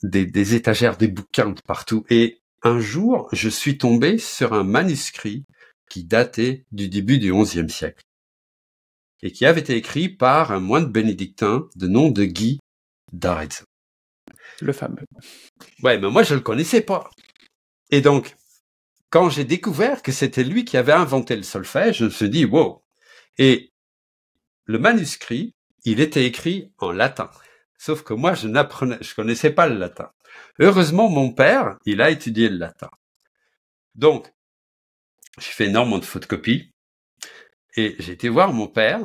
des, 0.02 0.54
étagères, 0.54 0.96
des 0.96 1.08
bouquins 1.08 1.50
de 1.50 1.60
partout. 1.66 2.04
Et 2.10 2.40
un 2.62 2.80
jour, 2.80 3.28
je 3.32 3.48
suis 3.48 3.78
tombé 3.78 4.18
sur 4.18 4.52
un 4.52 4.64
manuscrit 4.64 5.44
qui 5.88 6.04
datait 6.04 6.64
du 6.72 6.88
début 6.88 7.18
du 7.18 7.32
XIe 7.32 7.68
siècle 7.68 8.02
et 9.22 9.30
qui 9.30 9.46
avait 9.46 9.60
été 9.60 9.76
écrit 9.76 10.08
par 10.08 10.50
un 10.50 10.60
moine 10.60 10.90
bénédictin 10.90 11.68
de 11.76 11.86
nom 11.86 12.10
de 12.10 12.24
Guy 12.24 12.58
d'Arezzo. 13.12 13.64
Le 14.60 14.72
fameux. 14.72 15.04
Ouais, 15.82 15.98
mais 15.98 16.10
moi 16.10 16.22
je 16.22 16.34
le 16.34 16.40
connaissais 16.40 16.80
pas. 16.80 17.10
Et 17.90 18.00
donc, 18.00 18.34
quand 19.10 19.28
j'ai 19.28 19.44
découvert 19.44 20.02
que 20.02 20.12
c'était 20.12 20.44
lui 20.44 20.64
qui 20.64 20.76
avait 20.76 20.92
inventé 20.92 21.36
le 21.36 21.42
solfège, 21.42 21.98
je 21.98 22.04
me 22.06 22.10
suis 22.10 22.30
dit 22.30 22.44
wow. 22.44 22.82
Et 23.38 23.71
le 24.72 24.78
manuscrit, 24.78 25.54
il 25.84 26.00
était 26.00 26.24
écrit 26.24 26.72
en 26.78 26.92
latin. 26.92 27.30
Sauf 27.76 28.02
que 28.02 28.14
moi, 28.14 28.32
je 28.32 28.48
n'apprenais, 28.48 28.96
je 29.02 29.14
connaissais 29.14 29.50
pas 29.50 29.66
le 29.66 29.76
latin. 29.76 30.10
Heureusement, 30.58 31.10
mon 31.10 31.30
père, 31.30 31.76
il 31.84 32.00
a 32.00 32.08
étudié 32.08 32.48
le 32.48 32.56
latin. 32.56 32.90
Donc, 33.94 34.32
j'ai 35.38 35.52
fait 35.52 35.66
énormément 35.66 35.98
de 35.98 36.06
photocopies 36.06 36.72
et 37.76 37.96
j'ai 37.98 38.12
été 38.12 38.30
voir 38.30 38.54
mon 38.54 38.66
père 38.66 39.00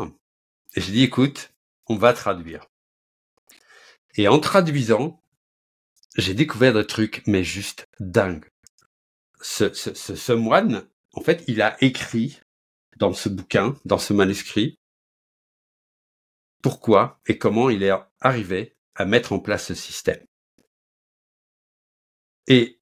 et 0.75 0.79
j'ai 0.79 0.93
dit, 0.93 1.03
écoute, 1.03 1.51
on 1.87 1.97
va 1.97 2.13
traduire. 2.13 2.65
Et 4.15 4.29
en 4.29 4.39
traduisant, 4.39 5.21
j'ai 6.15 6.33
découvert 6.33 6.73
des 6.73 6.87
trucs, 6.87 7.23
mais 7.27 7.43
juste 7.43 7.87
dingues. 7.99 8.49
Ce, 9.41 9.73
ce, 9.73 9.93
ce, 9.93 10.33
moine, 10.33 10.87
en 11.13 11.21
fait, 11.21 11.43
il 11.47 11.61
a 11.61 11.75
écrit 11.83 12.39
dans 12.95 13.11
ce 13.11 13.27
bouquin, 13.27 13.75
dans 13.83 13.99
ce 13.99 14.13
manuscrit, 14.13 14.79
pourquoi 16.61 17.19
et 17.27 17.37
comment 17.37 17.69
il 17.69 17.83
est 17.83 17.93
arrivé 18.19 18.75
à 18.95 19.05
mettre 19.05 19.33
en 19.33 19.39
place 19.39 19.67
ce 19.67 19.75
système. 19.75 20.19
Et 22.47 22.79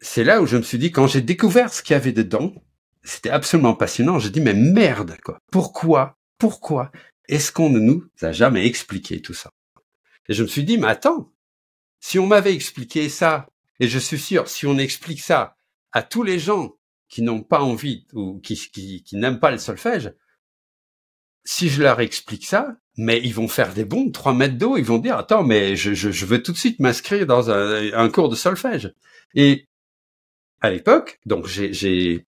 c'est 0.00 0.24
là 0.24 0.42
où 0.42 0.46
je 0.46 0.56
me 0.56 0.62
suis 0.62 0.78
dit, 0.78 0.90
quand 0.90 1.06
j'ai 1.06 1.20
découvert 1.20 1.72
ce 1.72 1.82
qu'il 1.82 1.94
y 1.94 1.96
avait 1.96 2.12
dedans, 2.12 2.52
c'était 3.04 3.30
absolument 3.30 3.74
passionnant. 3.74 4.18
J'ai 4.18 4.30
dit, 4.30 4.40
mais 4.40 4.54
merde, 4.54 5.16
quoi. 5.22 5.38
Pourquoi, 5.50 6.18
pourquoi 6.38 6.90
est-ce 7.28 7.52
qu'on 7.52 7.70
ne 7.70 7.78
nous 7.78 8.08
a 8.20 8.32
jamais 8.32 8.66
expliqué 8.66 9.22
tout 9.22 9.34
ça? 9.34 9.50
Et 10.28 10.34
je 10.34 10.42
me 10.42 10.48
suis 10.48 10.64
dit, 10.64 10.78
mais 10.78 10.88
attends, 10.88 11.32
si 12.00 12.18
on 12.18 12.26
m'avait 12.26 12.54
expliqué 12.54 13.08
ça, 13.08 13.48
et 13.80 13.88
je 13.88 13.98
suis 13.98 14.18
sûr, 14.18 14.48
si 14.48 14.66
on 14.66 14.78
explique 14.78 15.20
ça 15.20 15.56
à 15.92 16.02
tous 16.02 16.22
les 16.22 16.38
gens 16.38 16.74
qui 17.08 17.22
n'ont 17.22 17.42
pas 17.42 17.60
envie 17.60 18.06
ou 18.12 18.40
qui, 18.40 18.56
qui, 18.56 19.16
n'aiment 19.16 19.40
pas 19.40 19.50
le 19.50 19.58
solfège, 19.58 20.12
si 21.44 21.68
je 21.68 21.82
leur 21.82 22.00
explique 22.00 22.46
ça, 22.46 22.76
mais 22.96 23.20
ils 23.22 23.34
vont 23.34 23.48
faire 23.48 23.72
des 23.72 23.84
bons 23.84 24.10
trois 24.10 24.34
mètres 24.34 24.58
d'eau, 24.58 24.76
ils 24.76 24.84
vont 24.84 24.98
dire, 24.98 25.16
attends, 25.16 25.44
mais 25.44 25.76
je, 25.76 25.94
je, 25.94 26.10
je 26.10 26.26
veux 26.26 26.42
tout 26.42 26.52
de 26.52 26.58
suite 26.58 26.78
m'inscrire 26.80 27.26
dans 27.26 27.50
un, 27.50 27.92
un, 27.92 28.08
cours 28.10 28.28
de 28.28 28.36
solfège. 28.36 28.92
Et 29.34 29.66
à 30.60 30.70
l'époque, 30.70 31.18
donc 31.24 31.46
j'ai 31.46 32.26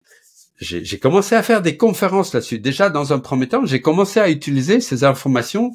commencé 1.01 1.35
à 1.35 1.43
faire 1.43 1.63
des 1.63 1.77
conférences 1.77 2.33
là-dessus. 2.33 2.61
Déjà, 2.61 2.91
dans 2.91 3.13
un 3.13 3.19
premier 3.19 3.49
temps, 3.49 3.67
j'ai 3.67 3.81
commencé 3.81 4.21
à 4.21 4.31
utiliser 4.31 4.81
ces 4.81 5.05
informations, 5.05 5.73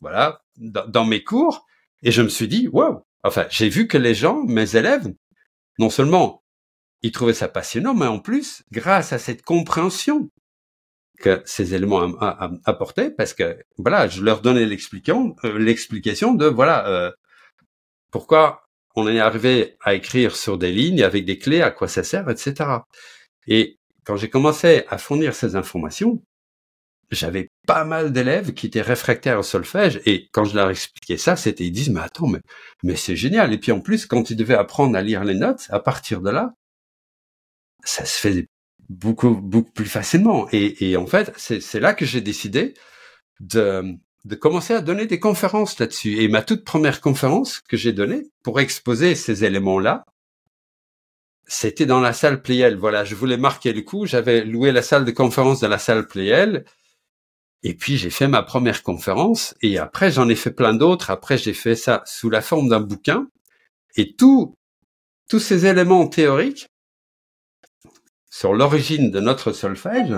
voilà, 0.00 0.42
dans, 0.56 1.04
mes 1.04 1.22
cours, 1.22 1.64
et 2.02 2.10
je 2.10 2.22
me 2.22 2.28
suis 2.28 2.48
dit, 2.48 2.68
wow. 2.68 3.02
Enfin, 3.22 3.46
j'ai 3.50 3.68
vu 3.68 3.88
que 3.88 3.98
les 3.98 4.14
gens, 4.14 4.44
mes 4.44 4.76
élèves, 4.76 5.12
non 5.78 5.90
seulement 5.90 6.42
ils 7.02 7.12
trouvaient 7.12 7.34
ça 7.34 7.48
passionnant, 7.48 7.94
mais 7.94 8.06
en 8.06 8.18
plus, 8.18 8.62
grâce 8.72 9.12
à 9.12 9.18
cette 9.18 9.42
compréhension 9.42 10.30
que 11.18 11.42
ces 11.44 11.74
éléments 11.74 12.02
apportaient, 12.64 13.10
parce 13.10 13.34
que 13.34 13.58
voilà, 13.78 14.08
je 14.08 14.22
leur 14.22 14.40
donnais 14.42 14.66
l'explication, 14.66 15.36
euh, 15.44 15.58
l'explication 15.58 16.34
de 16.34 16.46
voilà 16.46 16.86
euh, 16.88 17.10
pourquoi 18.10 18.62
on 18.96 19.08
est 19.08 19.20
arrivé 19.20 19.76
à 19.82 19.94
écrire 19.94 20.36
sur 20.36 20.58
des 20.58 20.72
lignes 20.72 21.02
avec 21.02 21.24
des 21.24 21.38
clés, 21.38 21.62
à 21.62 21.70
quoi 21.70 21.88
ça 21.88 22.02
sert, 22.02 22.28
etc. 22.30 22.54
Et 23.46 23.78
quand 24.04 24.16
j'ai 24.16 24.30
commencé 24.30 24.84
à 24.88 24.98
fournir 24.98 25.34
ces 25.34 25.56
informations, 25.56 26.22
j'avais 27.10 27.50
pas 27.66 27.84
mal 27.84 28.12
d'élèves 28.12 28.54
qui 28.54 28.66
étaient 28.66 28.82
réfractaires 28.82 29.38
au 29.38 29.42
solfège 29.42 30.00
et 30.06 30.28
quand 30.32 30.44
je 30.44 30.56
leur 30.56 30.70
expliquais 30.70 31.18
ça, 31.18 31.36
c'était 31.36 31.64
ils 31.64 31.70
disent 31.72 31.90
mais 31.90 32.00
attends 32.00 32.26
mais 32.26 32.40
mais 32.82 32.96
c'est 32.96 33.16
génial 33.16 33.52
et 33.52 33.58
puis 33.58 33.72
en 33.72 33.80
plus 33.80 34.06
quand 34.06 34.30
ils 34.30 34.36
devaient 34.36 34.54
apprendre 34.54 34.96
à 34.96 35.02
lire 35.02 35.24
les 35.24 35.34
notes, 35.34 35.66
à 35.70 35.80
partir 35.80 36.20
de 36.20 36.30
là, 36.30 36.54
ça 37.84 38.04
se 38.04 38.18
faisait 38.18 38.48
beaucoup 38.88 39.30
beaucoup 39.30 39.72
plus 39.72 39.86
facilement 39.86 40.48
et, 40.52 40.90
et 40.90 40.96
en 40.96 41.06
fait 41.06 41.32
c'est 41.36 41.80
là 41.80 41.94
que 41.94 42.04
j'ai 42.04 42.20
décidé 42.20 42.74
de 43.40 43.84
de 44.24 44.34
commencer 44.34 44.74
à 44.74 44.80
donner 44.80 45.06
des 45.06 45.20
conférences 45.20 45.78
là-dessus 45.78 46.20
et 46.20 46.28
ma 46.28 46.42
toute 46.42 46.64
première 46.64 47.00
conférence 47.00 47.60
que 47.60 47.76
j'ai 47.76 47.92
donnée 47.92 48.22
pour 48.42 48.60
exposer 48.60 49.14
ces 49.14 49.44
éléments 49.44 49.78
là 49.78 50.04
c'était 51.46 51.86
dans 51.86 52.00
la 52.00 52.12
salle 52.12 52.42
Playel. 52.42 52.76
Voilà, 52.76 53.04
je 53.04 53.14
voulais 53.14 53.36
marquer 53.36 53.72
le 53.72 53.82
coup. 53.82 54.06
J'avais 54.06 54.44
loué 54.44 54.72
la 54.72 54.82
salle 54.82 55.04
de 55.04 55.10
conférence 55.10 55.60
de 55.60 55.66
la 55.66 55.78
salle 55.78 56.06
Playel. 56.06 56.64
Et 57.62 57.74
puis 57.74 57.96
j'ai 57.96 58.10
fait 58.10 58.28
ma 58.28 58.42
première 58.42 58.82
conférence. 58.82 59.54
Et 59.62 59.78
après, 59.78 60.10
j'en 60.10 60.28
ai 60.28 60.34
fait 60.34 60.50
plein 60.50 60.74
d'autres. 60.74 61.10
Après, 61.10 61.38
j'ai 61.38 61.54
fait 61.54 61.76
ça 61.76 62.02
sous 62.04 62.30
la 62.30 62.42
forme 62.42 62.68
d'un 62.68 62.80
bouquin. 62.80 63.28
Et 63.96 64.14
tout, 64.14 64.54
tous 65.28 65.38
ces 65.38 65.66
éléments 65.66 66.06
théoriques 66.08 66.68
sur 68.38 68.52
l'origine 68.52 69.10
de 69.10 69.18
notre 69.18 69.52
solfège, 69.52 70.14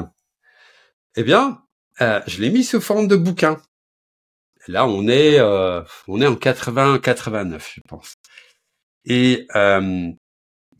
eh 1.14 1.22
bien, 1.22 1.62
euh, 2.00 2.20
je 2.26 2.40
l'ai 2.40 2.50
mis 2.50 2.64
sous 2.64 2.80
forme 2.80 3.06
de 3.06 3.14
bouquin. 3.14 3.58
Là, 4.66 4.86
on 4.88 5.06
est, 5.06 5.38
euh, 5.38 5.82
on 6.08 6.20
est 6.20 6.26
en 6.26 6.34
80-89, 6.34 7.74
je 7.76 7.80
pense. 7.88 8.14
Et 9.04 9.46
euh, 9.54 10.10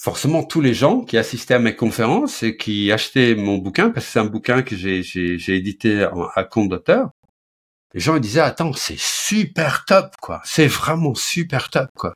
forcément 0.00 0.42
tous 0.42 0.60
les 0.60 0.74
gens 0.74 1.02
qui 1.02 1.16
assistaient 1.16 1.54
à 1.54 1.58
mes 1.60 1.76
conférences 1.76 2.42
et 2.42 2.56
qui 2.56 2.90
achetaient 2.90 3.36
mon 3.36 3.58
bouquin, 3.58 3.90
parce 3.90 4.06
que 4.06 4.12
c'est 4.12 4.18
un 4.18 4.24
bouquin 4.24 4.62
que 4.62 4.74
j'ai, 4.74 5.04
édité 5.48 6.08
à 6.34 6.42
compte 6.42 6.68
d'auteur, 6.68 7.10
les 7.94 8.00
gens 8.00 8.16
ils 8.16 8.20
disaient 8.20 8.40
attends 8.40 8.72
c'est 8.72 8.98
super 8.98 9.84
top 9.86 10.14
quoi, 10.20 10.42
c'est 10.44 10.66
vraiment 10.66 11.14
super 11.14 11.70
top 11.70 11.88
quoi. 11.94 12.14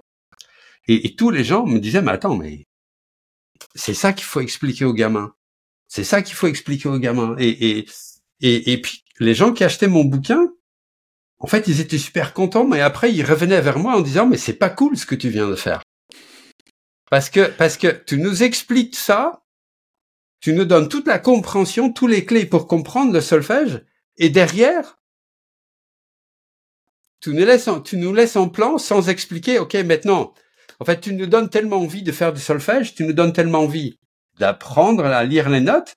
Et, 0.89 1.15
tous 1.17 1.31
les 1.31 1.45
gens 1.45 1.65
me 1.65 1.79
disaient 1.79 2.03
mais 2.03 2.13
attends 2.13 2.37
mais 2.37 2.67
c'est 3.75 3.95
ça 3.95 4.13
qu'il 4.13 4.25
faut 4.25 4.41
expliquer 4.41 4.85
aux 4.85 4.95
gamins, 4.95 5.35
c'est 5.89 6.05
ça 6.05 6.23
qu'il 6.23 6.35
faut 6.35 6.47
expliquer 6.47 6.89
aux 6.89 6.99
gamins. 6.99 7.37
Et, 7.39 7.79
et 7.79 7.87
et 8.41 8.81
puis 8.81 9.05
les 9.21 9.35
gens 9.35 9.53
qui 9.53 9.63
achetaient 9.63 9.87
mon 9.87 10.05
bouquin, 10.05 10.49
en 11.39 11.47
fait 11.47 11.69
ils 11.69 11.81
étaient 11.81 11.99
super 11.99 12.35
contents, 12.35 12.67
mais 12.67 12.81
après 12.81 13.13
ils 13.13 13.25
revenaient 13.25 13.61
vers 13.61 13.79
moi 13.79 13.97
en 13.97 14.01
disant 14.01 14.27
mais 14.27 14.37
c'est 14.37 14.53
pas 14.55 14.71
cool 14.71 14.97
ce 14.97 15.07
que 15.07 15.15
tu 15.15 15.29
viens 15.29 15.49
de 15.49 15.57
faire. 15.57 15.83
Parce 17.13 17.29
que, 17.29 17.47
parce 17.47 17.77
que 17.77 17.89
tu 17.89 18.17
nous 18.17 18.43
expliques 18.43 18.97
ça, 18.97 19.45
tu 20.41 20.55
nous 20.55 20.65
donnes 20.65 20.89
toute 20.89 21.07
la 21.07 21.19
compréhension, 21.19 21.93
tous 21.93 22.07
les 22.07 22.25
clés 22.25 22.47
pour 22.47 22.67
comprendre 22.67 23.13
le 23.13 23.21
solfège, 23.21 23.85
et 24.17 24.31
derrière, 24.31 24.99
tu 27.21 27.35
nous 27.35 27.45
laisses 27.45 27.69
en, 27.69 27.83
tu 27.83 27.99
nous 27.99 28.15
laisses 28.15 28.37
en 28.37 28.49
plan 28.49 28.79
sans 28.79 29.11
expliquer, 29.11 29.59
ok, 29.59 29.75
maintenant, 29.75 30.33
en 30.83 30.85
fait, 30.85 31.01
tu 31.01 31.15
nous 31.15 31.27
donnes 31.27 31.49
tellement 31.49 31.77
envie 31.77 32.03
de 32.03 32.11
faire 32.11 32.33
du 32.33 32.41
solfège, 32.41 32.97
tu 32.97 33.05
nous 33.05 33.13
donnes 33.13 33.33
tellement 33.33 33.61
envie 33.61 34.01
d'apprendre 34.41 35.05
à 35.05 35.23
lire 35.23 35.49
les 35.49 35.61
notes, 35.61 35.95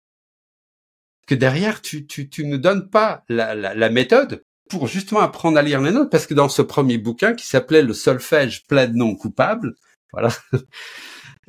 que 1.25 1.33
derrière, 1.33 1.81
tu, 1.81 2.05
tu, 2.05 2.29
tu 2.29 2.45
nous 2.45 2.59
donnes 2.59 2.91
pas 2.91 3.23
la, 3.27 3.89
méthode 3.89 4.45
pour 4.69 4.86
justement 4.86 5.21
apprendre 5.21 5.57
à 5.57 5.63
lire 5.63 5.81
les 5.81 5.89
notes, 5.89 6.11
parce 6.11 6.27
que 6.27 6.36
dans 6.36 6.49
ce 6.49 6.61
premier 6.61 6.99
bouquin 6.99 7.33
qui 7.33 7.47
s'appelait 7.47 7.81
le 7.81 7.95
solfège 7.95 8.67
plaide 8.67 8.93
non 8.93 9.15
coupable, 9.15 9.73
voilà. 10.13 10.29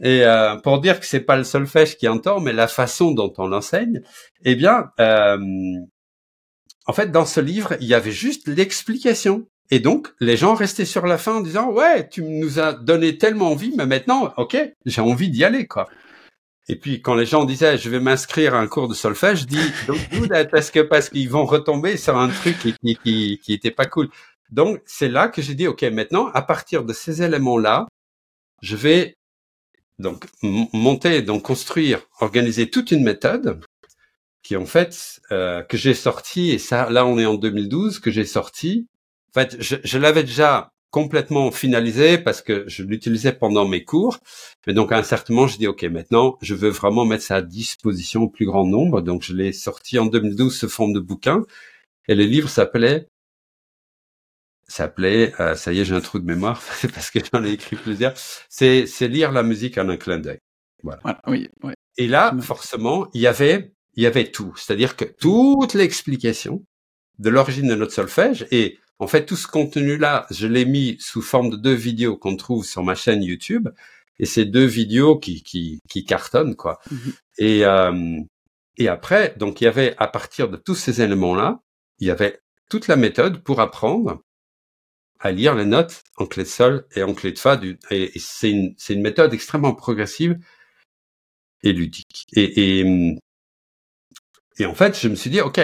Et 0.02 0.24
euh, 0.24 0.56
pour 0.56 0.80
dire 0.80 0.98
que 0.98 1.04
c'est 1.04 1.20
pas 1.20 1.36
le 1.36 1.44
solfège 1.44 1.98
qui 1.98 2.08
entend, 2.08 2.40
mais 2.40 2.54
la 2.54 2.68
façon 2.68 3.10
dont 3.10 3.34
on 3.36 3.48
l'enseigne, 3.48 4.00
eh 4.46 4.54
bien, 4.54 4.92
euh, 4.98 5.36
en 6.86 6.92
fait, 6.94 7.12
dans 7.12 7.26
ce 7.26 7.40
livre, 7.40 7.76
il 7.82 7.86
y 7.86 7.92
avait 7.92 8.12
juste 8.12 8.48
l'explication. 8.48 9.46
Et 9.70 9.80
donc, 9.80 10.08
les 10.20 10.36
gens 10.36 10.54
restaient 10.54 10.84
sur 10.84 11.06
la 11.06 11.18
fin 11.18 11.36
en 11.36 11.40
disant, 11.40 11.70
ouais, 11.70 12.08
tu 12.08 12.22
nous 12.22 12.60
as 12.60 12.72
donné 12.72 13.18
tellement 13.18 13.50
envie, 13.50 13.72
mais 13.76 13.86
maintenant, 13.86 14.32
ok, 14.36 14.56
j'ai 14.84 15.00
envie 15.00 15.30
d'y 15.30 15.44
aller, 15.44 15.66
quoi. 15.66 15.88
Et 16.68 16.76
puis, 16.76 17.00
quand 17.00 17.14
les 17.14 17.26
gens 17.26 17.44
disaient, 17.44 17.78
je 17.78 17.90
vais 17.90 18.00
m'inscrire 18.00 18.54
à 18.54 18.58
un 18.58 18.66
cours 18.66 18.88
de 18.88 18.94
solfège, 18.94 19.40
je 19.40 19.46
dis, 19.46 19.72
donc, 19.86 19.98
parce 20.50 20.70
que, 20.70 20.80
parce 20.80 21.08
qu'ils 21.08 21.30
vont 21.30 21.44
retomber 21.44 21.96
sur 21.96 22.16
un 22.16 22.28
truc 22.28 22.58
qui, 22.58 22.96
qui, 22.96 23.40
qui 23.42 23.52
était 23.52 23.70
pas 23.70 23.86
cool. 23.86 24.08
Donc, 24.50 24.80
c'est 24.86 25.08
là 25.08 25.28
que 25.28 25.42
j'ai 25.42 25.54
dit, 25.54 25.66
ok, 25.66 25.82
maintenant, 25.84 26.28
à 26.34 26.42
partir 26.42 26.84
de 26.84 26.92
ces 26.92 27.22
éléments-là, 27.22 27.86
je 28.62 28.76
vais 28.76 29.16
donc 29.98 30.26
monter, 30.42 31.22
donc 31.22 31.42
construire, 31.42 32.00
organiser 32.20 32.70
toute 32.70 32.90
une 32.90 33.02
méthode 33.02 33.60
qui 34.42 34.56
en 34.56 34.66
fait 34.66 35.20
euh, 35.32 35.62
que 35.62 35.76
j'ai 35.76 35.94
sorti 35.94 36.50
et 36.50 36.58
ça 36.58 36.88
là 36.90 37.04
on 37.06 37.18
est 37.18 37.26
en 37.26 37.34
2012 37.34 37.98
que 37.98 38.10
j'ai 38.10 38.24
sorti. 38.24 38.86
En 39.36 39.40
fait, 39.42 39.56
je, 39.60 39.76
je 39.84 39.98
l'avais 39.98 40.24
déjà 40.24 40.72
complètement 40.90 41.50
finalisé 41.50 42.16
parce 42.16 42.40
que 42.40 42.64
je 42.68 42.82
l'utilisais 42.82 43.32
pendant 43.32 43.68
mes 43.68 43.84
cours. 43.84 44.18
Mais 44.66 44.72
donc 44.72 44.92
à 44.92 44.96
un 44.96 45.02
certain 45.02 45.34
moment, 45.34 45.46
je 45.46 45.58
dis 45.58 45.66
ok, 45.66 45.82
maintenant 45.84 46.38
je 46.40 46.54
veux 46.54 46.70
vraiment 46.70 47.04
mettre 47.04 47.22
ça 47.22 47.36
à 47.36 47.42
disposition 47.42 48.22
au 48.22 48.28
plus 48.28 48.46
grand 48.46 48.64
nombre. 48.66 49.02
Donc 49.02 49.22
je 49.22 49.34
l'ai 49.34 49.52
sorti 49.52 49.98
en 49.98 50.06
2012 50.06 50.56
sous 50.56 50.68
forme 50.70 50.94
de 50.94 51.00
bouquin 51.00 51.42
et 52.08 52.14
le 52.14 52.24
livre 52.24 52.48
s'appelait 52.48 53.08
s'appelait, 54.68 55.32
euh, 55.38 55.54
ça 55.54 55.72
y 55.72 55.80
est, 55.80 55.84
j'ai 55.84 55.94
un 55.94 56.00
trou 56.00 56.18
de 56.18 56.24
mémoire, 56.24 56.60
parce 56.94 57.10
que 57.10 57.20
j'en 57.32 57.44
ai 57.44 57.50
écrit 57.50 57.76
plusieurs, 57.76 58.14
c'est, 58.48 58.86
c'est 58.86 59.06
lire 59.06 59.30
la 59.30 59.42
musique 59.42 59.78
en 59.78 59.88
un 59.88 59.96
clin 59.96 60.18
d'œil. 60.18 60.40
Voilà. 60.82 61.20
oui, 61.28 61.48
Et 61.96 62.08
là, 62.08 62.34
forcément, 62.40 63.08
il 63.14 63.20
y 63.20 63.26
avait, 63.26 63.72
il 63.94 64.02
y 64.02 64.06
avait 64.06 64.30
tout. 64.30 64.54
C'est-à-dire 64.56 64.96
que 64.96 65.04
toute 65.04 65.74
l'explication 65.74 66.64
de 67.18 67.30
l'origine 67.30 67.68
de 67.68 67.74
notre 67.74 67.92
solfège 67.92 68.46
et 68.50 68.78
en 68.98 69.06
fait, 69.06 69.26
tout 69.26 69.36
ce 69.36 69.46
contenu-là, 69.46 70.26
je 70.30 70.46
l'ai 70.46 70.64
mis 70.64 70.96
sous 71.00 71.22
forme 71.22 71.50
de 71.50 71.56
deux 71.56 71.74
vidéos 71.74 72.16
qu'on 72.16 72.36
trouve 72.36 72.64
sur 72.64 72.82
ma 72.82 72.94
chaîne 72.94 73.22
YouTube. 73.22 73.68
Et 74.18 74.24
c'est 74.24 74.46
deux 74.46 74.64
vidéos 74.64 75.18
qui, 75.18 75.42
qui, 75.42 75.82
qui 75.90 76.04
cartonnent, 76.04 76.56
quoi. 76.56 76.80
Mhm. 76.90 77.12
Et, 77.38 77.66
euh, 77.66 78.20
et 78.78 78.88
après, 78.88 79.34
donc, 79.36 79.60
il 79.60 79.64
y 79.64 79.66
avait, 79.66 79.94
à 79.98 80.06
partir 80.08 80.48
de 80.48 80.56
tous 80.56 80.74
ces 80.74 81.02
éléments-là, 81.02 81.60
il 81.98 82.06
y 82.06 82.10
avait 82.10 82.40
toute 82.70 82.88
la 82.88 82.96
méthode 82.96 83.42
pour 83.42 83.60
apprendre 83.60 84.22
à 85.20 85.32
lire 85.32 85.54
les 85.54 85.66
notes 85.66 86.02
en 86.16 86.26
clé 86.26 86.44
de 86.44 86.48
sol 86.48 86.86
et 86.94 87.02
en 87.02 87.14
clé 87.14 87.32
de 87.32 87.38
fa. 87.38 87.56
Du, 87.58 87.78
et, 87.90 88.10
c'est 88.18 88.50
une, 88.50 88.74
c'est 88.78 88.94
une 88.94 89.02
méthode 89.02 89.34
extrêmement 89.34 89.74
progressive 89.74 90.38
et 91.62 91.72
ludique. 91.72 92.26
Et, 92.32 92.80
et, 92.80 93.18
et 94.58 94.66
en 94.66 94.74
fait, 94.74 94.98
je 94.98 95.08
me 95.08 95.14
suis 95.14 95.30
dit, 95.30 95.42
OK, 95.42 95.60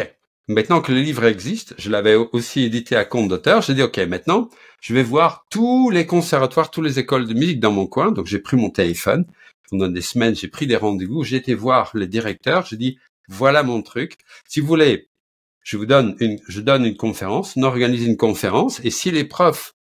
Maintenant 0.48 0.80
que 0.80 0.92
le 0.92 1.00
livre 1.00 1.24
existe, 1.24 1.74
je 1.78 1.90
l'avais 1.90 2.14
aussi 2.14 2.62
édité 2.62 2.96
à 2.96 3.04
compte 3.04 3.28
d'auteur, 3.28 3.62
j'ai 3.62 3.74
dit, 3.74 3.82
OK, 3.82 3.98
maintenant, 3.98 4.48
je 4.80 4.92
vais 4.92 5.04
voir 5.04 5.46
tous 5.50 5.90
les 5.90 6.06
conservatoires, 6.06 6.70
toutes 6.70 6.84
les 6.84 6.98
écoles 6.98 7.28
de 7.28 7.34
musique 7.34 7.60
dans 7.60 7.70
mon 7.70 7.86
coin. 7.86 8.10
Donc, 8.10 8.26
j'ai 8.26 8.40
pris 8.40 8.56
mon 8.56 8.70
téléphone. 8.70 9.24
Pendant 9.70 9.88
des 9.88 10.02
semaines, 10.02 10.34
j'ai 10.34 10.48
pris 10.48 10.66
des 10.66 10.76
rendez-vous. 10.76 11.22
J'ai 11.22 11.36
été 11.36 11.54
voir 11.54 11.92
les 11.94 12.08
directeurs. 12.08 12.66
J'ai 12.66 12.76
dit, 12.76 12.98
voilà 13.28 13.62
mon 13.62 13.82
truc. 13.82 14.18
Si 14.48 14.60
vous 14.60 14.66
voulez, 14.66 15.08
je 15.62 15.76
vous 15.76 15.86
donne 15.86 16.16
une, 16.20 16.38
je 16.48 16.60
donne 16.60 16.84
une 16.84 16.96
conférence, 16.96 17.56
on 17.56 17.62
organise 17.62 18.04
une 18.04 18.16
conférence. 18.16 18.80
Et 18.84 18.90
si 18.90 19.10
les 19.10 19.24
profs 19.24 19.74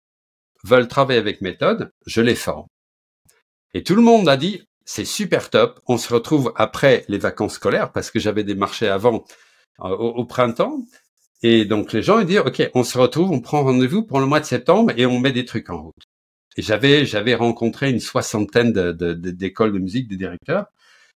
veulent 0.65 0.89
travailler 0.89 1.21
avec 1.21 1.41
méthode, 1.41 1.93
je 2.07 2.21
les 2.21 2.35
forme. 2.35 2.67
Et 3.75 3.85
tout 3.85 3.95
le 3.95 4.03
monde 4.03 4.29
a 4.29 4.37
dit, 4.37 4.65
c'est 4.85 5.05
super 5.05 5.51
top. 5.51 5.81
On 5.87 5.99
se 5.99 6.13
retrouve 6.13 6.53
après 6.57 7.05
les 7.09 7.19
vacances 7.19 7.55
scolaires 7.55 7.93
parce 7.93 8.11
que 8.11 8.19
j'avais 8.19 8.45
démarché 8.45 8.89
avant 8.89 9.25
euh, 9.81 9.89
au, 9.91 10.25
printemps. 10.25 10.85
Et 11.43 11.65
donc 11.65 11.93
les 11.93 12.03
gens 12.03 12.19
ils 12.19 12.27
disent 12.27 12.39
ok, 12.39 12.71
on 12.75 12.83
se 12.83 12.99
retrouve, 12.99 13.31
on 13.31 13.41
prend 13.41 13.63
rendez-vous 13.63 14.03
pour 14.03 14.21
le 14.21 14.27
mois 14.27 14.41
de 14.41 14.45
septembre 14.45 14.93
et 14.97 15.07
on 15.07 15.21
met 15.21 15.33
des 15.33 15.45
trucs 15.45 15.71
en 15.71 15.83
route. 15.83 16.03
Et 16.57 16.63
j'avais 16.63 17.07
j'avais 17.07 17.35
rencontré 17.35 17.91
une 17.91 18.01
soixantaine 18.01 18.73
d'écoles 18.73 19.73
de, 19.73 19.79
de, 19.79 19.83
musique, 19.83 20.09
des 20.09 20.17
directeurs. 20.17 20.67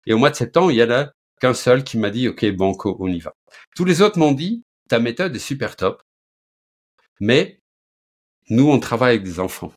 Et 0.06 0.12
au 0.12 0.18
mois 0.18 0.30
de 0.30 0.36
septembre, 0.36 0.72
il 0.72 0.78
y 0.78 0.82
en 0.82 0.90
a 0.90 1.12
qu'un 1.40 1.54
seul 1.54 1.84
qui 1.84 1.98
m'a 1.98 2.10
dit 2.10 2.28
ok, 2.28 2.44
banco, 2.52 2.96
on 3.00 3.08
y 3.08 3.20
va. 3.20 3.34
Tous 3.76 3.84
les 3.84 4.02
autres 4.02 4.18
m'ont 4.18 4.32
dit 4.32 4.64
ta 4.88 4.98
méthode 4.98 5.34
est 5.34 5.38
super 5.38 5.76
top, 5.76 6.02
mais 7.20 7.60
nous 8.50 8.68
on 8.68 8.78
travaille 8.78 9.16
avec 9.16 9.24
des 9.24 9.40
enfants 9.40 9.72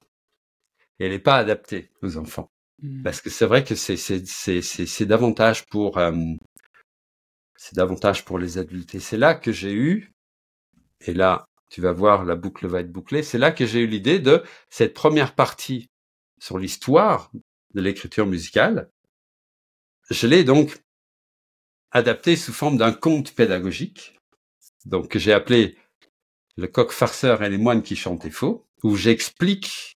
et 1.00 1.06
elle 1.06 1.12
n'est 1.12 1.20
pas 1.20 1.38
adaptée 1.38 1.90
aux 2.02 2.18
enfants. 2.18 2.52
Mmh. 2.82 3.04
Parce 3.04 3.22
que 3.22 3.30
c'est 3.30 3.46
vrai 3.46 3.64
que 3.64 3.76
c'est 3.76 3.98
c'est 3.98 5.06
davantage 5.06 5.66
pour 5.68 5.98
euh, 5.98 6.12
c'est 7.64 7.76
davantage 7.76 8.26
pour 8.26 8.40
les 8.40 8.58
adultes. 8.58 8.94
Et 8.94 9.00
c'est 9.00 9.16
là 9.16 9.36
que 9.36 9.54
j'ai 9.54 9.72
eu, 9.72 10.12
et 11.00 11.14
là, 11.14 11.48
tu 11.70 11.80
vas 11.80 11.94
voir, 11.94 12.26
la 12.26 12.36
boucle 12.36 12.68
va 12.68 12.82
être 12.82 12.92
bouclée, 12.92 13.24
c'est 13.24 13.38
là 13.38 13.54
que 13.54 13.66
j'ai 13.66 13.80
eu 13.80 13.88
l'idée 13.88 14.20
de 14.20 14.44
cette 14.70 14.94
première 14.94 15.34
partie 15.34 15.90
sur 16.40 16.60
l'histoire 16.60 17.32
de 17.74 17.80
l'écriture 17.80 18.26
musicale. 18.26 18.92
Je 20.10 20.28
l'ai 20.28 20.44
donc 20.44 20.78
adapté 21.92 22.36
sous 22.36 22.52
forme 22.52 22.76
d'un 22.76 22.92
conte 22.92 23.34
pédagogique, 23.34 24.20
donc 24.84 25.08
que 25.08 25.18
j'ai 25.18 25.32
appelé 25.32 25.78
Le 26.58 26.68
coq 26.68 26.92
farceur 26.92 27.44
et 27.44 27.50
les 27.50 27.58
moines 27.58 27.82
qui 27.82 27.96
chantaient 27.96 28.30
faux, 28.30 28.68
où 28.84 28.98
j'explique 28.98 29.98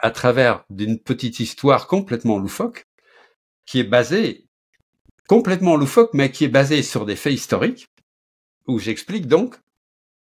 à 0.00 0.10
travers 0.10 0.66
d'une 0.68 1.00
petite 1.00 1.40
histoire 1.40 1.86
complètement 1.86 2.38
loufoque, 2.38 2.84
qui 3.64 3.80
est 3.80 3.84
basée 3.84 4.45
complètement 5.26 5.76
loufoque, 5.76 6.10
mais 6.14 6.30
qui 6.30 6.44
est 6.44 6.48
basé 6.48 6.82
sur 6.82 7.06
des 7.06 7.16
faits 7.16 7.34
historiques, 7.34 7.88
où 8.66 8.78
j'explique 8.78 9.26
donc 9.26 9.56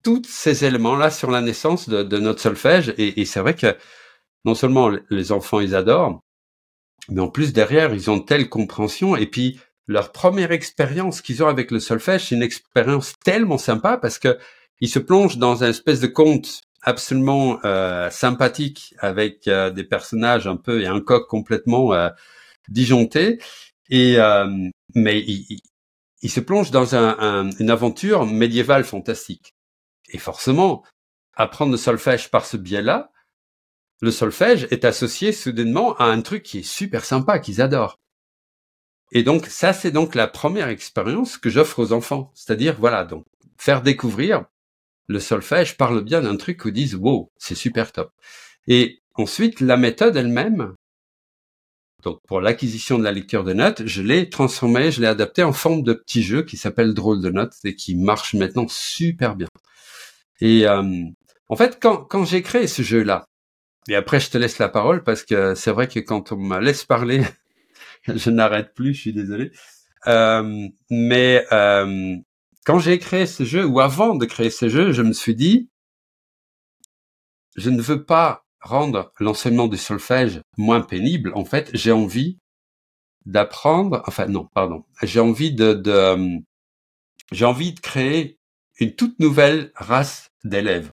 tous 0.03 0.23
ces 0.29 0.65
éléments-là 0.65 1.11
sur 1.11 1.31
la 1.31 1.41
naissance 1.41 1.89
de, 1.89 2.19
notre 2.19 2.41
solfège. 2.41 2.95
Et, 2.99 3.25
c'est 3.25 3.41
vrai 3.41 3.55
que 3.55 3.77
non 4.45 4.55
seulement 4.55 4.91
les 5.11 5.33
enfants, 5.33 5.61
ils 5.61 5.75
adorent, 5.75 6.21
mais 7.09 7.21
en 7.21 7.29
plus 7.29 7.53
derrière, 7.53 7.95
ils 7.95 8.11
ont 8.11 8.21
telle 8.21 8.49
compréhension. 8.49 9.17
Et 9.17 9.27
puis, 9.27 9.59
leur 9.87 10.13
première 10.13 10.53
expérience 10.53 11.23
qu'ils 11.23 11.43
ont 11.43 11.49
avec 11.49 11.71
le 11.71 11.81
solfège, 11.81 12.27
c'est 12.27 12.35
une 12.35 12.43
expérience 12.43 13.15
tellement 13.25 13.59
sympa 13.59 13.97
parce 13.97 14.19
que 14.19 14.39
ils 14.81 14.89
se 14.89 14.99
plongent 14.99 15.39
dans 15.39 15.65
un 15.65 15.71
espèce 15.71 16.01
de 16.01 16.07
conte 16.07 16.61
absolument 16.83 17.59
euh, 17.65 18.11
sympathique 18.11 18.95
avec 18.99 19.49
euh, 19.49 19.71
des 19.71 19.85
personnages 19.85 20.47
un 20.47 20.57
peu 20.57 20.83
et 20.83 20.87
un 20.87 21.01
coq 21.01 21.27
complètement 21.29 21.95
euh, 21.95 22.11
disjoncté. 22.69 23.39
Et 23.91 24.19
euh, 24.19 24.47
mais 24.95 25.21
il, 25.21 25.61
il, 26.23 26.31
se 26.31 26.41
plonge 26.41 26.71
dans 26.71 26.95
un, 26.95 27.51
une 27.59 27.71
aventure 27.71 28.27
médiévale 28.27 28.85
fantastique. 28.85 29.55
Et 30.09 30.19
forcément, 30.19 30.85
apprendre 31.35 31.73
le 31.73 31.79
solfège 31.79 32.31
par 32.31 32.47
ce 32.47 32.57
biais-là, 32.57 33.11
le 34.01 34.11
solfège 34.11 34.67
est 34.71 34.85
associé 34.85 35.33
soudainement 35.33 35.97
à 35.97 36.05
un 36.05 36.21
truc 36.21 36.43
qui 36.43 36.59
est 36.59 36.63
super 36.63 37.05
sympa, 37.05 37.39
qu'ils 37.39 37.61
adorent. 37.61 37.99
Et 39.13 39.23
donc 39.23 39.47
ça, 39.47 39.73
c'est 39.73 39.93
donc 39.93 40.15
la 40.15 40.27
première 40.27 40.69
expérience 40.69 41.39
que 41.39 41.51
j'offre 41.51 41.79
aux 41.79 41.93
enfants. 41.93 42.33
C'est-à-dire, 42.35 42.77
voilà, 42.79 43.05
donc 43.05 43.25
faire 43.57 43.83
découvrir 43.83 44.45
le 45.07 45.21
solfège 45.21 45.77
par 45.77 45.93
le 45.93 46.01
bien 46.01 46.23
d'un 46.23 46.37
truc 46.37 46.65
où 46.65 46.69
ils 46.69 46.75
disent, 46.75 46.97
wow, 46.97 47.31
c'est 47.37 47.55
super 47.55 47.93
top. 47.93 48.13
Et 48.67 49.03
ensuite, 49.15 49.61
la 49.61 49.77
méthode 49.77 50.17
elle-même, 50.17 50.75
donc 52.05 52.21
pour 52.27 52.41
l'acquisition 52.41 52.99
de 52.99 53.05
la 53.05 53.13
lecture 53.13 53.45
de 53.45 53.55
notes, 53.55 53.87
je 53.87 54.03
l'ai 54.03 54.29
transformé, 54.29 54.91
je 54.91 55.01
l'ai 55.01 55.07
adapté 55.07 55.43
en 55.43 55.53
forme 55.53 55.83
de 55.83 55.95
petit 55.95 56.23
jeu 56.23 56.43
qui 56.43 56.57
s'appelle 56.57 56.93
Drôle 56.93 57.23
de 57.23 57.31
notes 57.31 57.55
et 57.65 57.75
qui 57.75 57.97
marche 57.97 58.35
maintenant 58.35 58.69
super 58.69 59.35
bien. 59.35 59.49
Et 60.41 60.67
euh, 60.67 61.05
en 61.49 61.57
fait, 61.57 61.79
quand, 61.81 62.05
quand 62.05 62.25
j'ai 62.25 62.43
créé 62.43 62.67
ce 62.67 62.83
jeu-là, 62.83 63.27
et 63.89 63.97
après 63.97 64.21
je 64.21 64.31
te 64.31 64.39
laisse 64.39 64.59
la 64.59 64.69
parole 64.69 65.03
parce 65.03 65.25
que 65.25 65.55
c'est 65.55 65.73
vrai 65.73 65.89
que 65.89 66.01
quand 66.01 66.33
on 66.33 66.37
me 66.37 66.61
laisse 66.61 66.85
parler, 66.85 67.23
je 68.07 68.31
n'arrête 68.31 68.75
plus, 68.75 68.95
je 68.95 69.01
suis 69.01 69.13
désolé. 69.13 69.51
Euh, 70.07 70.69
mais 70.91 71.47
euh, 71.53 72.17
quand 72.67 72.79
j'ai 72.79 72.99
créé 72.99 73.27
ce 73.27 73.45
jeu, 73.45 73.65
ou 73.65 73.81
avant 73.81 74.15
de 74.15 74.27
créer 74.27 74.51
ce 74.51 74.69
jeu, 74.69 74.93
je 74.93 75.03
me 75.03 75.15
suis 75.15 75.35
dit, 75.35 75.71
je 77.57 77.71
ne 77.71 77.81
veux 77.81 78.05
pas 78.05 78.44
rendre 78.65 79.13
l'enseignement 79.21 79.69
du 79.69 79.77
solfège 79.77 80.41
moins 80.57 80.81
pénible, 80.81 81.33
en 81.35 81.45
fait, 81.45 81.71
j'ai 81.75 81.93
envie 81.93 82.39
d'apprendre, 83.27 84.03
enfin 84.07 84.27
non, 84.27 84.49
pardon, 84.55 84.85
j'ai 85.03 85.21
envie 85.21 85.53
de, 85.53 85.75
de 85.75 86.41
j'ai 87.31 87.45
envie 87.45 87.73
de 87.73 87.81
créer 87.81 88.39
une 88.81 88.95
toute 88.95 89.19
nouvelle 89.21 89.71
race 89.77 90.31
d'élèves. 90.45 90.91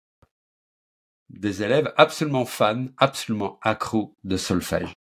Des 1.30 1.64
élèves 1.64 1.94
absolument 1.96 2.46
fans, 2.46 2.88
absolument 2.98 3.60
accros 3.62 4.16
de 4.24 4.36
solfège. 4.36 4.94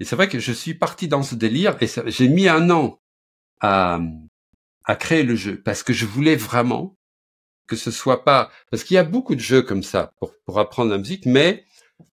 Et 0.00 0.04
c'est 0.04 0.16
vrai 0.16 0.28
que 0.28 0.40
je 0.40 0.52
suis 0.52 0.74
parti 0.74 1.08
dans 1.08 1.22
ce 1.22 1.36
délire 1.36 1.76
et 1.80 1.88
j'ai 2.06 2.28
mis 2.28 2.48
un 2.48 2.70
an 2.70 3.00
à, 3.60 4.00
à 4.84 4.96
créer 4.96 5.22
le 5.22 5.36
jeu 5.36 5.60
parce 5.62 5.82
que 5.84 5.92
je 5.92 6.06
voulais 6.06 6.36
vraiment 6.36 6.96
que 7.68 7.76
ce 7.76 7.90
soit 7.90 8.24
pas, 8.24 8.50
parce 8.70 8.84
qu'il 8.84 8.96
y 8.96 8.98
a 8.98 9.04
beaucoup 9.04 9.34
de 9.34 9.40
jeux 9.40 9.62
comme 9.62 9.82
ça 9.82 10.12
pour, 10.18 10.34
pour 10.44 10.58
apprendre 10.58 10.90
la 10.90 10.98
musique, 10.98 11.26
mais 11.26 11.64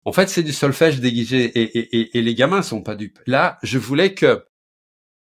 en 0.05 0.11
fait, 0.11 0.27
c'est 0.27 0.43
du 0.43 0.53
solfège 0.53 0.99
déguisé 0.99 1.43
et, 1.43 1.79
et, 1.79 2.17
et, 2.17 2.21
les 2.21 2.35
gamins 2.35 2.61
sont 2.61 2.81
pas 2.81 2.95
dupes. 2.95 3.19
Là, 3.27 3.57
je 3.63 3.77
voulais 3.77 4.13
que, 4.13 4.45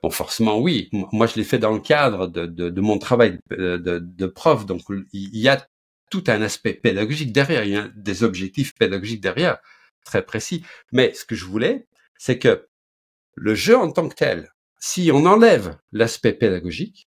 bon, 0.03 0.11
forcément, 0.11 0.59
oui, 0.59 0.89
moi 1.13 1.27
je 1.27 1.37
l'ai 1.37 1.45
fait 1.45 1.59
dans 1.59 1.73
le 1.73 1.81
cadre 1.81 2.27
de, 2.27 2.47
de, 2.47 2.71
de 2.71 2.81
mon 2.81 2.99
travail 2.99 3.39
de, 3.51 3.77
de, 3.77 4.27
prof, 4.27 4.67
donc 4.67 4.83
il 5.13 5.37
y 5.37 5.49
a 5.49 5.67
tout 6.11 6.25
un 6.27 6.43
aspect 6.43 6.75
pédagogique 6.75 7.33
derrière, 7.33 7.65
il 7.65 7.73
y 7.73 7.77
a 7.77 7.89
des 7.95 8.25
objectifs 8.25 8.75
pédagogiques 8.75 9.21
derrière, 9.21 9.59
très 10.05 10.25
précis. 10.25 10.65
Mais 10.93 11.15
ce 11.15 11.25
que 11.25 11.35
je 11.35 11.45
voulais, 11.45 11.87
c'est 12.19 12.39
que 12.39 12.69
le 13.35 13.55
jeu 13.55 13.77
en 13.77 13.91
tant 13.91 14.09
que 14.09 14.15
tel, 14.15 14.53
si 14.79 15.11
on 15.13 15.25
enlève 15.27 15.79
l'aspect 15.93 16.33
pédagogique, 16.33 17.09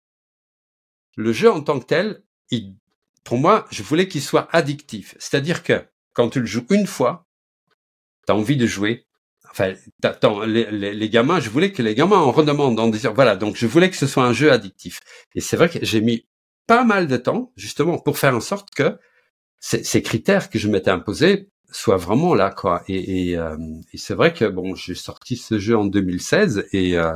le 1.16 1.32
jeu 1.34 1.52
en 1.52 1.62
tant 1.62 1.80
que 1.80 1.86
tel, 1.86 2.24
il, 2.52 2.76
pour 3.24 3.38
moi, 3.38 3.66
je 3.72 3.84
voulais 3.84 4.08
qu'il 4.08 4.22
soit 4.22 4.48
addictif. 4.56 5.16
C'est-à-dire 5.20 5.64
que 5.64 5.86
quand 6.14 6.30
tu 6.30 6.40
le 6.40 6.46
joues 6.46 6.66
une 6.72 6.88
fois, 6.88 7.28
tu 8.30 8.34
as 8.34 8.36
envie 8.36 8.57
de 8.57 8.67
jouer. 8.67 9.05
Enfin, 9.49 9.73
les, 10.45 10.93
les, 10.93 11.09
gamins, 11.09 11.39
je 11.39 11.49
voulais 11.49 11.71
que 11.71 11.82
les 11.82 11.95
gamins 11.95 12.19
en 12.19 12.32
redemandent 12.32 12.80
en 12.80 12.88
disant, 12.88 13.13
voilà, 13.13 13.36
donc 13.36 13.55
je 13.55 13.65
voulais 13.65 13.89
que 13.89 13.97
ce 13.97 14.05
soit 14.05 14.23
un 14.23 14.34
jeu 14.34 14.51
addictif. 14.51 14.99
Et 15.34 15.41
c'est 15.41 15.57
vrai 15.57 15.69
que 15.69 15.80
j'ai 15.82 16.01
mis 16.01 16.27
pas 16.67 16.84
mal 16.84 17.07
de 17.07 17.17
temps, 17.17 17.51
justement, 17.55 17.97
pour 17.97 18.19
faire 18.19 18.36
en 18.36 18.41
sorte 18.41 18.69
que 18.69 18.99
ces, 19.59 20.03
critères 20.03 20.51
que 20.51 20.59
je 20.59 20.67
m'étais 20.67 20.91
imposés 20.91 21.49
soient 21.71 21.97
vraiment 21.97 22.36
là, 22.36 22.51
quoi. 22.51 22.84
Et, 22.88 23.36
euh, 23.38 23.57
et, 23.91 23.97
c'est 23.97 24.13
vrai 24.13 24.34
que, 24.34 24.45
bon, 24.45 24.75
j'ai 24.75 24.95
sorti 24.95 25.36
ce 25.36 25.57
jeu 25.57 25.75
en 25.75 25.86
2016 25.86 26.67
et 26.71 26.97
euh, 26.97 27.15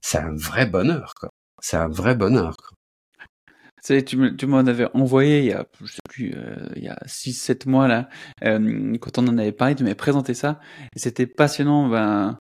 c'est 0.00 0.18
un 0.18 0.34
vrai 0.34 0.66
bonheur, 0.66 1.14
quoi. 1.18 1.30
C'est 1.60 1.76
un 1.76 1.88
vrai 1.88 2.14
bonheur. 2.14 2.56
Quoi 2.56 2.79
tu, 3.82 4.36
tu 4.36 4.46
m'en 4.46 4.58
avais 4.58 4.86
envoyé 4.94 5.40
il 5.40 5.44
y 5.46 5.52
a, 5.52 5.66
je 5.82 5.92
sais 5.92 6.00
plus, 6.08 6.34
euh, 6.36 6.68
il 6.76 6.84
y 6.84 6.88
a 6.88 6.98
6-7 7.06 7.68
mois 7.68 7.88
là, 7.88 8.08
euh, 8.44 8.96
quand 9.00 9.18
on 9.18 9.28
en 9.28 9.38
avait 9.38 9.52
parlé, 9.52 9.74
tu 9.74 9.82
m'avais 9.82 9.94
présenté 9.94 10.34
ça, 10.34 10.60
et 10.94 10.98
c'était 10.98 11.26
passionnant. 11.26 11.88
Ben, 11.88 12.38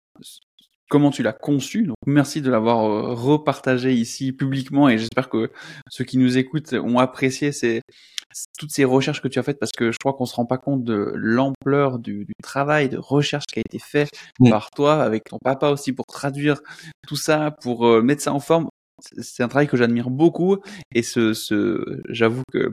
comment 0.89 1.11
tu 1.11 1.23
l'as 1.23 1.33
conçu. 1.33 1.83
Donc 1.83 1.97
merci 2.05 2.41
de 2.41 2.49
l'avoir 2.49 2.85
euh, 2.85 3.13
repartagé 3.13 3.93
ici 3.93 4.31
publiquement 4.31 4.89
et 4.89 4.97
j'espère 4.97 5.29
que 5.29 5.51
ceux 5.89 6.03
qui 6.03 6.17
nous 6.17 6.37
écoutent 6.37 6.73
ont 6.73 6.99
apprécié 6.99 7.51
ces, 7.51 7.81
toutes 8.57 8.71
ces 8.71 8.85
recherches 8.85 9.21
que 9.21 9.27
tu 9.27 9.39
as 9.39 9.43
faites 9.43 9.59
parce 9.59 9.71
que 9.71 9.91
je 9.91 9.97
crois 9.99 10.13
qu'on 10.13 10.25
se 10.25 10.35
rend 10.35 10.45
pas 10.45 10.57
compte 10.57 10.83
de 10.83 11.11
l'ampleur 11.15 11.99
du, 11.99 12.25
du, 12.25 12.33
travail 12.43 12.89
de 12.89 12.97
recherche 12.97 13.45
qui 13.51 13.59
a 13.59 13.61
été 13.61 13.79
fait 13.79 14.07
par 14.49 14.69
toi 14.71 15.03
avec 15.03 15.25
ton 15.25 15.37
papa 15.43 15.69
aussi 15.69 15.93
pour 15.93 16.05
traduire 16.05 16.59
tout 17.07 17.15
ça, 17.15 17.51
pour 17.61 17.87
euh, 17.87 18.01
mettre 18.01 18.21
ça 18.21 18.33
en 18.33 18.39
forme. 18.39 18.67
C'est 18.99 19.43
un 19.43 19.47
travail 19.47 19.67
que 19.67 19.77
j'admire 19.77 20.09
beaucoup 20.09 20.57
et 20.93 21.03
ce, 21.03 21.33
ce 21.33 22.01
j'avoue 22.09 22.43
que 22.51 22.71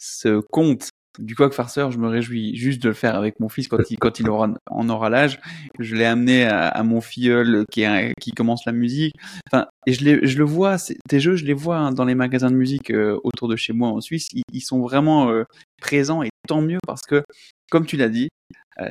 ce 0.00 0.40
compte 0.50 0.90
du 1.18 1.34
coq 1.34 1.52
farceur, 1.52 1.90
je 1.90 1.98
me 1.98 2.08
réjouis 2.08 2.56
juste 2.56 2.82
de 2.82 2.88
le 2.88 2.94
faire 2.94 3.14
avec 3.14 3.40
mon 3.40 3.48
fils 3.48 3.68
quand 3.68 3.90
il, 3.90 3.98
quand 3.98 4.20
il 4.20 4.28
aura, 4.28 4.50
en 4.70 4.88
aura 4.88 5.10
l'âge. 5.10 5.40
Je 5.78 5.94
l'ai 5.94 6.04
amené 6.04 6.44
à, 6.44 6.82
mon 6.82 7.00
filleul 7.00 7.64
qui, 7.70 7.84
qui 8.20 8.32
commence 8.32 8.64
la 8.66 8.72
musique. 8.72 9.14
Enfin, 9.50 9.66
et 9.86 9.92
je, 9.92 10.20
je 10.22 10.38
le 10.38 10.44
vois, 10.44 10.76
tes 11.08 11.20
jeux, 11.20 11.36
je 11.36 11.44
les 11.44 11.54
vois 11.54 11.78
hein, 11.78 11.92
dans 11.92 12.04
les 12.04 12.14
magasins 12.14 12.50
de 12.50 12.56
musique 12.56 12.90
euh, 12.90 13.18
autour 13.24 13.48
de 13.48 13.56
chez 13.56 13.72
moi 13.72 13.88
en 13.88 14.00
Suisse. 14.00 14.28
Ils, 14.52 14.60
sont 14.60 14.80
vraiment 14.80 15.30
euh, 15.30 15.44
présents 15.80 16.22
et 16.22 16.30
tant 16.48 16.60
mieux 16.60 16.78
parce 16.86 17.02
que, 17.02 17.22
comme 17.70 17.86
tu 17.86 17.96
l'as 17.96 18.08
dit, 18.08 18.28
euh, 18.80 18.90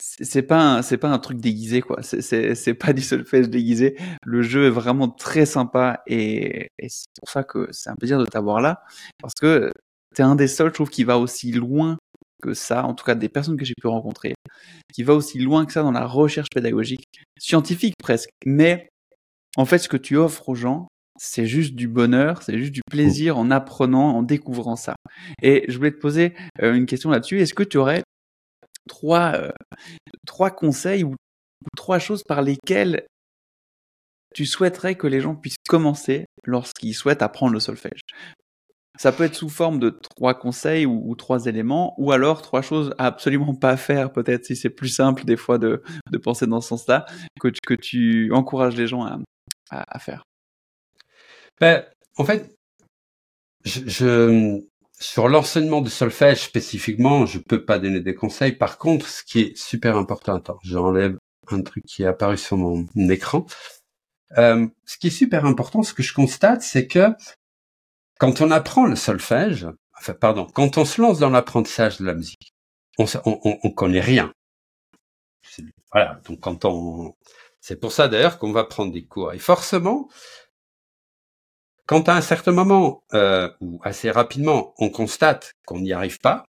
c'est 0.00 0.42
pas 0.42 0.82
c'est 0.82 0.96
pas 0.96 1.08
un 1.08 1.18
truc 1.18 1.38
déguisé 1.38 1.82
quoi 1.82 2.02
c'est 2.02 2.54
c'est 2.54 2.74
pas 2.74 2.92
du 2.92 3.02
solfège 3.02 3.48
déguisé 3.48 3.96
le 4.24 4.42
jeu 4.42 4.66
est 4.66 4.70
vraiment 4.70 5.08
très 5.08 5.46
sympa 5.46 6.02
et, 6.06 6.68
et 6.78 6.88
c'est 6.88 7.06
pour 7.18 7.28
ça 7.30 7.44
que 7.44 7.68
c'est 7.70 7.90
un 7.90 7.96
plaisir 7.96 8.18
de 8.18 8.24
t'avoir 8.26 8.60
là 8.60 8.82
parce 9.20 9.34
que 9.34 9.72
T'es 10.14 10.22
un 10.22 10.34
des 10.34 10.48
seuls, 10.48 10.68
je 10.68 10.74
trouve, 10.74 10.90
qui 10.90 11.04
va 11.04 11.18
aussi 11.18 11.52
loin 11.52 11.96
que 12.42 12.54
ça, 12.54 12.84
en 12.84 12.94
tout 12.94 13.04
cas 13.04 13.14
des 13.14 13.28
personnes 13.28 13.56
que 13.56 13.64
j'ai 13.64 13.74
pu 13.80 13.86
rencontrer, 13.86 14.34
qui 14.92 15.02
va 15.02 15.14
aussi 15.14 15.38
loin 15.38 15.66
que 15.66 15.72
ça 15.72 15.82
dans 15.82 15.92
la 15.92 16.06
recherche 16.06 16.48
pédagogique, 16.52 17.04
scientifique 17.38 17.94
presque. 18.02 18.30
Mais 18.44 18.88
en 19.56 19.66
fait, 19.66 19.78
ce 19.78 19.88
que 19.88 19.96
tu 19.96 20.16
offres 20.16 20.48
aux 20.48 20.54
gens, 20.54 20.88
c'est 21.18 21.46
juste 21.46 21.74
du 21.74 21.86
bonheur, 21.86 22.42
c'est 22.42 22.58
juste 22.58 22.72
du 22.72 22.80
plaisir 22.90 23.38
en 23.38 23.50
apprenant, 23.50 24.16
en 24.16 24.22
découvrant 24.22 24.76
ça. 24.76 24.96
Et 25.42 25.64
je 25.68 25.76
voulais 25.76 25.92
te 25.92 26.00
poser 26.00 26.34
euh, 26.62 26.74
une 26.74 26.86
question 26.86 27.10
là-dessus. 27.10 27.40
Est-ce 27.40 27.54
que 27.54 27.62
tu 27.62 27.76
aurais 27.76 28.02
trois, 28.88 29.34
euh, 29.34 29.50
trois 30.26 30.50
conseils 30.50 31.04
ou, 31.04 31.14
trois 31.76 31.98
choses 31.98 32.22
par 32.22 32.42
lesquelles 32.42 33.06
tu 34.34 34.46
souhaiterais 34.46 34.94
que 34.94 35.06
les 35.06 35.20
gens 35.20 35.34
puissent 35.34 35.56
commencer 35.68 36.24
lorsqu'ils 36.44 36.94
souhaitent 36.94 37.22
apprendre 37.22 37.52
le 37.52 37.60
solfège 37.60 38.00
ça 39.00 39.12
peut 39.12 39.24
être 39.24 39.34
sous 39.34 39.48
forme 39.48 39.78
de 39.78 39.88
trois 39.88 40.34
conseils 40.34 40.84
ou, 40.84 41.14
trois 41.14 41.46
éléments, 41.46 41.94
ou 41.96 42.12
alors 42.12 42.42
trois 42.42 42.60
choses 42.60 42.94
à 42.98 43.06
absolument 43.06 43.54
pas 43.54 43.78
faire, 43.78 44.12
peut-être 44.12 44.44
si 44.44 44.56
c'est 44.56 44.68
plus 44.68 44.90
simple 44.90 45.24
des 45.24 45.38
fois 45.38 45.56
de, 45.56 45.82
penser 46.22 46.46
dans 46.46 46.60
ce 46.60 46.68
sens-là, 46.68 47.06
que, 47.40 47.74
tu 47.74 48.30
encourages 48.32 48.76
les 48.76 48.86
gens 48.86 49.08
à, 49.70 49.98
faire. 50.00 50.24
Ben, 51.58 51.82
en 52.18 52.26
fait, 52.26 52.54
je 53.64 54.60
sur 55.00 55.28
l'enseignement 55.28 55.80
de 55.80 55.88
solfège 55.88 56.42
spécifiquement, 56.42 57.24
je 57.24 57.38
peux 57.38 57.64
pas 57.64 57.78
donner 57.78 58.00
des 58.00 58.14
conseils. 58.14 58.52
Par 58.52 58.78
contre, 58.78 59.08
ce 59.08 59.24
qui 59.24 59.40
est 59.40 59.56
super 59.56 59.96
important, 59.96 60.34
attends, 60.34 60.58
j'enlève 60.62 61.16
un 61.48 61.62
truc 61.62 61.84
qui 61.86 62.02
est 62.02 62.06
apparu 62.06 62.36
sur 62.36 62.56
mon 62.58 62.86
écran. 63.08 63.46
Euh, 64.38 64.68
ce 64.84 64.98
qui 64.98 65.08
est 65.08 65.10
super 65.10 65.46
important, 65.46 65.82
ce 65.82 65.94
que 65.94 66.02
je 66.02 66.12
constate, 66.12 66.62
c'est 66.62 66.86
que 66.86 67.08
quand 68.18 68.42
on 68.42 68.50
apprend 68.50 68.86
le 68.86 68.94
solfège, 68.94 69.66
enfin 69.98 70.12
pardon, 70.12 70.46
quand 70.46 70.76
on 70.76 70.84
se 70.84 71.00
lance 71.00 71.18
dans 71.18 71.30
l'apprentissage 71.30 71.98
de 71.98 72.04
la 72.04 72.14
musique, 72.14 72.52
on, 72.98 73.06
on, 73.24 73.58
on, 73.62 73.70
connaît 73.70 74.00
rien. 74.00 74.32
Voilà, 75.92 76.20
donc 76.26 76.40
quand 76.40 76.66
on, 76.66 77.14
c'est 77.60 77.80
pour 77.80 77.92
ça 77.92 78.08
d'ailleurs 78.08 78.38
qu'on 78.38 78.52
va 78.52 78.64
prendre 78.64 78.92
des 78.92 79.04
cours. 79.06 79.32
Et 79.32 79.38
forcément, 79.38 80.08
quand 81.90 82.08
à 82.08 82.14
un 82.14 82.20
certain 82.20 82.52
moment 82.52 83.02
euh, 83.14 83.50
ou 83.60 83.80
assez 83.82 84.12
rapidement, 84.12 84.74
on 84.78 84.90
constate 84.90 85.54
qu'on 85.66 85.80
n'y 85.80 85.92
arrive 85.92 86.20
pas, 86.20 86.44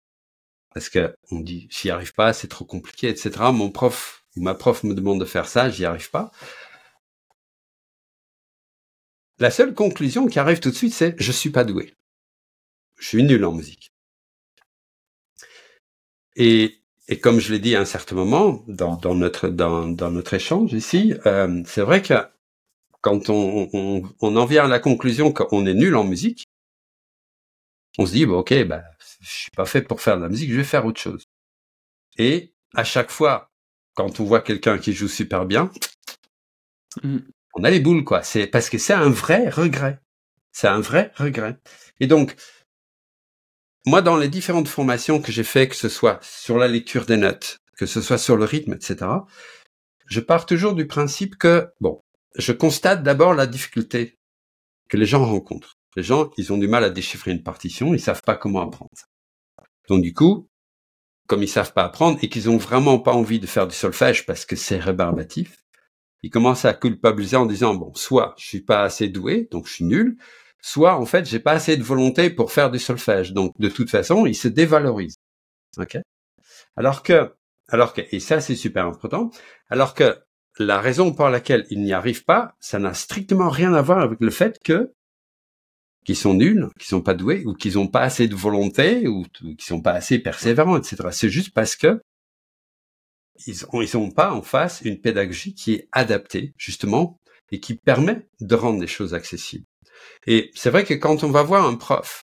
parce 0.74 0.90
que 0.90 1.16
on 1.32 1.40
dit 1.40 1.70
j'y 1.72 1.90
arrive 1.92 2.14
pas, 2.14 2.34
c'est 2.34 2.50
trop 2.50 2.66
compliqué, 2.66 3.08
etc. 3.08 3.32
Mon 3.54 3.72
prof 3.72 4.26
ou 4.36 4.42
ma 4.42 4.54
prof 4.54 4.84
me 4.84 4.94
demande 4.94 5.22
de 5.22 5.24
faire 5.24 5.48
ça, 5.48 5.70
j'y 5.70 5.86
arrive 5.86 6.10
pas. 6.10 6.32
La 9.38 9.50
seule 9.50 9.74
conclusion 9.74 10.28
qui 10.28 10.40
arrive 10.40 10.60
tout 10.60 10.72
de 10.72 10.76
suite, 10.76 10.94
c'est 10.94 11.16
je 11.18 11.32
suis 11.32 11.52
pas 11.52 11.64
doué. 11.64 11.94
Je 12.98 13.08
suis 13.08 13.24
nul 13.24 13.46
en 13.46 13.54
musique. 13.54 13.94
Et, 16.36 16.82
et 17.08 17.18
comme 17.18 17.40
je 17.40 17.54
l'ai 17.54 17.60
dit 17.60 17.78
à 17.78 17.80
un 17.80 17.86
certain 17.86 18.16
moment 18.16 18.66
dans, 18.68 18.98
dans 18.98 19.16
notre 19.16 19.48
dans, 19.48 19.88
dans, 19.88 20.12
notre 20.12 20.34
échange 20.34 20.74
ici, 20.74 21.14
euh, 21.26 21.64
c'est 21.66 21.82
vrai 21.82 22.02
que 22.02 22.16
quand 23.02 23.30
on, 23.30 23.70
on, 23.74 24.04
on, 24.22 24.36
en 24.36 24.46
vient 24.46 24.66
à 24.66 24.68
la 24.68 24.80
conclusion 24.80 25.32
qu'on 25.32 25.66
est 25.66 25.74
nul 25.74 25.96
en 25.96 26.04
musique, 26.04 26.46
on 27.98 28.06
se 28.06 28.14
dit 28.14 28.26
bon, 28.26 28.40
ok, 28.40 28.64
bah, 28.66 28.84
je 29.22 29.30
suis 29.30 29.52
pas 29.52 29.66
fait 29.66 29.82
pour 29.82 30.02
faire 30.02 30.18
de 30.18 30.24
la 30.24 30.30
musique, 30.30 30.52
je 30.52 30.58
vais 30.58 30.64
faire 30.64 30.86
autre 30.86 31.00
chose. 31.00 31.26
Et 32.18 32.54
à 32.76 32.84
chaque 32.84 33.12
fois, 33.12 33.52
quand 33.96 34.20
on 34.20 34.26
voit 34.26 34.42
quelqu'un 34.42 34.78
qui 34.78 34.94
joue 34.94 35.08
super 35.08 35.46
bien, 35.46 35.72
mmh 37.04 37.20
on 37.56 37.64
a 37.64 37.70
les 37.70 37.80
boules, 37.80 38.04
quoi. 38.04 38.24
C'est 38.24 38.48
parce 38.48 38.70
que 38.70 38.78
c'est 38.78 38.94
un 38.94 39.10
vrai 39.10 39.50
regret. 39.50 40.00
C'est 40.52 40.68
un 40.68 40.80
vrai 40.80 41.12
regret. 41.16 41.58
Et 42.00 42.08
donc, 42.08 42.36
moi, 43.86 44.02
dans 44.02 44.18
les 44.18 44.28
différentes 44.30 44.68
formations 44.68 45.22
que 45.22 45.32
j'ai 45.32 45.44
fait, 45.44 45.68
que 45.68 45.76
ce 45.76 45.90
soit 45.90 46.20
sur 46.24 46.58
la 46.58 46.68
lecture 46.68 47.06
des 47.06 47.18
notes, 47.18 47.60
que 47.76 47.86
ce 47.86 48.02
soit 48.02 48.18
sur 48.18 48.38
le 48.38 48.46
rythme, 48.46 48.74
etc., 48.74 48.98
je 50.06 50.20
pars 50.20 50.46
toujours 50.46 50.74
du 50.74 50.88
principe 50.88 51.38
que, 51.38 51.68
bon, 51.82 52.02
je 52.36 52.52
constate 52.52 53.04
d'abord 53.04 53.34
la 53.34 53.48
difficulté 53.48 54.20
que 54.88 54.98
les 54.98 55.06
gens 55.06 55.26
rencontrent. 55.26 55.78
Les 55.96 56.04
gens, 56.04 56.32
ils 56.38 56.54
ont 56.54 56.58
du 56.58 56.68
mal 56.68 56.84
à 56.84 56.90
déchiffrer 56.90 57.32
une 57.32 57.44
partition, 57.44 57.94
ils 57.94 58.00
savent 58.00 58.22
pas 58.24 58.36
comment 58.36 58.62
apprendre. 58.62 58.92
Donc 59.88 60.04
du 60.04 60.14
coup, 60.14 60.50
comme 61.28 61.44
ils 61.44 61.48
savent 61.48 61.74
pas 61.74 61.86
apprendre 61.86 62.20
et 62.22 62.30
qu'ils 62.30 62.50
ont 62.50 62.58
vraiment 62.58 63.00
pas 63.00 63.14
envie 63.14 63.40
de 63.40 63.48
faire 63.48 63.68
du 63.68 63.76
solfège 63.76 64.26
parce 64.26 64.46
que 64.46 64.56
c'est 64.56 64.80
rébarbatif, 64.80 65.64
il 66.22 66.30
commence 66.30 66.66
à 66.66 66.74
culpabiliser 66.74 67.38
en 67.38 67.46
disant 67.46 67.76
bon, 67.76 67.94
soit 67.96 68.36
je 68.38 68.46
suis 68.46 68.62
pas 68.62 68.84
assez 68.84 69.08
doué, 69.10 69.48
donc 69.52 69.68
je 69.68 69.74
suis 69.74 69.86
nul, 69.86 70.18
soit 70.62 70.98
en 70.98 71.06
fait 71.06 71.26
j'ai 71.26 71.40
pas 71.40 71.54
assez 71.54 71.78
de 71.78 71.84
volonté 71.84 72.30
pour 72.30 72.52
faire 72.52 72.72
du 72.72 72.80
solfège. 72.80 73.34
Donc 73.34 73.54
de 73.60 73.70
toute 73.70 73.90
façon, 73.90 74.26
il 74.26 74.36
se 74.36 74.48
dévalorise. 74.48 75.16
Ok? 75.78 75.98
Alors 76.76 77.04
que, 77.04 77.34
alors 77.70 77.94
que, 77.94 78.02
et 78.12 78.20
ça 78.20 78.42
c'est 78.42 78.56
super 78.56 78.86
important, 78.86 79.32
alors 79.70 79.94
que 79.94 80.18
la 80.60 80.80
raison 80.80 81.14
pour 81.14 81.30
laquelle 81.30 81.66
il 81.70 81.82
n'y 81.82 81.94
arrive 81.94 82.24
pas, 82.26 82.56
ça 82.60 82.80
n'a 82.80 82.94
strictement 82.94 83.50
rien 83.50 83.74
à 83.74 83.82
voir 83.82 84.00
avec 84.00 84.20
le 84.20 84.30
fait 84.30 84.60
que 84.64 84.94
qu'ils 86.06 86.16
sont 86.16 86.34
nuls, 86.34 86.68
qu'ils 86.80 86.88
sont 86.88 87.02
pas 87.02 87.14
doués, 87.14 87.44
ou 87.46 87.54
qu'ils 87.54 87.78
ont 87.78 87.88
pas 87.88 88.02
assez 88.02 88.28
de 88.28 88.36
volonté, 88.36 89.08
ou, 89.08 89.26
ou 89.44 89.56
qu'ils 89.56 89.62
sont 89.62 89.82
pas 89.82 89.94
assez 89.94 90.20
persévérants, 90.20 90.78
etc. 90.78 90.98
C'est 91.12 91.30
juste 91.30 91.54
parce 91.54 91.76
que 91.76 92.02
ils 93.46 93.66
ont, 93.72 93.82
ils 93.82 93.98
ont 93.98 94.12
pas 94.12 94.34
en 94.34 94.42
face 94.42 94.82
une 94.84 95.00
pédagogie 95.00 95.54
qui 95.54 95.74
est 95.74 95.88
adaptée, 95.92 96.54
justement, 96.58 97.20
et 97.52 97.60
qui 97.60 97.76
permet 97.76 98.28
de 98.42 98.56
rendre 98.56 98.82
les 98.82 98.88
choses 98.88 99.14
accessibles. 99.14 99.66
Et 100.28 100.52
c'est 100.56 100.70
vrai 100.70 100.84
que 100.84 100.94
quand 100.94 101.24
on 101.24 101.32
va 101.32 101.44
voir 101.44 101.66
un 101.66 101.76
prof, 101.76 102.22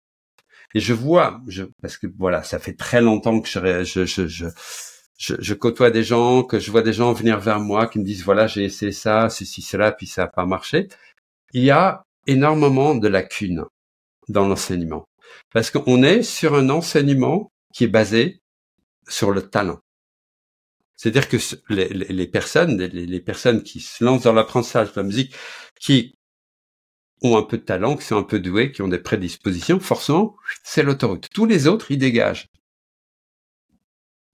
et 0.75 0.79
je 0.79 0.93
vois, 0.93 1.41
je, 1.47 1.63
parce 1.81 1.97
que 1.97 2.07
voilà, 2.17 2.43
ça 2.43 2.59
fait 2.59 2.73
très 2.73 3.01
longtemps 3.01 3.41
que 3.41 3.49
je, 3.49 3.83
je, 3.83 4.05
je, 4.05 4.27
je, 4.27 4.45
je, 5.17 5.53
côtoie 5.53 5.91
des 5.91 6.03
gens, 6.03 6.43
que 6.43 6.59
je 6.59 6.71
vois 6.71 6.81
des 6.81 6.93
gens 6.93 7.13
venir 7.13 7.39
vers 7.39 7.59
moi 7.59 7.87
qui 7.87 7.99
me 7.99 8.03
disent 8.03 8.23
voilà, 8.23 8.47
j'ai 8.47 8.63
essayé 8.63 8.91
ça, 8.91 9.29
ceci, 9.29 9.61
cela, 9.61 9.91
puis 9.91 10.07
ça 10.07 10.23
n'a 10.23 10.27
pas 10.27 10.45
marché. 10.45 10.87
Il 11.53 11.63
y 11.63 11.71
a 11.71 12.03
énormément 12.27 12.95
de 12.95 13.07
lacunes 13.07 13.65
dans 14.27 14.47
l'enseignement. 14.47 15.05
Parce 15.53 15.71
qu'on 15.71 16.03
est 16.03 16.23
sur 16.23 16.55
un 16.55 16.69
enseignement 16.69 17.51
qui 17.73 17.85
est 17.85 17.87
basé 17.87 18.41
sur 19.07 19.31
le 19.31 19.41
talent. 19.41 19.79
C'est-à-dire 20.95 21.27
que 21.27 21.37
les, 21.69 22.27
personnes, 22.27 22.81
les, 22.81 23.19
personnes 23.19 23.63
qui 23.63 23.81
se 23.81 24.03
lancent 24.03 24.23
dans 24.23 24.33
l'apprentissage 24.33 24.93
de 24.93 24.99
la 25.01 25.03
musique, 25.03 25.35
qui 25.79 26.15
ont 27.21 27.37
un 27.37 27.43
peu 27.43 27.57
de 27.57 27.63
talent, 27.63 27.97
qui 27.97 28.05
sont 28.05 28.17
un 28.17 28.23
peu 28.23 28.39
doués, 28.39 28.71
qui 28.71 28.81
ont 28.81 28.87
des 28.87 28.99
prédispositions, 28.99 29.79
forcément, 29.79 30.35
c'est 30.63 30.83
l'autoroute. 30.83 31.29
Tous 31.33 31.45
les 31.45 31.67
autres, 31.67 31.91
ils 31.91 31.97
dégagent. 31.97 32.47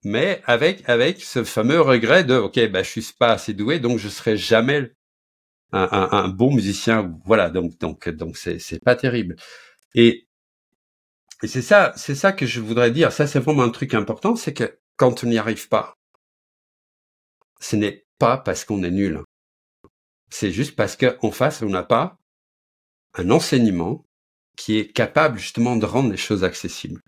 Mais 0.04 0.42
avec 0.46 0.88
avec 0.88 1.22
ce 1.22 1.44
fameux 1.44 1.82
regret 1.82 2.24
de 2.24 2.36
ok, 2.36 2.70
bah 2.72 2.84
je 2.84 2.90
suis 2.90 3.14
pas 3.18 3.32
assez 3.34 3.54
doué, 3.54 3.80
donc 3.80 4.00
je 4.00 4.10
serai 4.10 4.38
jamais 4.38 4.94
un, 5.72 6.30
bon 6.30 6.54
musicien. 6.54 7.14
Voilà, 7.26 7.50
donc 7.50 7.78
donc 7.80 8.10
donc 8.10 8.38
c'est 8.38 8.60
c'est 8.60 8.80
pas 8.84 8.96
terrible. 8.96 9.36
Et 9.96 10.28
et 11.44 11.48
c'est 11.48 11.62
ça 11.62 11.94
c'est 11.98 12.16
ça 12.16 12.32
que 12.34 12.46
je 12.46 12.62
voudrais 12.62 12.92
dire. 12.92 13.12
Ça 13.12 13.28
c'est 13.28 13.40
vraiment 13.40 13.64
un 13.64 13.70
truc 13.72 13.94
important, 13.94 14.36
c'est 14.36 14.54
que 14.54 14.80
quand 14.98 15.24
on 15.24 15.28
n'y 15.28 15.38
arrive 15.38 15.68
pas, 15.70 15.98
ce 17.60 17.76
n'est 17.76 18.06
pas 18.20 18.38
parce 18.38 18.66
qu'on 18.66 18.84
est 18.84 18.92
nul. 18.92 19.22
C'est 20.30 20.52
juste 20.52 20.76
parce 20.76 20.96
qu'en 20.96 21.32
face, 21.32 21.62
on 21.62 21.70
n'a 21.70 21.84
pas 21.84 22.18
un 23.16 23.30
enseignement 23.32 24.06
qui 24.58 24.78
est 24.78 24.92
capable 24.92 25.40
justement 25.40 25.76
de 25.76 25.86
rendre 25.86 26.12
les 26.12 26.18
choses 26.18 26.44
accessibles. 26.44 27.02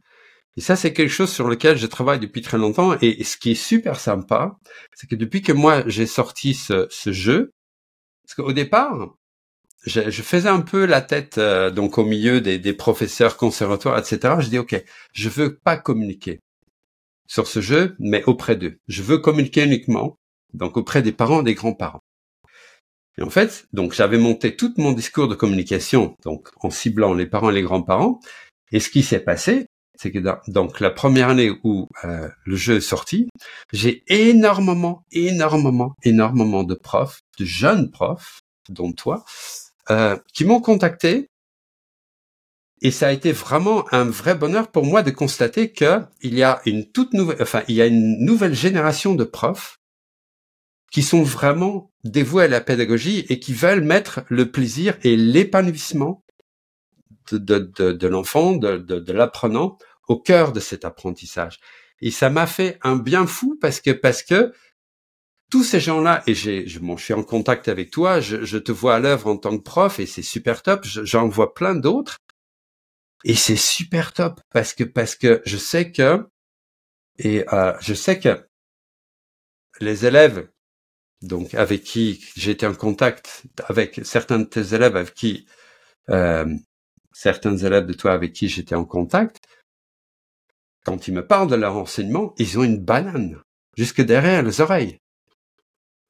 Et 0.57 0.61
ça, 0.61 0.75
c'est 0.75 0.93
quelque 0.93 1.09
chose 1.09 1.31
sur 1.31 1.47
lequel 1.47 1.77
je 1.77 1.87
travaille 1.87 2.19
depuis 2.19 2.41
très 2.41 2.57
longtemps. 2.57 2.97
Et, 3.01 3.23
ce 3.23 3.37
qui 3.37 3.51
est 3.51 3.55
super 3.55 3.99
sympa, 3.99 4.57
c'est 4.93 5.07
que 5.07 5.15
depuis 5.15 5.41
que 5.41 5.53
moi 5.53 5.83
j'ai 5.87 6.05
sorti 6.05 6.53
ce, 6.53 6.87
ce 6.89 7.11
jeu, 7.11 7.51
parce 8.23 8.35
qu'au 8.35 8.53
départ, 8.53 9.15
je, 9.85 10.09
je, 10.09 10.21
faisais 10.21 10.49
un 10.49 10.61
peu 10.61 10.85
la 10.85 11.01
tête 11.01 11.37
euh, 11.37 11.71
donc 11.71 11.97
au 11.97 12.05
milieu 12.05 12.41
des, 12.41 12.59
des, 12.59 12.73
professeurs 12.73 13.37
conservatoires, 13.37 13.97
etc. 13.97 14.35
Je 14.39 14.49
dis 14.49 14.59
ok, 14.59 14.83
je 15.13 15.29
veux 15.29 15.57
pas 15.57 15.77
communiquer 15.77 16.39
sur 17.27 17.47
ce 17.47 17.61
jeu, 17.61 17.95
mais 17.99 18.23
auprès 18.25 18.55
d'eux. 18.57 18.77
Je 18.87 19.03
veux 19.03 19.17
communiquer 19.17 19.63
uniquement 19.63 20.17
donc 20.53 20.77
auprès 20.77 21.01
des 21.01 21.13
parents, 21.13 21.43
des 21.43 21.55
grands-parents. 21.55 22.01
Et 23.17 23.23
en 23.23 23.29
fait, 23.29 23.67
donc 23.73 23.93
j'avais 23.93 24.17
monté 24.17 24.55
tout 24.55 24.73
mon 24.77 24.91
discours 24.91 25.27
de 25.27 25.35
communication 25.35 26.15
donc 26.23 26.49
en 26.57 26.69
ciblant 26.69 27.13
les 27.13 27.25
parents 27.25 27.49
et 27.49 27.53
les 27.53 27.61
grands-parents. 27.61 28.19
Et 28.71 28.79
ce 28.79 28.89
qui 28.89 29.03
s'est 29.03 29.19
passé, 29.19 29.67
c'est 29.97 30.11
que 30.11 30.19
dans, 30.19 30.39
donc 30.47 30.79
la 30.79 30.89
première 30.89 31.29
année 31.29 31.51
où 31.63 31.87
euh, 32.03 32.27
le 32.45 32.55
jeu 32.55 32.77
est 32.77 32.81
sorti, 32.81 33.29
j'ai 33.71 34.03
énormément, 34.07 35.03
énormément, 35.11 35.93
énormément 36.03 36.63
de 36.63 36.75
profs, 36.75 37.21
de 37.39 37.45
jeunes 37.45 37.91
profs, 37.91 38.41
dont 38.69 38.91
toi, 38.91 39.23
euh, 39.89 40.17
qui 40.33 40.45
m'ont 40.45 40.61
contacté. 40.61 41.27
Et 42.83 42.89
ça 42.89 43.07
a 43.07 43.11
été 43.11 43.31
vraiment 43.31 43.85
un 43.93 44.05
vrai 44.05 44.33
bonheur 44.33 44.71
pour 44.71 44.85
moi 44.85 45.03
de 45.03 45.11
constater 45.11 45.71
que 45.71 46.01
il 46.21 46.33
y 46.33 46.41
a 46.41 46.61
une 46.65 46.89
toute 46.91 47.13
nouvelle, 47.13 47.37
enfin, 47.39 47.61
il 47.67 47.75
y 47.75 47.81
a 47.81 47.85
une 47.85 48.25
nouvelle 48.25 48.55
génération 48.55 49.13
de 49.13 49.23
profs 49.23 49.77
qui 50.91 51.03
sont 51.03 51.23
vraiment 51.23 51.91
dévoués 52.03 52.45
à 52.45 52.47
la 52.47 52.59
pédagogie 52.59 53.25
et 53.29 53.39
qui 53.39 53.53
veulent 53.53 53.83
mettre 53.83 54.21
le 54.29 54.51
plaisir 54.51 54.97
et 55.03 55.15
l'épanouissement 55.15 56.20
de, 57.31 57.59
de, 57.59 57.91
de, 57.91 58.07
l'enfant, 58.07 58.53
de, 58.53 58.77
de 58.77 59.13
l'apprenant 59.13 59.77
au 60.07 60.17
cœur 60.17 60.51
de 60.51 60.59
cet 60.59 60.85
apprentissage. 60.85 61.59
Et 62.01 62.11
ça 62.11 62.29
m'a 62.29 62.47
fait 62.47 62.79
un 62.81 62.95
bien 62.95 63.27
fou 63.27 63.57
parce 63.61 63.79
que 63.79 63.91
parce 63.91 64.23
que 64.23 64.53
tous 65.51 65.63
ces 65.63 65.79
gens-là, 65.81 66.23
et 66.27 66.33
j'ai, 66.33 66.65
je, 66.67 66.79
je 66.79 67.03
suis 67.03 67.13
en 67.13 67.23
contact 67.23 67.67
avec 67.67 67.91
toi, 67.91 68.21
je, 68.21 68.43
je 68.43 68.57
te 68.57 68.71
vois 68.71 68.95
à 68.95 68.99
l'œuvre 68.99 69.27
en 69.27 69.37
tant 69.37 69.57
que 69.57 69.63
prof 69.63 69.99
et 69.99 70.05
c'est 70.05 70.21
super 70.21 70.63
top. 70.63 70.85
J'en 70.85 71.27
vois 71.27 71.53
plein 71.53 71.75
d'autres 71.75 72.17
et 73.23 73.35
c'est 73.35 73.57
super 73.57 74.13
top 74.13 74.41
parce 74.51 74.73
que 74.73 74.83
parce 74.83 75.15
que 75.15 75.41
je 75.45 75.57
sais 75.57 75.91
que 75.91 76.27
et 77.19 77.45
euh, 77.53 77.73
je 77.81 77.93
sais 77.93 78.19
que 78.19 78.47
les 79.79 80.05
élèves 80.05 80.49
donc 81.21 81.53
avec 81.53 81.83
qui 81.83 82.25
j'étais 82.35 82.65
en 82.65 82.73
contact 82.73 83.43
avec 83.67 84.01
certains 84.03 84.39
de 84.39 84.45
tes 84.45 84.73
élèves 84.73 84.95
avec 84.95 85.13
qui 85.13 85.45
euh, 86.09 86.45
certains 87.13 87.57
élèves 87.57 87.85
de 87.85 87.93
toi 87.93 88.13
avec 88.13 88.33
qui 88.33 88.47
j'étais 88.47 88.75
en 88.75 88.85
contact 88.85 89.39
quand 90.83 91.07
ils 91.07 91.13
me 91.13 91.25
parlent 91.25 91.49
de 91.49 91.55
leur 91.55 91.77
enseignement, 91.77 92.33
ils 92.37 92.57
ont 92.57 92.63
une 92.63 92.79
banane 92.79 93.39
jusque 93.77 94.01
derrière 94.01 94.43
les 94.43 94.61
oreilles. 94.61 94.99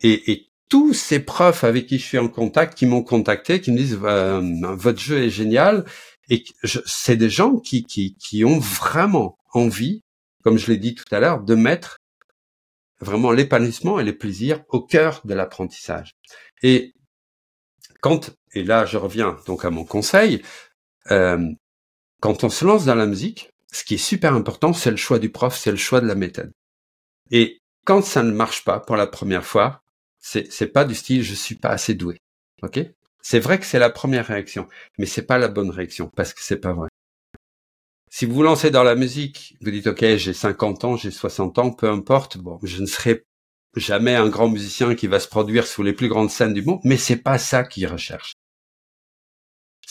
Et, 0.01 0.31
et 0.31 0.49
tous 0.69 0.93
ces 0.93 1.19
profs 1.19 1.63
avec 1.63 1.87
qui 1.87 1.99
je 1.99 2.05
suis 2.05 2.17
en 2.17 2.29
contact, 2.29 2.77
qui 2.77 2.85
m'ont 2.85 3.03
contacté, 3.03 3.61
qui 3.61 3.71
me 3.71 3.77
disent 3.77 3.99
euh, 4.01 4.41
votre 4.75 4.99
jeu 4.99 5.23
est 5.23 5.29
génial, 5.29 5.85
et 6.29 6.43
c'est 6.63 7.17
des 7.17 7.29
gens 7.29 7.57
qui, 7.57 7.83
qui, 7.83 8.15
qui 8.15 8.45
ont 8.45 8.59
vraiment 8.59 9.37
envie, 9.53 10.01
comme 10.43 10.57
je 10.57 10.71
l'ai 10.71 10.77
dit 10.77 10.95
tout 10.95 11.13
à 11.13 11.19
l'heure, 11.19 11.41
de 11.43 11.55
mettre 11.55 11.97
vraiment 13.01 13.31
l'épanouissement 13.31 13.99
et 13.99 14.03
le 14.03 14.17
plaisir 14.17 14.63
au 14.69 14.79
cœur 14.79 15.21
de 15.25 15.33
l'apprentissage. 15.33 16.13
Et 16.63 16.93
quand, 17.99 18.31
et 18.53 18.63
là 18.63 18.85
je 18.85 18.97
reviens 18.97 19.37
donc 19.45 19.65
à 19.65 19.71
mon 19.71 19.83
conseil, 19.83 20.41
euh, 21.09 21.49
quand 22.19 22.43
on 22.43 22.49
se 22.49 22.65
lance 22.65 22.85
dans 22.85 22.95
la 22.95 23.07
musique, 23.07 23.49
ce 23.71 23.83
qui 23.83 23.95
est 23.95 23.97
super 23.97 24.33
important, 24.33 24.73
c'est 24.73 24.91
le 24.91 24.97
choix 24.97 25.19
du 25.19 25.31
prof, 25.31 25.57
c'est 25.57 25.71
le 25.71 25.77
choix 25.77 26.01
de 26.01 26.07
la 26.07 26.15
méthode. 26.15 26.51
Et 27.31 27.59
quand 27.85 28.03
ça 28.03 28.23
ne 28.23 28.31
marche 28.31 28.63
pas 28.63 28.79
pour 28.79 28.95
la 28.95 29.07
première 29.07 29.45
fois, 29.45 29.81
c'est 30.19 30.51
c'est 30.51 30.67
pas 30.67 30.85
du 30.85 30.93
style 30.93 31.23
je 31.23 31.33
suis 31.33 31.55
pas 31.55 31.69
assez 31.69 31.95
doué. 31.95 32.17
OK? 32.61 32.79
C'est 33.21 33.39
vrai 33.39 33.59
que 33.59 33.65
c'est 33.65 33.79
la 33.79 33.89
première 33.89 34.27
réaction, 34.27 34.67
mais 34.97 35.05
c'est 35.05 35.23
pas 35.23 35.37
la 35.37 35.47
bonne 35.47 35.69
réaction 35.69 36.11
parce 36.15 36.33
que 36.33 36.41
c'est 36.41 36.57
pas 36.57 36.73
vrai. 36.73 36.89
Si 38.09 38.25
vous 38.25 38.33
vous 38.35 38.43
lancez 38.43 38.71
dans 38.71 38.83
la 38.83 38.95
musique, 38.95 39.57
vous 39.61 39.71
dites 39.71 39.87
OK, 39.87 40.03
j'ai 40.17 40.33
50 40.33 40.83
ans, 40.83 40.97
j'ai 40.97 41.11
60 41.11 41.59
ans, 41.59 41.71
peu 41.71 41.89
importe, 41.89 42.37
bon, 42.37 42.59
je 42.61 42.81
ne 42.81 42.85
serai 42.85 43.23
jamais 43.75 44.15
un 44.15 44.27
grand 44.29 44.49
musicien 44.49 44.95
qui 44.95 45.07
va 45.07 45.19
se 45.19 45.27
produire 45.27 45.65
sous 45.65 45.81
les 45.83 45.93
plus 45.93 46.09
grandes 46.09 46.29
scènes 46.29 46.53
du 46.53 46.61
monde, 46.61 46.81
mais 46.83 46.97
c'est 46.97 47.17
pas 47.17 47.37
ça 47.37 47.63
qu'ils 47.63 47.87
recherchent. 47.87 48.33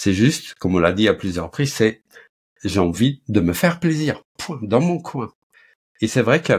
C'est 0.03 0.15
juste, 0.15 0.55
comme 0.55 0.77
on 0.77 0.79
l'a 0.79 0.95
dit 0.95 1.09
à 1.09 1.13
plusieurs 1.13 1.45
reprises, 1.45 1.75
c'est 1.75 2.03
j'ai 2.65 2.81
envie 2.81 3.21
de 3.29 3.41
me 3.41 3.53
faire 3.53 3.81
plaisir, 3.81 4.25
point, 4.39 4.59
dans 4.63 4.81
mon 4.81 4.99
coin. 4.99 5.31
Et 6.01 6.09
c'est 6.09 6.23
vrai 6.23 6.41
que 6.41 6.55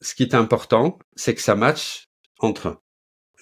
ce 0.00 0.16
qui 0.16 0.24
est 0.24 0.34
important, 0.34 0.98
c'est 1.14 1.36
que 1.36 1.42
ça 1.42 1.54
matche 1.54 2.08
entre 2.40 2.82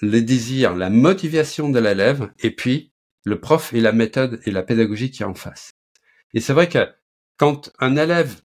le 0.03 0.21
désir, 0.21 0.77
la 0.77 0.91
motivation 0.91 1.71
de 1.71 1.79
l'élève, 1.79 2.31
et 2.41 2.51
puis 2.51 2.93
le 3.25 3.41
prof 3.41 3.73
et 3.73 3.81
la 3.81 3.93
méthode 3.93 4.43
et 4.45 4.51
la 4.51 4.63
pédagogie 4.63 5.11
qui 5.11 5.23
est 5.23 5.25
en 5.25 5.35
face. 5.35 5.73
Et 6.35 6.43
c'est 6.43 6.53
vrai 6.53 6.69
que 6.69 6.87
quand 7.39 7.73
un 7.79 7.97
élève 7.97 8.43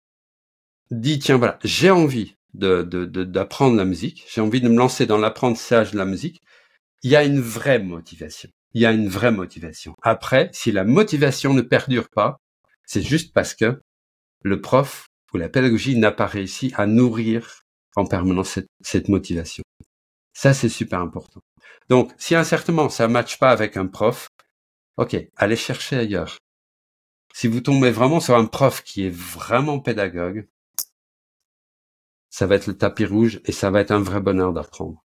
dit, 0.91 1.19
tiens, 1.19 1.35
voilà, 1.35 1.59
j'ai 1.65 1.91
envie 1.91 2.37
d'apprendre 2.53 3.75
la 3.75 3.83
musique, 3.83 4.25
j'ai 4.33 4.39
envie 4.39 4.61
de 4.61 4.69
me 4.69 4.77
lancer 4.77 5.07
dans 5.07 5.17
l'apprentissage 5.17 5.91
de 5.91 5.97
la 5.97 6.05
musique, 6.05 6.41
il 7.01 7.11
y 7.11 7.17
a 7.17 7.25
une 7.25 7.41
vraie 7.41 7.79
motivation. 7.79 8.49
Il 8.73 8.81
y 8.81 8.85
a 8.85 8.91
une 8.91 9.07
vraie 9.07 9.31
motivation. 9.31 9.93
Après, 10.01 10.49
si 10.53 10.71
la 10.71 10.83
motivation 10.83 11.53
ne 11.53 11.61
perdure 11.61 12.09
pas, 12.09 12.37
c'est 12.85 13.01
juste 13.01 13.33
parce 13.33 13.53
que 13.53 13.81
le 14.41 14.61
prof 14.61 15.07
ou 15.33 15.37
la 15.37 15.49
pédagogie 15.49 15.97
n'a 15.97 16.11
pas 16.11 16.25
réussi 16.25 16.73
à 16.75 16.85
nourrir 16.85 17.63
en 17.95 18.05
permanence 18.05 18.59
cette, 18.81 19.09
motivation. 19.09 19.63
Ça, 20.33 20.53
c'est 20.53 20.69
super 20.69 20.99
important. 20.99 21.41
Donc, 21.89 22.11
si 22.17 22.35
incertainement 22.35 22.89
ça 22.89 23.07
ne 23.07 23.13
matche 23.13 23.37
pas 23.39 23.51
avec 23.51 23.77
un 23.77 23.87
prof, 23.87 24.27
ok, 24.97 25.15
allez 25.35 25.55
chercher 25.55 25.97
ailleurs. 25.97 26.37
Si 27.33 27.47
vous 27.47 27.61
tombez 27.61 27.91
vraiment 27.91 28.19
sur 28.19 28.35
un 28.35 28.45
prof 28.45 28.83
qui 28.83 29.05
est 29.05 29.15
vraiment 29.15 29.79
pédagogue, 29.79 30.47
ça 32.29 32.47
va 32.47 32.55
être 32.55 32.67
le 32.67 32.77
tapis 32.77 33.05
rouge 33.05 33.41
et 33.45 33.51
ça 33.51 33.69
va 33.69 33.81
être 33.81 33.91
un 33.91 34.01
vrai 34.01 34.21
bonheur 34.21 34.53
d'apprendre. 34.53 35.02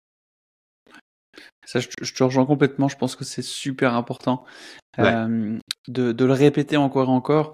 Ça, 1.64 1.78
je, 1.80 1.88
te 1.88 2.22
rejoins 2.24 2.44
complètement. 2.44 2.88
Je 2.88 2.96
pense 2.96 3.16
que 3.16 3.24
c'est 3.24 3.42
super 3.42 3.94
important 3.94 4.44
euh, 4.98 5.58
de, 5.88 6.12
de, 6.12 6.24
le 6.24 6.32
répéter 6.32 6.76
encore 6.76 7.08
et 7.08 7.12
encore. 7.12 7.52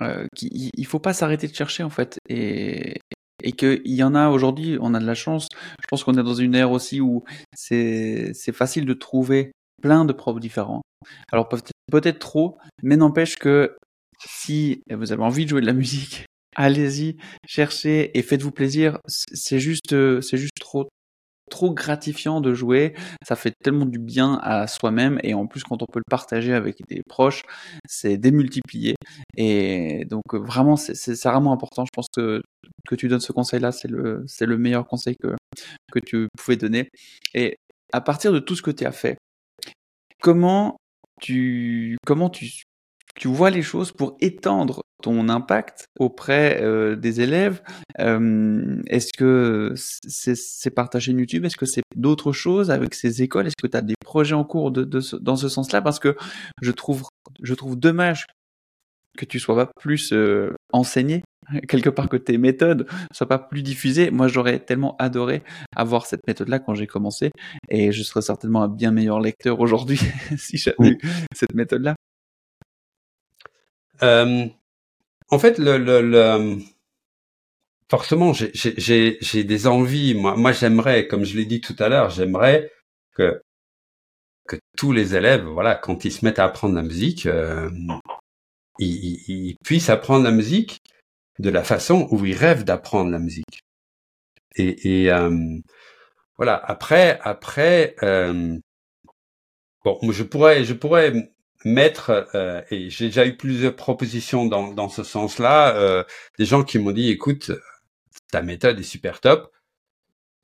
Euh, 0.00 0.26
il 0.40 0.86
faut 0.86 0.98
pas 0.98 1.12
s'arrêter 1.12 1.48
de 1.48 1.54
chercher 1.54 1.82
en 1.82 1.90
fait. 1.90 2.18
Et, 2.28 2.94
et 3.42 3.52
qu'il 3.52 3.80
y 3.84 4.02
en 4.02 4.14
a 4.14 4.28
aujourd'hui, 4.28 4.78
on 4.80 4.94
a 4.94 5.00
de 5.00 5.06
la 5.06 5.14
chance. 5.14 5.48
Je 5.80 5.86
pense 5.88 6.04
qu'on 6.04 6.14
est 6.14 6.22
dans 6.22 6.34
une 6.34 6.54
ère 6.54 6.70
aussi 6.70 7.00
où 7.00 7.24
c'est, 7.54 8.32
facile 8.52 8.86
de 8.86 8.94
trouver 8.94 9.52
plein 9.82 10.04
de 10.04 10.12
profs 10.12 10.40
différents. 10.40 10.82
Alors 11.32 11.48
peut-être, 11.48 11.72
peut-être 11.90 12.18
trop, 12.20 12.58
mais 12.82 12.96
n'empêche 12.96 13.36
que 13.36 13.76
si 14.24 14.82
vous 14.90 15.12
avez 15.12 15.22
envie 15.22 15.44
de 15.44 15.50
jouer 15.50 15.60
de 15.60 15.66
la 15.66 15.72
musique, 15.72 16.26
allez-y, 16.56 17.16
cherchez 17.46 18.16
et 18.16 18.22
faites-vous 18.22 18.52
plaisir. 18.52 18.98
C'est 19.06 19.58
juste, 19.58 19.94
c'est 20.20 20.36
juste 20.36 20.58
trop, 20.60 20.88
trop 21.52 21.72
gratifiant 21.72 22.40
de 22.40 22.54
jouer. 22.54 22.94
Ça 23.26 23.36
fait 23.36 23.52
tellement 23.62 23.84
du 23.84 23.98
bien 23.98 24.40
à 24.42 24.66
soi-même 24.66 25.20
et 25.22 25.34
en 25.34 25.46
plus 25.46 25.62
quand 25.62 25.82
on 25.82 25.86
peut 25.86 26.00
le 26.00 26.10
partager 26.10 26.54
avec 26.54 26.78
des 26.88 27.02
proches, 27.08 27.42
c'est 27.86 28.16
démultiplié. 28.16 28.96
Et 29.36 30.06
donc 30.06 30.22
vraiment, 30.32 30.76
c'est 30.76 31.22
vraiment 31.24 31.52
important. 31.52 31.84
Je 31.84 31.90
pense 31.94 32.06
que 32.16 32.42
que 32.88 32.94
tu 32.94 33.08
donnes 33.08 33.20
ce 33.20 33.32
conseil-là, 33.32 33.70
c'est 33.72 33.88
le 33.88 34.24
le 34.40 34.58
meilleur 34.58 34.86
conseil 34.86 35.16
que 35.22 35.36
que 35.92 36.00
tu 36.00 36.28
pouvais 36.38 36.56
donner. 36.56 36.88
Et 37.34 37.56
à 37.92 38.00
partir 38.00 38.32
de 38.32 38.38
tout 38.38 38.56
ce 38.56 38.62
que 38.62 38.70
tu 38.70 38.84
as 38.86 38.92
fait, 38.92 39.18
comment 40.22 40.76
tu 41.20 41.98
comment 42.06 42.30
tu 42.30 42.62
tu 43.14 43.28
vois 43.28 43.50
les 43.50 43.62
choses 43.62 43.92
pour 43.92 44.16
étendre 44.20 44.82
ton 45.02 45.28
impact 45.28 45.86
auprès 45.98 46.62
euh, 46.62 46.96
des 46.96 47.20
élèves 47.20 47.60
euh, 48.00 48.80
Est-ce 48.86 49.12
que 49.12 49.74
c'est 49.76 50.70
par 50.70 50.88
ta 50.88 51.00
chaîne 51.00 51.18
YouTube? 51.18 51.44
Est-ce 51.44 51.56
que 51.56 51.66
c'est 51.66 51.82
d'autres 51.96 52.32
choses 52.32 52.70
avec 52.70 52.94
ces 52.94 53.22
écoles? 53.22 53.46
Est-ce 53.46 53.56
que 53.60 53.66
tu 53.66 53.76
as 53.76 53.82
des 53.82 53.94
projets 54.02 54.34
en 54.34 54.44
cours 54.44 54.70
de, 54.70 54.84
de 54.84 55.00
dans 55.20 55.36
ce 55.36 55.48
sens-là? 55.48 55.82
Parce 55.82 55.98
que 55.98 56.16
je 56.62 56.70
trouve, 56.70 57.02
je 57.42 57.54
trouve 57.54 57.78
dommage 57.78 58.26
que 59.18 59.24
tu 59.24 59.38
sois 59.38 59.56
pas 59.56 59.70
plus 59.78 60.12
euh, 60.12 60.54
enseigné 60.72 61.22
quelque 61.68 61.90
part 61.90 62.08
que 62.08 62.16
tes 62.16 62.38
méthodes 62.38 62.86
soient 63.12 63.28
pas 63.28 63.38
plus 63.38 63.62
diffusées. 63.62 64.10
Moi, 64.10 64.28
j'aurais 64.28 64.60
tellement 64.60 64.96
adoré 64.98 65.42
avoir 65.76 66.06
cette 66.06 66.26
méthode-là 66.26 66.58
quand 66.58 66.74
j'ai 66.74 66.86
commencé, 66.86 67.30
et 67.68 67.92
je 67.92 68.02
serais 68.02 68.22
certainement 68.22 68.62
un 68.62 68.68
bien 68.68 68.90
meilleur 68.90 69.20
lecteur 69.20 69.60
aujourd'hui 69.60 69.98
si 70.38 70.56
j'avais 70.56 70.90
eu 70.90 70.98
cette 71.34 71.54
méthode-là. 71.54 71.94
Euh, 74.02 74.46
en 75.30 75.38
fait, 75.38 75.58
le, 75.58 75.78
le, 75.78 76.02
le 76.02 76.58
forcément, 77.90 78.32
j'ai 78.32 79.44
des 79.44 79.66
envies. 79.66 80.14
Moi, 80.14 80.36
moi 80.36 80.52
j'aimerais, 80.52 81.06
comme 81.08 81.24
je 81.24 81.36
l'ai 81.36 81.44
dit 81.46 81.60
tout 81.60 81.76
à 81.78 81.88
l'heure, 81.88 82.10
j'aimerais 82.10 82.70
que 83.14 83.42
que 84.48 84.56
tous 84.76 84.92
les 84.92 85.14
élèves, 85.14 85.44
voilà, 85.46 85.74
quand 85.76 86.04
ils 86.04 86.12
se 86.12 86.24
mettent 86.24 86.38
à 86.38 86.44
apprendre 86.44 86.74
la 86.74 86.82
musique, 86.82 87.26
euh, 87.26 87.70
ils, 88.78 89.22
ils, 89.28 89.56
puissent 89.64 89.90
apprendre 89.90 90.24
la 90.24 90.30
musique 90.32 90.80
de 91.38 91.50
la 91.50 91.64
façon 91.64 92.08
où 92.10 92.24
ils 92.26 92.36
rêvent 92.36 92.64
d'apprendre 92.64 93.10
la 93.10 93.18
musique. 93.18 93.62
Et, 94.56 95.04
et 95.04 95.12
euh, 95.12 95.58
voilà. 96.36 96.56
Après, 96.56 97.18
après, 97.22 97.96
euh, 98.02 98.58
bon, 99.84 99.98
je 100.10 100.22
pourrais, 100.22 100.64
je 100.64 100.74
pourrais 100.74 101.31
mettre, 101.64 102.28
euh, 102.34 102.62
et 102.70 102.90
j'ai 102.90 103.06
déjà 103.06 103.26
eu 103.26 103.36
plusieurs 103.36 103.76
propositions 103.76 104.46
dans, 104.46 104.72
dans 104.72 104.88
ce 104.88 105.02
sens-là, 105.02 105.76
euh, 105.76 106.04
des 106.38 106.44
gens 106.44 106.64
qui 106.64 106.78
m'ont 106.78 106.92
dit, 106.92 107.10
écoute, 107.10 107.52
ta 108.30 108.42
méthode 108.42 108.78
est 108.80 108.84
super 108.84 109.20
top. 109.20 109.52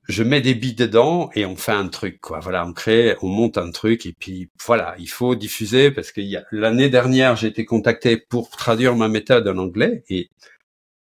Je 0.07 0.23
mets 0.23 0.41
des 0.41 0.55
billes 0.55 0.73
dedans 0.73 1.29
et 1.35 1.45
on 1.45 1.55
fait 1.55 1.71
un 1.71 1.87
truc, 1.87 2.19
quoi. 2.19 2.39
Voilà, 2.39 2.65
on 2.65 2.73
crée, 2.73 3.15
on 3.21 3.27
monte 3.27 3.59
un 3.59 3.71
truc 3.71 4.05
et 4.07 4.13
puis 4.13 4.49
voilà, 4.65 4.95
il 4.97 5.09
faut 5.09 5.35
diffuser 5.35 5.91
parce 5.91 6.11
que 6.11 6.21
l'année 6.51 6.89
dernière, 6.89 7.35
j'ai 7.35 7.47
été 7.47 7.63
contacté 7.65 8.17
pour 8.17 8.49
traduire 8.49 8.95
ma 8.95 9.07
méthode 9.07 9.47
en 9.47 9.57
anglais 9.57 10.03
et 10.09 10.29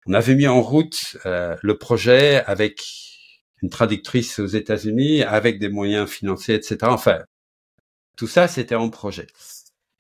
on 0.08 0.14
avait 0.14 0.36
mis 0.36 0.48
en 0.48 0.62
route 0.62 1.18
euh, 1.26 1.56
le 1.62 1.78
projet 1.78 2.44
avec 2.46 2.82
une 3.62 3.70
traductrice 3.70 4.40
aux 4.40 4.48
États-Unis, 4.48 5.24
avec 5.24 5.60
des 5.60 5.70
moyens 5.70 6.10
financiers, 6.10 6.56
etc. 6.56 6.78
Enfin, 6.84 7.24
tout 8.16 8.28
ça, 8.28 8.48
c'était 8.48 8.76
en 8.76 8.90
projet. 8.90 9.28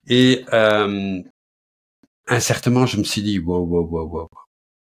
Et 0.07 0.45
euh, 0.53 1.21
incertainement, 2.27 2.85
je 2.85 2.97
me 2.97 3.03
suis 3.03 3.21
dit, 3.21 3.39
wow, 3.39 3.65
wow, 3.65 3.85
wow, 3.85 4.09
wow. 4.09 4.29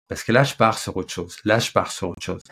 Parce 0.08 0.22
que 0.22 0.32
là, 0.32 0.44
je 0.44 0.54
pars 0.54 0.78
sur 0.78 0.96
autre 0.96 1.12
chose. 1.12 1.36
Là, 1.44 1.58
je 1.58 1.72
pars 1.72 1.90
sur 1.90 2.10
autre 2.10 2.22
chose. 2.22 2.42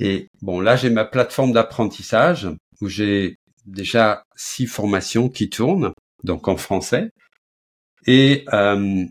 Et 0.00 0.28
bon, 0.42 0.60
là, 0.60 0.76
j'ai 0.76 0.90
ma 0.90 1.04
plateforme 1.04 1.52
d'apprentissage 1.52 2.48
où 2.80 2.88
j'ai 2.88 3.36
déjà 3.66 4.24
six 4.36 4.66
formations 4.66 5.28
qui 5.28 5.48
tournent, 5.48 5.92
donc 6.24 6.48
en 6.48 6.56
français. 6.56 7.10
Et 8.06 8.44
euh, 8.52 9.04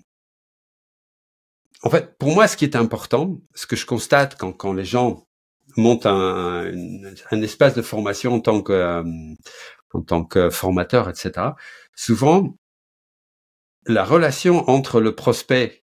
en 1.83 1.89
fait, 1.89 2.17
pour 2.17 2.33
moi, 2.33 2.47
ce 2.47 2.57
qui 2.57 2.65
est 2.65 2.75
important, 2.75 3.39
ce 3.55 3.65
que 3.65 3.75
je 3.75 3.85
constate 3.85 4.37
quand, 4.37 4.51
quand 4.51 4.73
les 4.73 4.85
gens 4.85 5.23
montent 5.77 6.05
un, 6.05 6.71
un, 7.31 7.41
espace 7.41 7.73
de 7.73 7.81
formation 7.81 8.35
en 8.35 8.39
tant 8.39 8.61
que, 8.61 8.73
euh, 8.73 9.03
en 9.93 10.01
tant 10.01 10.23
que 10.23 10.49
formateur, 10.49 11.09
etc., 11.09 11.31
souvent, 11.95 12.55
la 13.87 14.03
relation 14.03 14.69
entre 14.69 14.99
le 14.99 15.15
prospect 15.15 15.83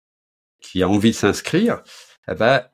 qui 0.61 0.82
a 0.82 0.88
envie 0.88 1.11
de 1.11 1.16
s'inscrire, 1.16 1.82
eh 2.28 2.34
ben, 2.34 2.64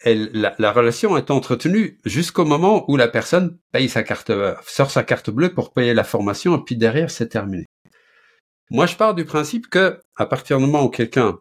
elle, 0.00 0.30
la, 0.32 0.54
la, 0.58 0.72
relation 0.72 1.16
est 1.16 1.30
entretenue 1.30 2.00
jusqu'au 2.04 2.44
moment 2.44 2.90
où 2.90 2.96
la 2.96 3.08
personne 3.08 3.58
paye 3.70 3.88
sa 3.88 4.02
carte, 4.02 4.32
sort 4.66 4.90
sa 4.90 5.04
carte 5.04 5.30
bleue 5.30 5.54
pour 5.54 5.72
payer 5.72 5.94
la 5.94 6.04
formation, 6.04 6.56
et 6.56 6.64
puis 6.64 6.76
derrière, 6.76 7.10
c'est 7.10 7.28
terminé. 7.28 7.66
Moi, 8.70 8.86
je 8.86 8.96
pars 8.96 9.14
du 9.14 9.24
principe 9.24 9.68
que, 9.68 10.00
à 10.16 10.26
partir 10.26 10.58
du 10.58 10.64
moment 10.64 10.84
où 10.84 10.88
quelqu'un 10.88 11.38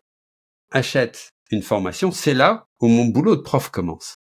achète 0.70 1.32
une 1.50 1.62
formation, 1.62 2.12
c'est 2.12 2.34
là 2.34 2.68
où 2.82 2.88
mon 2.88 3.06
boulot 3.06 3.36
de 3.36 3.42
prof 3.42 3.70
commence. 3.70 4.16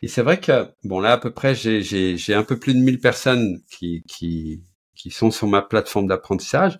Et 0.00 0.08
c'est 0.08 0.22
vrai 0.22 0.40
que, 0.40 0.68
bon, 0.84 1.00
là, 1.00 1.12
à 1.12 1.18
peu 1.18 1.32
près, 1.32 1.54
j'ai 1.54 2.34
un 2.34 2.44
peu 2.44 2.58
plus 2.58 2.74
de 2.74 2.80
1000 2.80 3.00
personnes 3.00 3.60
qui, 3.70 4.02
qui, 4.08 4.64
qui 4.96 5.10
sont 5.10 5.30
sur 5.30 5.46
ma 5.46 5.62
plateforme 5.62 6.08
d'apprentissage. 6.08 6.78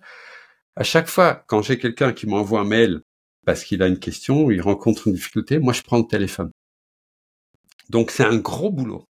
À 0.75 0.83
chaque 0.83 1.07
fois, 1.07 1.43
quand 1.47 1.61
j'ai 1.61 1.77
quelqu'un 1.77 2.13
qui 2.13 2.27
m'envoie 2.27 2.61
un 2.61 2.65
mail 2.65 3.01
parce 3.45 3.63
qu'il 3.63 3.83
a 3.83 3.87
une 3.87 3.99
question, 3.99 4.49
il 4.49 4.61
rencontre 4.61 5.07
une 5.07 5.13
difficulté, 5.13 5.59
moi, 5.59 5.73
je 5.73 5.81
prends 5.81 5.97
le 5.97 6.07
téléphone. 6.07 6.51
Donc, 7.89 8.11
c'est 8.11 8.23
un 8.23 8.37
gros 8.37 8.71
boulot. 8.71 9.05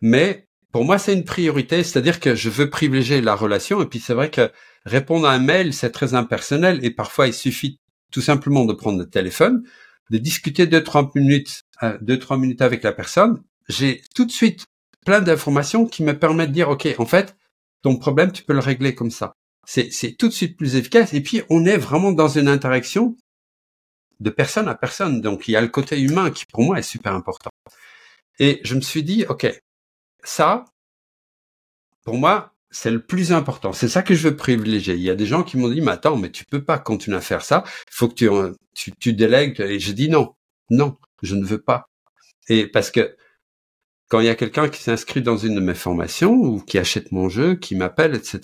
Mais 0.00 0.46
pour 0.72 0.84
moi, 0.84 0.98
c'est 0.98 1.14
une 1.14 1.24
priorité, 1.24 1.82
c'est-à-dire 1.82 2.20
que 2.20 2.34
je 2.34 2.48
veux 2.48 2.70
privilégier 2.70 3.20
la 3.20 3.34
relation. 3.34 3.82
Et 3.82 3.86
puis, 3.86 3.98
c'est 3.98 4.14
vrai 4.14 4.30
que 4.30 4.50
répondre 4.84 5.26
à 5.26 5.32
un 5.32 5.38
mail, 5.38 5.74
c'est 5.74 5.90
très 5.90 6.14
impersonnel. 6.14 6.84
Et 6.84 6.90
parfois, 6.90 7.26
il 7.26 7.34
suffit 7.34 7.80
tout 8.12 8.20
simplement 8.20 8.64
de 8.64 8.72
prendre 8.72 8.98
le 8.98 9.08
téléphone, 9.08 9.64
de 10.10 10.18
discuter 10.18 10.66
deux 10.66 10.84
trois 10.84 11.10
minutes, 11.14 11.62
euh, 11.82 11.98
deux 12.00 12.18
trois 12.18 12.36
minutes 12.36 12.62
avec 12.62 12.82
la 12.82 12.92
personne. 12.92 13.42
J'ai 13.68 14.02
tout 14.14 14.24
de 14.24 14.32
suite 14.32 14.66
plein 15.04 15.20
d'informations 15.20 15.86
qui 15.86 16.02
me 16.02 16.16
permettent 16.18 16.50
de 16.50 16.54
dire 16.54 16.68
ok, 16.68 16.88
en 16.98 17.06
fait, 17.06 17.36
ton 17.82 17.96
problème, 17.96 18.32
tu 18.32 18.42
peux 18.42 18.52
le 18.52 18.60
régler 18.60 18.94
comme 18.94 19.10
ça. 19.10 19.34
C'est 19.72 20.16
tout 20.18 20.26
de 20.26 20.32
suite 20.32 20.56
plus 20.56 20.74
efficace. 20.74 21.14
Et 21.14 21.20
puis 21.20 21.42
on 21.48 21.64
est 21.64 21.76
vraiment 21.76 22.10
dans 22.10 22.26
une 22.26 22.48
interaction 22.48 23.16
de 24.18 24.28
personne 24.30 24.66
à 24.66 24.74
personne. 24.74 25.20
Donc 25.20 25.46
il 25.46 25.52
y 25.52 25.56
a 25.56 25.60
le 25.60 25.68
côté 25.68 26.00
humain 26.00 26.32
qui 26.32 26.44
pour 26.46 26.62
moi 26.62 26.80
est 26.80 26.82
super 26.82 27.14
important. 27.14 27.50
Et 28.40 28.60
je 28.64 28.74
me 28.74 28.80
suis 28.80 29.04
dit 29.04 29.24
ok, 29.28 29.46
ça, 30.24 30.64
pour 32.02 32.16
moi, 32.16 32.52
c'est 32.72 32.90
le 32.90 33.00
plus 33.00 33.32
important. 33.32 33.72
C'est 33.72 33.88
ça 33.88 34.02
que 34.02 34.14
je 34.14 34.28
veux 34.28 34.36
privilégier. 34.36 34.94
Il 34.94 35.02
y 35.02 35.10
a 35.10 35.14
des 35.14 35.26
gens 35.26 35.44
qui 35.44 35.56
m'ont 35.56 35.68
dit, 35.68 35.80
mais 35.80 35.92
attends, 35.92 36.16
mais 36.16 36.30
tu 36.32 36.44
peux 36.44 36.64
pas 36.64 36.78
continuer 36.78 37.16
à 37.16 37.20
faire 37.20 37.44
ça. 37.44 37.62
Il 37.66 37.94
faut 37.94 38.08
que 38.08 38.14
tu, 38.14 38.28
tu, 38.74 38.92
tu 38.92 39.12
délègues. 39.12 39.60
Et 39.60 39.78
je 39.78 39.92
dis 39.92 40.08
non, 40.08 40.34
non, 40.70 40.96
je 41.22 41.36
ne 41.36 41.44
veux 41.44 41.60
pas. 41.60 41.88
Et 42.48 42.66
parce 42.66 42.90
que 42.90 43.16
quand 44.08 44.18
il 44.18 44.26
y 44.26 44.30
a 44.30 44.34
quelqu'un 44.34 44.68
qui 44.68 44.82
s'inscrit 44.82 45.22
dans 45.22 45.36
une 45.36 45.54
de 45.54 45.60
mes 45.60 45.74
formations 45.74 46.34
ou 46.34 46.60
qui 46.60 46.78
achète 46.78 47.12
mon 47.12 47.28
jeu, 47.28 47.54
qui 47.54 47.76
m'appelle, 47.76 48.16
etc. 48.16 48.40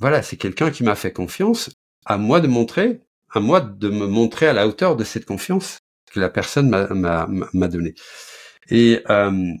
Voilà, 0.00 0.22
c'est 0.22 0.36
quelqu'un 0.36 0.70
qui 0.70 0.84
m'a 0.84 0.94
fait 0.94 1.12
confiance. 1.12 1.70
À 2.04 2.18
moi 2.18 2.40
de 2.40 2.46
montrer, 2.46 3.02
à 3.30 3.40
moi 3.40 3.60
de 3.60 3.88
me 3.88 4.06
montrer 4.06 4.48
à 4.48 4.52
la 4.52 4.66
hauteur 4.66 4.96
de 4.96 5.04
cette 5.04 5.26
confiance 5.26 5.78
que 6.10 6.20
la 6.20 6.30
personne 6.30 6.68
m'a 6.70 7.68
donnée. 7.68 7.94
Et 8.70 9.02
euh, 9.10 9.52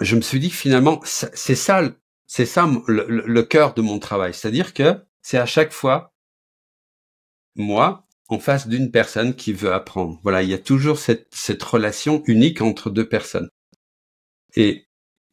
je 0.00 0.16
me 0.16 0.20
suis 0.20 0.40
dit 0.40 0.50
que 0.50 0.56
finalement, 0.56 1.00
c'est 1.04 1.54
ça, 1.54 1.82
c'est 2.26 2.46
ça 2.46 2.68
le, 2.86 3.42
cœur 3.42 3.74
de 3.74 3.82
mon 3.82 3.98
travail. 3.98 4.34
C'est-à-dire 4.34 4.74
que 4.74 5.04
c'est 5.22 5.38
à 5.38 5.46
chaque 5.46 5.72
fois 5.72 6.14
moi 7.56 8.06
en 8.28 8.38
face 8.38 8.68
d'une 8.68 8.90
personne 8.90 9.34
qui 9.34 9.52
veut 9.52 9.72
apprendre. 9.72 10.18
Voilà, 10.22 10.42
il 10.42 10.48
y 10.48 10.54
a 10.54 10.58
toujours 10.58 10.98
cette, 10.98 11.28
cette 11.32 11.62
relation 11.62 12.22
unique 12.26 12.62
entre 12.62 12.90
deux 12.90 13.08
personnes. 13.08 13.48
Et 14.56 14.86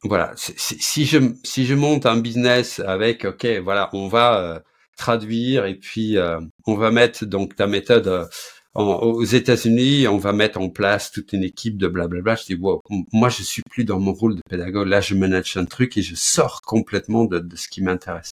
voilà, 0.04 0.32
si 0.36 1.04
je 1.06 1.18
si 1.44 1.64
je 1.64 1.74
monte 1.74 2.06
un 2.06 2.16
business 2.16 2.80
avec, 2.80 3.24
ok, 3.24 3.46
voilà, 3.62 3.88
on 3.92 4.08
va 4.08 4.40
euh, 4.40 4.60
traduire 4.96 5.64
et 5.66 5.76
puis 5.76 6.18
euh, 6.18 6.40
on 6.66 6.74
va 6.74 6.90
mettre 6.90 7.24
donc 7.24 7.54
ta 7.54 7.68
méthode 7.68 8.08
euh, 8.08 8.26
aux 8.74 9.24
États-Unis, 9.24 10.08
on 10.08 10.18
va 10.18 10.32
mettre 10.32 10.58
en 10.58 10.70
place 10.70 11.12
toute 11.12 11.32
une 11.32 11.44
équipe 11.44 11.76
de 11.78 11.86
blablabla. 11.86 12.34
Je 12.36 12.44
dis, 12.46 12.54
wow, 12.54 12.82
moi, 13.12 13.28
je 13.28 13.42
suis 13.42 13.62
plus 13.70 13.84
dans 13.84 14.00
mon 14.00 14.12
rôle 14.14 14.34
de 14.34 14.40
pédagogue. 14.48 14.88
Là, 14.88 15.00
je 15.02 15.14
manage 15.14 15.56
un 15.58 15.66
truc 15.66 15.96
et 15.98 16.02
je 16.02 16.14
sors 16.16 16.62
complètement 16.62 17.26
de, 17.26 17.38
de 17.38 17.56
ce 17.56 17.68
qui 17.68 17.82
m'intéresse. 17.82 18.30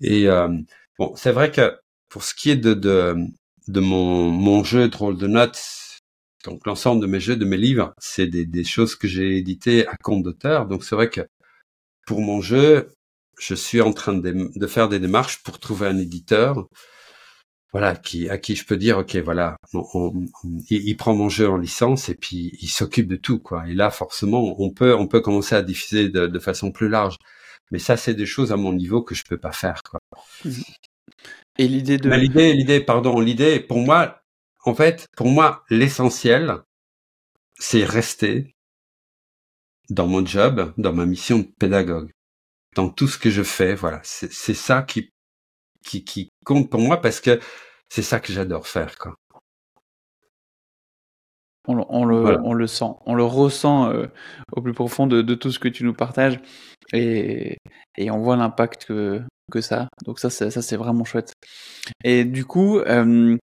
Et 0.00 0.28
bon, 0.96 1.12
c'est 1.16 1.32
vrai 1.32 1.50
que 1.50 1.76
pour 2.08 2.22
ce 2.22 2.34
qui 2.34 2.50
est 2.50 2.56
de, 2.56 2.72
de, 2.74 3.16
de 3.66 3.80
mon, 3.80 4.30
mon 4.30 4.62
jeu 4.62 4.88
de 4.88 4.96
rôle 4.96 5.18
de 5.18 5.26
notes, 5.26 5.60
donc 6.44 6.66
l'ensemble 6.66 7.02
de 7.02 7.06
mes 7.06 7.20
jeux, 7.20 7.36
de 7.36 7.44
mes 7.44 7.56
livres, 7.56 7.92
c'est 7.98 8.26
des, 8.26 8.46
des 8.46 8.64
choses 8.64 8.94
que 8.96 9.08
j'ai 9.08 9.38
éditées 9.38 9.86
à 9.88 9.96
compte 10.02 10.22
d'auteur. 10.22 10.66
Donc 10.66 10.84
c'est 10.84 10.94
vrai 10.94 11.10
que 11.10 11.22
pour 12.06 12.20
mon 12.20 12.40
jeu, 12.40 12.88
je 13.38 13.54
suis 13.54 13.80
en 13.80 13.92
train 13.92 14.14
de, 14.14 14.50
de 14.54 14.66
faire 14.66 14.88
des 14.88 15.00
démarches 15.00 15.42
pour 15.42 15.58
trouver 15.58 15.88
un 15.88 15.98
éditeur 15.98 16.68
voilà, 17.72 17.96
qui, 17.96 18.28
à 18.30 18.38
qui 18.38 18.56
je 18.56 18.64
peux 18.64 18.76
dire, 18.76 18.98
ok, 18.98 19.16
voilà, 19.16 19.56
il, 20.70 20.96
prend 20.96 21.14
mon 21.14 21.28
jeu 21.28 21.48
en 21.48 21.58
licence 21.58 22.08
et 22.08 22.14
puis 22.14 22.52
il 22.60 22.68
s'occupe 22.68 23.08
de 23.08 23.16
tout, 23.16 23.38
quoi. 23.38 23.68
Et 23.68 23.74
là, 23.74 23.90
forcément, 23.90 24.56
on 24.58 24.70
peut, 24.70 24.94
on 24.94 25.06
peut 25.06 25.20
commencer 25.20 25.54
à 25.54 25.62
diffuser 25.62 26.08
de, 26.08 26.38
façon 26.38 26.72
plus 26.72 26.88
large. 26.88 27.16
Mais 27.70 27.78
ça, 27.78 27.98
c'est 27.98 28.14
des 28.14 28.24
choses 28.24 28.52
à 28.52 28.56
mon 28.56 28.72
niveau 28.72 29.02
que 29.02 29.14
je 29.14 29.22
peux 29.28 29.36
pas 29.36 29.52
faire, 29.52 29.82
quoi. 29.82 30.00
Et 31.58 31.68
l'idée 31.68 31.98
de, 31.98 32.08
l'idée, 32.10 32.54
l'idée, 32.54 32.80
pardon, 32.80 33.20
l'idée, 33.20 33.60
pour 33.60 33.78
moi, 33.78 34.17
en 34.68 34.74
fait, 34.74 35.06
pour 35.16 35.28
moi, 35.28 35.64
l'essentiel, 35.70 36.62
c'est 37.58 37.84
rester 37.84 38.54
dans 39.90 40.06
mon 40.06 40.24
job, 40.24 40.72
dans 40.76 40.92
ma 40.92 41.06
mission 41.06 41.38
de 41.38 41.48
pédagogue, 41.58 42.10
dans 42.76 42.90
tout 42.90 43.08
ce 43.08 43.18
que 43.18 43.30
je 43.30 43.42
fais. 43.42 43.74
Voilà, 43.74 44.00
c'est 44.04 44.54
ça 44.54 44.82
qui 44.82 45.10
qui, 45.82 46.04
qui 46.04 46.30
compte 46.44 46.70
pour 46.70 46.80
moi 46.80 47.00
parce 47.00 47.20
que 47.20 47.40
c'est 47.88 48.02
ça 48.02 48.20
que 48.20 48.32
j'adore 48.32 48.66
faire. 48.66 48.96
Quoi. 48.98 49.14
On, 51.66 51.84
on, 51.88 52.04
le, 52.04 52.38
on, 52.42 52.54
le, 52.54 52.66
sent, 52.66 52.92
on 53.04 53.14
le 53.14 53.24
ressent 53.24 53.90
euh, 53.90 54.06
au 54.52 54.62
plus 54.62 54.72
profond 54.72 55.06
de, 55.06 55.20
de, 55.20 55.34
tout 55.34 55.50
ce 55.50 55.58
que 55.58 55.68
tu 55.68 55.84
nous 55.84 55.92
partages 55.92 56.40
et, 56.94 57.58
et 57.96 58.10
on 58.10 58.18
voit 58.18 58.36
l'impact 58.36 58.86
que, 58.86 59.22
que 59.52 59.60
ça. 59.60 59.88
Donc 60.06 60.18
ça, 60.18 60.30
ça 60.30 60.50
c'est 60.50 60.76
vraiment 60.76 61.04
chouette. 61.04 61.32
Et 62.04 62.24
du 62.24 62.46
coup, 62.46 62.78
euh, 62.78 63.36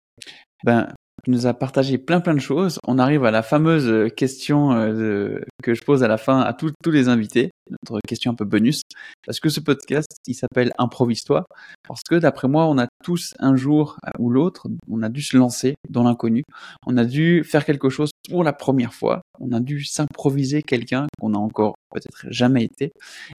ben, 0.65 0.89
tu 1.25 1.31
nous 1.31 1.47
as 1.47 1.55
partagé 1.55 1.99
plein 1.99 2.21
plein 2.21 2.35
de 2.35 2.41
choses. 2.41 2.79
On 2.87 2.99
arrive 2.99 3.25
à 3.25 3.31
la 3.31 3.43
fameuse 3.43 3.89
euh, 3.89 4.09
question 4.09 4.73
euh, 4.73 5.41
que 5.63 5.75
je 5.75 5.83
pose 5.83 6.03
à 6.03 6.09
la 6.09 6.19
fin 6.19 6.41
à 6.41 6.53
tous 6.53 6.73
les 6.87 7.09
invités, 7.09 7.51
notre 7.71 8.01
question 8.07 8.33
un 8.33 8.35
peu 8.35 8.45
bonus, 8.45 8.83
parce 9.25 9.39
que 9.39 9.49
ce 9.49 9.61
podcast, 9.61 10.17
il 10.27 10.35
s'appelle 10.35 10.73
Improvise-toi, 10.79 11.45
parce 11.87 12.03
que 12.09 12.17
d'après 12.17 12.49
moi, 12.49 12.67
on 12.67 12.79
a 12.79 12.89
tous 13.05 13.35
un 13.39 13.55
jour 13.55 13.97
ou 14.19 14.31
l'autre, 14.31 14.67
on 14.91 15.03
a 15.03 15.09
dû 15.09 15.23
se 15.23 15.37
lancer 15.37 15.75
dans 15.89 16.03
l'inconnu, 16.03 16.43
on 16.87 16.97
a 16.97 17.05
dû 17.05 17.45
faire 17.45 17.65
quelque 17.65 17.89
chose 17.89 18.11
pour 18.29 18.43
la 18.43 18.53
première 18.53 18.95
fois, 18.95 19.23
on 19.41 19.53
a 19.53 19.61
dû 19.61 19.85
s'improviser 19.85 20.63
quelqu'un 20.63 21.07
qu'on 21.21 21.35
a 21.35 21.39
encore 21.39 21.75
peut-être 21.93 22.27
jamais 22.31 22.65
été. 22.65 22.93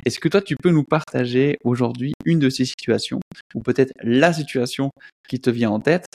Est-ce 0.06 0.20
que 0.20 0.30
toi, 0.30 0.42
tu 0.42 0.56
peux 0.56 0.72
nous 0.72 0.84
partager 0.84 1.58
aujourd'hui 1.64 2.14
une 2.26 2.40
de 2.40 2.50
ces 2.50 2.66
situations, 2.66 3.20
ou 3.56 3.62
peut-être 3.62 3.94
la 4.02 4.34
situation 4.34 4.92
qui 5.28 5.40
te 5.40 5.50
vient 5.50 5.72
en 5.72 5.80
tête, 5.80 6.06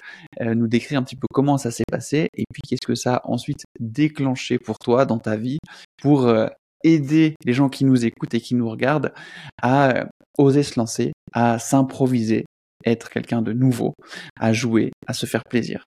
euh, 0.41 0.55
nous 0.55 0.68
décrire 0.68 0.99
un 0.99 1.03
petit 1.03 1.16
peu 1.16 1.26
comment 1.32 1.59
ça 1.59 1.70
s'est 1.70 1.84
passé, 1.91 2.28
et 2.34 2.45
puis 2.53 2.62
qu'est-ce 2.66 2.86
que 2.86 2.95
ça 2.95 3.16
a 3.16 3.28
ensuite 3.28 3.64
déclenché 3.80 4.59
pour 4.59 4.78
toi 4.78 5.07
dans 5.07 5.18
ta 5.18 5.36
vie 5.36 5.59
pour 6.01 6.26
euh, 6.26 6.47
aider 6.84 7.34
les 7.45 7.53
gens 7.53 7.68
qui 7.68 7.84
nous 7.84 8.05
écoutent 8.05 8.34
et 8.34 8.41
qui 8.41 8.55
nous 8.55 8.68
regardent 8.68 9.12
à 9.61 9.97
euh, 9.97 10.05
oser 10.39 10.62
se 10.62 10.78
lancer, 10.78 11.12
à 11.32 11.59
s'improviser, 11.59 12.45
être 12.84 13.11
quelqu'un 13.11 13.43
de 13.43 13.53
nouveau, 13.53 13.95
à 14.39 14.53
jouer, 14.53 14.93
à 15.07 15.12
se 15.12 15.26
faire 15.26 15.43
plaisir? 15.49 15.84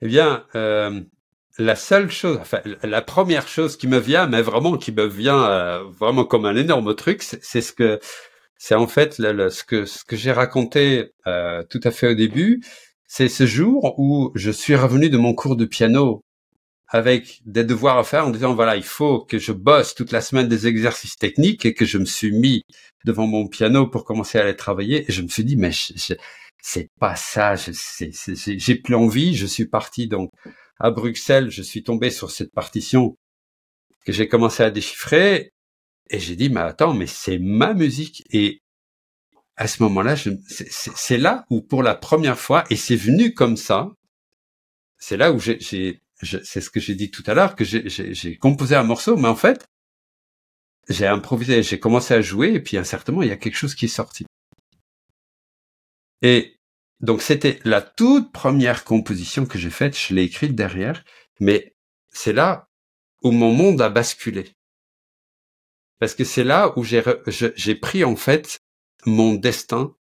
Eh 0.00 0.08
bien, 0.08 0.44
la 1.58 1.76
seule 1.76 2.10
chose, 2.10 2.38
enfin, 2.40 2.60
la 2.82 3.02
première 3.02 3.48
chose 3.48 3.76
qui 3.76 3.86
me 3.86 3.98
vient, 3.98 4.26
mais 4.26 4.42
vraiment 4.42 4.76
qui 4.76 4.92
me 4.92 5.06
vient 5.06 5.44
euh, 5.44 5.84
vraiment 5.98 6.24
comme 6.24 6.46
un 6.46 6.56
énorme 6.56 6.94
truc, 6.94 7.22
c'est 7.22 7.60
ce 7.60 7.72
que, 7.72 8.00
c'est 8.56 8.74
en 8.74 8.86
fait 8.86 9.18
le, 9.18 9.50
ce 9.50 9.64
que 9.64 9.84
ce 9.86 10.04
que 10.04 10.16
j'ai 10.16 10.32
raconté 10.32 11.12
euh, 11.26 11.62
tout 11.68 11.80
à 11.84 11.90
fait 11.90 12.08
au 12.08 12.14
début. 12.14 12.62
C'est 13.06 13.28
ce 13.28 13.44
jour 13.46 13.98
où 13.98 14.32
je 14.34 14.50
suis 14.50 14.76
revenu 14.76 15.10
de 15.10 15.18
mon 15.18 15.34
cours 15.34 15.56
de 15.56 15.64
piano 15.66 16.22
avec 16.88 17.40
des 17.46 17.64
devoirs 17.64 17.98
à 17.98 18.04
faire 18.04 18.26
en 18.26 18.30
disant 18.30 18.54
voilà 18.54 18.76
il 18.76 18.84
faut 18.84 19.20
que 19.20 19.38
je 19.38 19.52
bosse 19.52 19.94
toute 19.94 20.12
la 20.12 20.20
semaine 20.20 20.48
des 20.48 20.66
exercices 20.66 21.16
techniques 21.16 21.64
et 21.66 21.74
que 21.74 21.86
je 21.86 21.98
me 21.98 22.04
suis 22.04 22.32
mis 22.32 22.62
devant 23.04 23.26
mon 23.26 23.48
piano 23.48 23.86
pour 23.88 24.04
commencer 24.04 24.38
à 24.38 24.42
aller 24.42 24.56
travailler 24.56 25.06
et 25.08 25.12
je 25.12 25.22
me 25.22 25.28
suis 25.28 25.44
dit 25.44 25.56
mais 25.56 25.72
c'est 26.62 26.88
pas 27.00 27.16
ça 27.16 27.54
j'ai 27.56 28.74
plus 28.76 28.94
envie 28.94 29.34
je 29.34 29.46
suis 29.46 29.66
parti 29.66 30.06
donc 30.06 30.30
à 30.78 30.90
Bruxelles, 30.90 31.50
je 31.50 31.62
suis 31.62 31.82
tombé 31.82 32.10
sur 32.10 32.30
cette 32.30 32.52
partition 32.52 33.16
que 34.04 34.12
j'ai 34.12 34.28
commencé 34.28 34.62
à 34.62 34.70
déchiffrer 34.70 35.52
et 36.10 36.18
j'ai 36.18 36.36
dit, 36.36 36.50
mais 36.50 36.60
attends, 36.60 36.94
mais 36.94 37.06
c'est 37.06 37.38
ma 37.38 37.74
musique. 37.74 38.24
Et 38.30 38.62
à 39.56 39.66
ce 39.68 39.82
moment-là, 39.82 40.16
c'est 40.16 41.18
là 41.18 41.44
où 41.50 41.62
pour 41.62 41.82
la 41.82 41.94
première 41.94 42.38
fois, 42.38 42.64
et 42.70 42.76
c'est 42.76 42.96
venu 42.96 43.32
comme 43.32 43.56
ça, 43.56 43.90
c'est 44.98 45.16
là 45.16 45.32
où 45.32 45.38
j'ai, 45.38 45.58
c'est 45.60 46.60
ce 46.60 46.70
que 46.70 46.80
j'ai 46.80 46.94
dit 46.94 47.10
tout 47.10 47.22
à 47.26 47.34
l'heure, 47.34 47.56
que 47.56 47.64
j'ai 47.64 48.36
composé 48.36 48.74
un 48.74 48.82
morceau, 48.82 49.16
mais 49.16 49.28
en 49.28 49.36
fait, 49.36 49.66
j'ai 50.88 51.06
improvisé, 51.06 51.62
j'ai 51.62 51.78
commencé 51.78 52.14
à 52.14 52.20
jouer, 52.20 52.54
et 52.54 52.60
puis 52.60 52.76
incertainement, 52.76 53.22
il 53.22 53.28
y 53.28 53.32
a 53.32 53.36
quelque 53.36 53.56
chose 53.56 53.74
qui 53.74 53.84
est 53.86 53.88
sorti. 53.88 54.26
Et 56.22 56.56
donc 57.02 57.20
c'était 57.20 57.58
la 57.64 57.82
toute 57.82 58.32
première 58.32 58.84
composition 58.84 59.44
que 59.44 59.58
j'ai 59.58 59.70
faite, 59.70 59.98
je 59.98 60.14
l'ai 60.14 60.22
écrite 60.22 60.54
derrière, 60.54 61.04
mais 61.40 61.74
c'est 62.10 62.32
là 62.32 62.68
où 63.22 63.32
mon 63.32 63.52
monde 63.52 63.80
a 63.82 63.90
basculé. 63.90 64.56
Parce 65.98 66.14
que 66.14 66.24
c'est 66.24 66.44
là 66.44 66.72
où 66.76 66.84
j'ai 66.84 67.74
pris 67.74 68.04
en 68.04 68.16
fait 68.16 68.60
mon 69.04 69.34
destin 69.34 69.94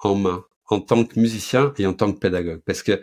en 0.00 0.14
main, 0.14 0.44
en 0.66 0.80
tant 0.80 1.04
que 1.04 1.18
musicien 1.18 1.72
et 1.78 1.86
en 1.86 1.94
tant 1.94 2.12
que 2.12 2.18
pédagogue. 2.18 2.62
Parce 2.64 2.82
que 2.82 3.02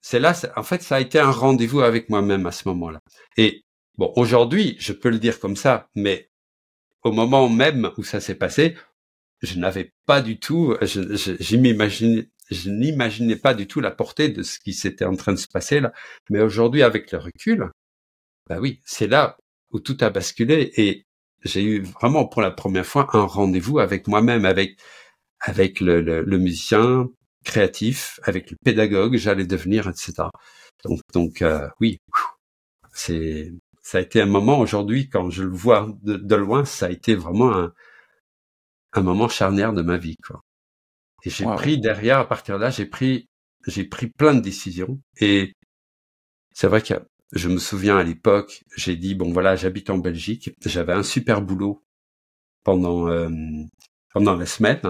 c'est 0.00 0.18
là, 0.20 0.34
en 0.56 0.62
fait, 0.62 0.82
ça 0.82 0.96
a 0.96 1.00
été 1.00 1.18
un 1.18 1.30
rendez-vous 1.30 1.80
avec 1.80 2.08
moi-même 2.08 2.46
à 2.46 2.52
ce 2.52 2.68
moment-là. 2.68 3.00
Et 3.36 3.64
bon, 3.98 4.12
aujourd'hui, 4.16 4.76
je 4.78 4.92
peux 4.92 5.10
le 5.10 5.18
dire 5.18 5.38
comme 5.40 5.56
ça, 5.56 5.88
mais 5.94 6.30
au 7.02 7.12
moment 7.12 7.48
même 7.48 7.90
où 7.96 8.04
ça 8.04 8.20
s'est 8.20 8.34
passé, 8.34 8.76
je 9.42 9.58
n'avais 9.58 9.92
pas 10.06 10.22
du 10.22 10.38
tout, 10.38 10.76
je, 10.82 11.16
je, 11.16 11.56
je 12.50 12.70
n'imaginais 12.70 13.36
pas 13.36 13.54
du 13.54 13.66
tout 13.66 13.80
la 13.80 13.90
portée 13.90 14.28
de 14.28 14.42
ce 14.42 14.58
qui 14.58 14.72
s'était 14.74 15.04
en 15.04 15.16
train 15.16 15.32
de 15.32 15.38
se 15.38 15.48
passer 15.48 15.80
là. 15.80 15.92
Mais 16.30 16.40
aujourd'hui, 16.40 16.82
avec 16.82 17.12
le 17.12 17.18
recul, 17.18 17.70
bah 18.48 18.58
oui, 18.60 18.80
c'est 18.84 19.06
là 19.06 19.36
où 19.70 19.80
tout 19.80 19.96
a 20.00 20.10
basculé 20.10 20.72
et 20.76 21.06
j'ai 21.44 21.62
eu 21.62 21.82
vraiment 21.82 22.26
pour 22.26 22.42
la 22.42 22.50
première 22.50 22.86
fois 22.86 23.08
un 23.14 23.24
rendez-vous 23.24 23.78
avec 23.78 24.08
moi-même, 24.08 24.44
avec 24.44 24.78
avec 25.40 25.80
le, 25.80 26.02
le, 26.02 26.38
musicien 26.38 27.08
créatif, 27.44 28.20
avec 28.24 28.50
le 28.50 28.56
pédagogue, 28.62 29.16
j'allais 29.16 29.46
devenir, 29.46 29.88
etc. 29.88 30.24
Donc, 30.84 31.00
donc 31.14 31.42
euh, 31.42 31.68
oui, 31.80 31.98
c'est 32.92 33.52
ça 33.82 33.98
a 33.98 34.00
été 34.02 34.20
un 34.20 34.26
moment 34.26 34.60
aujourd'hui 34.60 35.08
quand 35.08 35.30
je 35.30 35.44
le 35.44 35.50
vois 35.56 35.88
de, 36.02 36.16
de 36.16 36.34
loin, 36.36 36.64
ça 36.64 36.86
a 36.86 36.90
été 36.90 37.14
vraiment 37.14 37.54
un, 37.56 37.72
un 38.92 39.02
moment 39.02 39.28
charnière 39.28 39.72
de 39.72 39.82
ma 39.82 39.96
vie, 39.96 40.16
quoi. 40.26 40.40
Et 41.24 41.30
j'ai 41.30 41.44
pris 41.44 41.78
derrière, 41.78 42.18
à 42.18 42.28
partir 42.28 42.56
de 42.56 42.62
là, 42.62 42.70
j'ai 42.70 42.86
pris, 42.86 43.28
j'ai 43.66 43.84
pris 43.84 44.08
plein 44.08 44.34
de 44.34 44.40
décisions. 44.40 45.00
Et 45.20 45.54
c'est 46.52 46.66
vrai 46.66 46.82
que 46.82 46.94
je 47.32 47.48
me 47.48 47.58
souviens 47.58 47.96
à 47.96 48.02
l'époque, 48.02 48.62
j'ai 48.76 48.96
dit 48.96 49.14
bon 49.14 49.32
voilà, 49.32 49.56
j'habite 49.56 49.90
en 49.90 49.98
Belgique, 49.98 50.50
j'avais 50.64 50.92
un 50.92 51.02
super 51.02 51.42
boulot 51.42 51.82
pendant 52.64 53.08
euh, 53.08 53.30
pendant 54.12 54.36
la 54.36 54.46
semaine. 54.46 54.80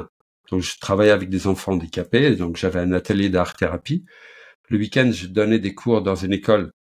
Donc 0.50 0.62
je 0.62 0.78
travaillais 0.78 1.12
avec 1.12 1.28
des 1.28 1.46
enfants 1.46 1.72
handicapés, 1.72 2.34
donc 2.36 2.56
j'avais 2.56 2.80
un 2.80 2.92
atelier 2.92 3.28
d'art 3.28 3.54
thérapie. 3.56 4.04
Le 4.68 4.78
week-end, 4.78 5.10
je 5.12 5.26
donnais 5.26 5.58
des 5.58 5.74
cours 5.74 6.02
dans 6.02 6.14
une 6.14 6.32
école, 6.32 6.72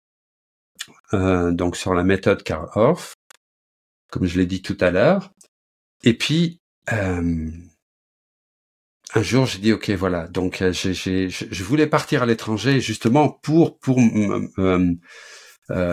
euh, 1.12 1.52
donc 1.52 1.76
sur 1.76 1.94
la 1.94 2.04
méthode 2.04 2.42
Karl 2.42 2.68
Orff, 2.74 3.14
comme 4.10 4.26
je 4.26 4.38
l'ai 4.38 4.46
dit 4.46 4.62
tout 4.62 4.76
à 4.80 4.90
l'heure. 4.90 5.30
Et 6.04 6.14
puis 6.16 6.60
euh, 6.92 7.50
un 9.14 9.22
jour, 9.22 9.46
j'ai 9.46 9.58
dit 9.58 9.72
ok, 9.72 9.90
voilà. 9.90 10.28
Donc, 10.28 10.62
euh, 10.62 10.72
je 10.72 11.64
voulais 11.64 11.86
partir 11.86 12.22
à 12.22 12.26
l'étranger 12.26 12.80
justement 12.80 13.28
pour 13.28 13.78
pour 13.78 13.98
euh, 13.98 14.94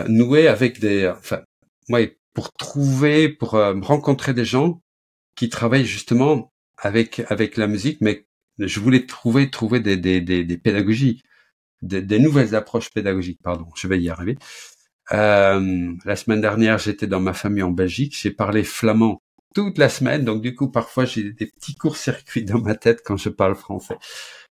nouer 0.08 0.48
avec 0.48 0.80
des, 0.80 1.08
enfin, 1.08 1.42
ouais, 1.88 2.18
pour 2.34 2.52
trouver, 2.52 3.28
pour 3.28 3.50
rencontrer 3.50 4.34
des 4.34 4.44
gens 4.44 4.82
qui 5.36 5.48
travaillent 5.48 5.86
justement 5.86 6.52
avec 6.78 7.20
avec 7.28 7.56
la 7.56 7.66
musique, 7.66 7.98
mais 8.00 8.26
je 8.58 8.80
voulais 8.80 9.06
trouver 9.06 9.50
trouver 9.50 9.80
des 9.80 9.96
des 9.96 10.20
des, 10.20 10.44
des 10.44 10.58
pédagogies, 10.58 11.22
des, 11.82 12.02
des, 12.02 12.18
nouvelles 12.18 12.54
approches 12.54 12.90
pédagogiques. 12.90 13.40
Pardon, 13.42 13.66
je 13.76 13.88
vais 13.88 14.00
y 14.00 14.10
arriver. 14.10 14.38
Euh, 15.12 15.92
la 16.04 16.16
semaine 16.16 16.40
dernière, 16.40 16.78
j'étais 16.78 17.06
dans 17.06 17.20
ma 17.20 17.32
famille 17.32 17.62
en 17.62 17.70
Belgique. 17.70 18.16
J'ai 18.20 18.30
parlé 18.30 18.64
flamand 18.64 19.22
toute 19.54 19.78
la 19.78 19.88
semaine. 19.88 20.24
Donc 20.24 20.42
du 20.42 20.54
coup, 20.54 20.70
parfois, 20.70 21.04
j'ai 21.04 21.32
des 21.32 21.46
petits 21.46 21.74
courts-circuits 21.74 22.44
dans 22.44 22.60
ma 22.60 22.74
tête 22.74 23.02
quand 23.04 23.16
je 23.16 23.28
parle 23.28 23.54
français. 23.54 23.98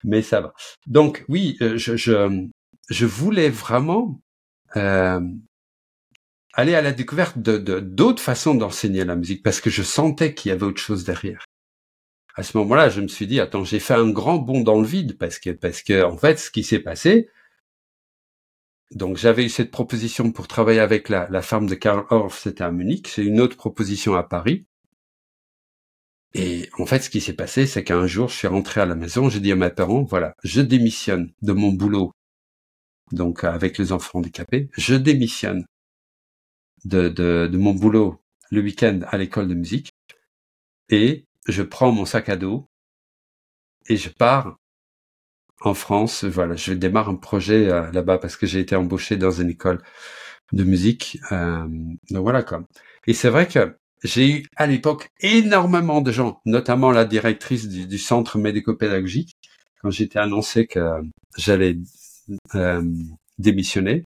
Mais 0.05 0.23
ça 0.23 0.41
va. 0.41 0.55
Donc 0.87 1.25
oui, 1.29 1.57
euh, 1.63 1.77
je, 1.77 1.97
je, 1.97 2.47
je 2.89 3.07
voulais 3.07 3.51
vraiment 3.51 4.21
euh, 4.77 5.21
aller 6.55 6.75
à 6.75 6.83
la 6.83 6.93
découverte 6.93 7.39
de 7.39 7.59
d'autres 7.81 8.23
façons 8.23 8.55
d'enseigner 8.55 9.05
la 9.05 9.17
musique 9.17 9.43
parce 9.43 9.61
que 9.61 9.71
je 9.71 9.83
sentais 9.83 10.35
qu'il 10.35 10.51
y 10.51 10.53
avait 10.53 10.67
autre 10.67 10.81
chose 10.81 11.05
derrière. 11.05 11.45
À 12.37 12.43
ce 12.43 12.57
moment-là, 12.59 12.89
je 12.89 13.01
me 13.01 13.09
suis 13.09 13.27
dit 13.27 13.41
attends, 13.41 13.65
j'ai 13.65 13.81
fait 13.81 13.95
un 13.95 14.11
grand 14.11 14.39
bond 14.39 14.63
dans 14.63 14.81
le 14.81 14.87
vide 14.87 15.19
parce 15.19 15.39
que 15.39 15.51
parce 15.51 15.83
que 15.83 16.03
en 16.05 16.17
fait, 16.17 16.39
ce 16.39 16.51
qui 16.51 16.65
s'est 16.65 16.79
passé, 16.81 17.29
donc 18.93 19.17
j'avais 19.17 19.45
eu 19.45 19.49
cette 19.49 19.71
proposition 19.71 20.33
pour 20.33 20.49
travailler 20.49 20.81
avec 20.81 21.09
la, 21.09 21.29
la 21.31 21.43
ferme 21.43 21.67
de 21.67 21.75
Karl 21.75 22.07
Orff, 22.11 22.39
c'était 22.41 22.65
à 22.65 22.71
Munich. 22.73 23.09
C'est 23.09 23.25
une 23.25 23.41
autre 23.41 23.57
proposition 23.57 24.15
à 24.15 24.23
Paris. 24.23 24.67
Et 26.35 26.69
en 26.79 26.87
fait, 26.87 27.01
ce 27.01 27.11
qui 27.11 27.21
s'est 27.21 27.35
passé, 27.35 27.67
c'est 27.67 27.85
qu'un 27.85 28.07
jour, 28.07 28.29
je 28.29 28.37
suis 28.37 28.49
rentré 28.49 28.81
à 28.81 28.87
la 28.87 28.95
maison, 28.95 29.29
j'ai 29.29 29.41
dit 29.41 29.53
à 29.53 29.57
mes 29.57 29.71
parents, 29.71 30.03
voilà, 30.03 30.35
je 30.45 30.61
démissionne 30.61 31.33
de 31.43 31.53
mon 31.53 31.73
boulot, 31.73 32.13
donc 33.13 33.45
avec 33.45 33.79
les 33.79 33.93
enfants 33.93 34.19
handicapés, 34.19 34.69
je 34.77 34.95
démissionne 34.95 35.65
de, 36.85 37.09
de, 37.09 37.49
de 37.51 37.59
mon 37.59 37.73
boulot 37.75 38.21
le 38.51 38.61
week-end 38.61 39.01
à 39.09 39.17
l'école 39.19 39.49
de 39.49 39.55
musique, 39.55 39.91
et 40.91 41.27
je 41.49 41.63
prends 41.63 41.93
mon 41.93 42.05
sac 42.05 42.29
à 42.29 42.37
dos 42.37 42.69
et 43.89 43.97
je 43.97 44.09
pars 44.09 44.57
en 45.61 45.75
France. 45.75 46.25
Voilà, 46.25 46.57
je 46.57 46.73
démarre 46.73 47.09
un 47.09 47.17
projet 47.17 47.69
euh, 47.69 47.91
là-bas 47.93 48.19
parce 48.19 48.37
que 48.37 48.47
j'ai 48.47 48.61
été 48.61 48.77
embauché 48.77 49.17
dans 49.17 49.31
une 49.31 49.51
école 49.51 49.83
de 50.53 50.65
musique. 50.65 51.19
Euh, 51.33 51.67
donc 52.11 52.23
voilà 52.23 52.43
quoi. 52.43 52.63
Et 53.07 53.15
c'est 53.15 53.31
vrai 53.31 53.49
que 53.49 53.77
j'ai 54.03 54.31
eu 54.31 54.47
à 54.57 54.67
l'époque 54.67 55.11
énormément 55.21 56.01
de 56.01 56.13
gens, 56.13 56.41
notamment 56.47 56.91
la 56.91 57.05
directrice 57.05 57.69
du, 57.69 57.99
centre 57.99 58.39
médico-pédagogique, 58.39 59.37
quand 59.83 59.91
j'étais 59.91 60.19
annoncé 60.19 60.67
que 60.67 60.81
j'allais 61.37 61.77
euh, 62.55 62.83
démissionner. 63.39 64.05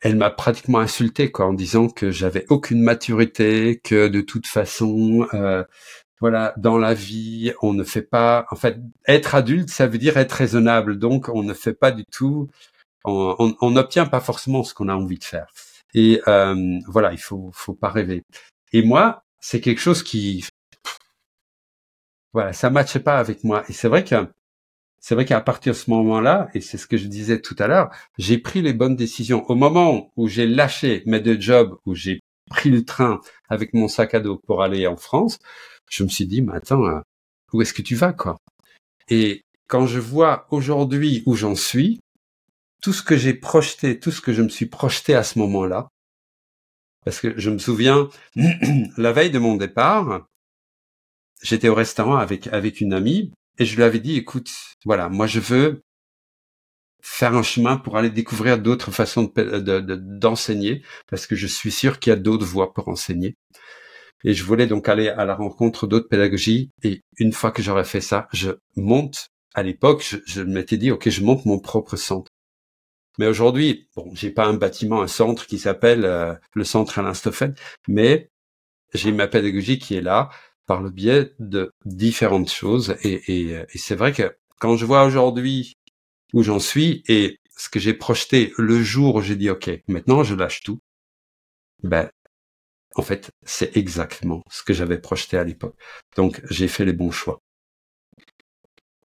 Elle 0.00 0.16
m'a 0.16 0.30
pratiquement 0.30 0.78
insulté 0.78 1.30
quoi, 1.30 1.46
en 1.46 1.52
disant 1.54 1.88
que 1.88 2.10
j'avais 2.10 2.46
aucune 2.48 2.82
maturité, 2.82 3.80
que 3.82 4.08
de 4.08 4.20
toute 4.20 4.46
façon, 4.46 5.26
euh, 5.34 5.64
voilà, 6.20 6.54
dans 6.56 6.78
la 6.78 6.94
vie, 6.94 7.52
on 7.62 7.72
ne 7.72 7.84
fait 7.84 8.02
pas. 8.02 8.46
En 8.50 8.56
fait, 8.56 8.78
être 9.06 9.34
adulte, 9.34 9.70
ça 9.70 9.86
veut 9.86 9.98
dire 9.98 10.16
être 10.16 10.32
raisonnable. 10.32 10.98
Donc, 10.98 11.28
on 11.28 11.42
ne 11.42 11.54
fait 11.54 11.74
pas 11.74 11.92
du 11.92 12.04
tout. 12.10 12.48
On 13.04 13.70
n'obtient 13.70 14.06
pas 14.06 14.20
forcément 14.20 14.64
ce 14.64 14.74
qu'on 14.74 14.88
a 14.88 14.94
envie 14.94 15.18
de 15.18 15.24
faire. 15.24 15.46
Et 15.94 16.20
euh, 16.28 16.78
voilà, 16.88 17.12
il 17.12 17.18
faut, 17.18 17.50
faut 17.52 17.74
pas 17.74 17.90
rêver. 17.90 18.24
Et 18.72 18.82
moi, 18.82 19.24
c'est 19.40 19.60
quelque 19.60 19.80
chose 19.80 20.02
qui, 20.02 20.44
voilà, 22.32 22.52
ça 22.52 22.68
matchait 22.68 23.00
pas 23.00 23.18
avec 23.18 23.44
moi. 23.44 23.64
Et 23.68 23.72
c'est 23.72 23.88
vrai 23.88 24.04
que, 24.04 24.14
c'est 25.00 25.14
vrai 25.14 25.24
qu'à 25.24 25.40
partir 25.40 25.72
de 25.72 25.78
ce 25.78 25.88
moment-là, 25.90 26.48
et 26.52 26.60
c'est 26.60 26.78
ce 26.78 26.86
que 26.86 26.96
je 26.96 27.06
disais 27.06 27.40
tout 27.40 27.56
à 27.58 27.66
l'heure, 27.66 27.90
j'ai 28.18 28.38
pris 28.38 28.60
les 28.60 28.72
bonnes 28.72 28.96
décisions. 28.96 29.48
Au 29.50 29.54
moment 29.54 30.12
où 30.16 30.28
j'ai 30.28 30.46
lâché 30.46 31.02
mes 31.06 31.20
deux 31.20 31.40
jobs, 31.40 31.78
où 31.86 31.94
j'ai 31.94 32.20
pris 32.50 32.70
le 32.70 32.84
train 32.84 33.20
avec 33.48 33.72
mon 33.72 33.88
sac 33.88 34.14
à 34.14 34.20
dos 34.20 34.36
pour 34.46 34.62
aller 34.62 34.86
en 34.86 34.96
France, 34.96 35.38
je 35.90 36.02
me 36.02 36.08
suis 36.08 36.26
dit, 36.26 36.42
mais 36.42 36.54
attends, 36.56 36.84
euh, 36.84 37.00
où 37.52 37.62
est-ce 37.62 37.72
que 37.72 37.82
tu 37.82 37.94
vas, 37.94 38.12
quoi? 38.12 38.36
Et 39.08 39.42
quand 39.68 39.86
je 39.86 39.98
vois 40.00 40.46
aujourd'hui 40.50 41.22
où 41.26 41.36
j'en 41.36 41.54
suis, 41.54 42.00
tout 42.82 42.92
ce 42.92 43.02
que 43.02 43.16
j'ai 43.16 43.34
projeté, 43.34 43.98
tout 43.98 44.10
ce 44.10 44.20
que 44.20 44.32
je 44.32 44.42
me 44.42 44.48
suis 44.48 44.66
projeté 44.66 45.14
à 45.14 45.22
ce 45.22 45.38
moment-là, 45.38 45.88
parce 47.06 47.20
que 47.20 47.38
je 47.38 47.50
me 47.50 47.58
souviens, 47.58 48.08
la 48.96 49.12
veille 49.12 49.30
de 49.30 49.38
mon 49.38 49.54
départ, 49.54 50.26
j'étais 51.40 51.68
au 51.68 51.74
restaurant 51.74 52.16
avec, 52.16 52.48
avec 52.48 52.80
une 52.80 52.92
amie 52.92 53.32
et 53.58 53.64
je 53.64 53.76
lui 53.76 53.84
avais 53.84 54.00
dit, 54.00 54.16
écoute, 54.16 54.50
voilà, 54.84 55.08
moi 55.08 55.28
je 55.28 55.38
veux 55.38 55.84
faire 57.00 57.36
un 57.36 57.44
chemin 57.44 57.76
pour 57.76 57.96
aller 57.96 58.10
découvrir 58.10 58.58
d'autres 58.58 58.90
façons 58.90 59.32
d'enseigner, 59.36 60.74
de, 60.74 60.82
parce 61.08 61.28
que 61.28 61.36
je 61.36 61.46
suis 61.46 61.70
sûr 61.70 62.00
qu'il 62.00 62.10
y 62.10 62.12
a 62.12 62.18
d'autres 62.18 62.44
voies 62.44 62.74
pour 62.74 62.88
enseigner. 62.88 63.36
Et 64.24 64.34
je 64.34 64.42
voulais 64.42 64.66
donc 64.66 64.88
aller 64.88 65.08
à 65.08 65.24
la 65.24 65.36
rencontre 65.36 65.86
d'autres 65.86 66.08
pédagogies. 66.08 66.70
Et 66.82 67.02
une 67.18 67.32
fois 67.32 67.52
que 67.52 67.62
j'aurais 67.62 67.84
fait 67.84 68.00
ça, 68.00 68.26
je 68.32 68.50
monte. 68.74 69.28
À 69.54 69.62
l'époque, 69.62 70.16
je 70.26 70.42
m'étais 70.42 70.76
dit, 70.76 70.90
ok, 70.90 71.08
je 71.08 71.22
monte 71.22 71.44
mon 71.44 71.60
propre 71.60 71.94
centre. 71.94 72.32
Mais 73.18 73.26
aujourd'hui, 73.26 73.88
bon, 73.96 74.10
j'ai 74.14 74.30
pas 74.30 74.46
un 74.46 74.54
bâtiment, 74.54 75.02
un 75.02 75.06
centre 75.06 75.46
qui 75.46 75.58
s'appelle 75.58 76.04
euh, 76.04 76.34
le 76.54 76.64
centre 76.64 76.98
Alain 76.98 77.14
Stoffen, 77.14 77.54
mais 77.88 78.30
j'ai 78.94 79.12
ma 79.12 79.28
pédagogie 79.28 79.78
qui 79.78 79.96
est 79.96 80.00
là 80.02 80.30
par 80.66 80.82
le 80.82 80.90
biais 80.90 81.32
de 81.38 81.70
différentes 81.84 82.50
choses. 82.50 82.96
Et, 83.02 83.14
et, 83.28 83.50
et 83.52 83.78
c'est 83.78 83.94
vrai 83.96 84.12
que 84.12 84.36
quand 84.58 84.76
je 84.76 84.86
vois 84.86 85.04
aujourd'hui 85.04 85.74
où 86.32 86.42
j'en 86.42 86.58
suis 86.58 87.02
et 87.08 87.38
ce 87.56 87.68
que 87.68 87.80
j'ai 87.80 87.94
projeté 87.94 88.52
le 88.58 88.82
jour 88.82 89.16
où 89.16 89.22
j'ai 89.22 89.36
dit 89.36 89.50
OK, 89.50 89.70
maintenant 89.88 90.22
je 90.24 90.34
lâche 90.34 90.60
tout, 90.62 90.80
ben 91.82 92.10
en 92.94 93.02
fait 93.02 93.30
c'est 93.44 93.76
exactement 93.76 94.42
ce 94.50 94.62
que 94.62 94.74
j'avais 94.74 94.98
projeté 94.98 95.38
à 95.38 95.44
l'époque. 95.44 95.76
Donc 96.16 96.42
j'ai 96.50 96.68
fait 96.68 96.84
les 96.84 96.92
bons 96.92 97.10
choix. 97.10 97.40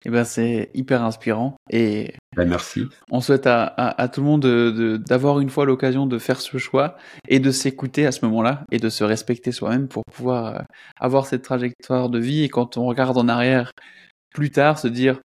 Eh 0.07 0.09
ben 0.09 0.23
c'est 0.23 0.71
hyper 0.73 1.03
inspirant 1.03 1.57
et 1.69 2.13
ben, 2.37 2.47
merci. 2.47 2.85
On 3.11 3.19
souhaite 3.19 3.45
à, 3.45 3.65
à, 3.65 4.07
tout 4.07 4.21
le 4.21 4.25
monde 4.25 4.97
d'avoir 4.99 5.41
une 5.41 5.49
fois 5.49 5.65
l'occasion 5.65 6.05
de 6.05 6.17
faire 6.17 6.39
ce 6.39 6.57
choix 6.57 6.95
et 7.27 7.39
de 7.39 7.51
s'écouter 7.51 8.05
à 8.05 8.13
ce 8.13 8.23
moment-là 8.23 8.63
et 8.71 8.77
de 8.77 8.87
se 8.87 9.03
respecter 9.03 9.51
soi-même 9.51 9.89
pour 9.89 10.03
pouvoir 10.05 10.45
euh, 10.45 10.59
avoir 10.97 11.25
cette 11.25 11.41
trajectoire 11.41 12.09
de 12.09 12.19
vie 12.19 12.43
et 12.43 12.49
quand 12.49 12.77
on 12.77 12.85
regarde 12.85 13.17
en 13.17 13.27
arrière 13.27 13.71
plus 14.33 14.49
tard 14.49 14.79
se 14.79 14.87
dire 14.87 15.19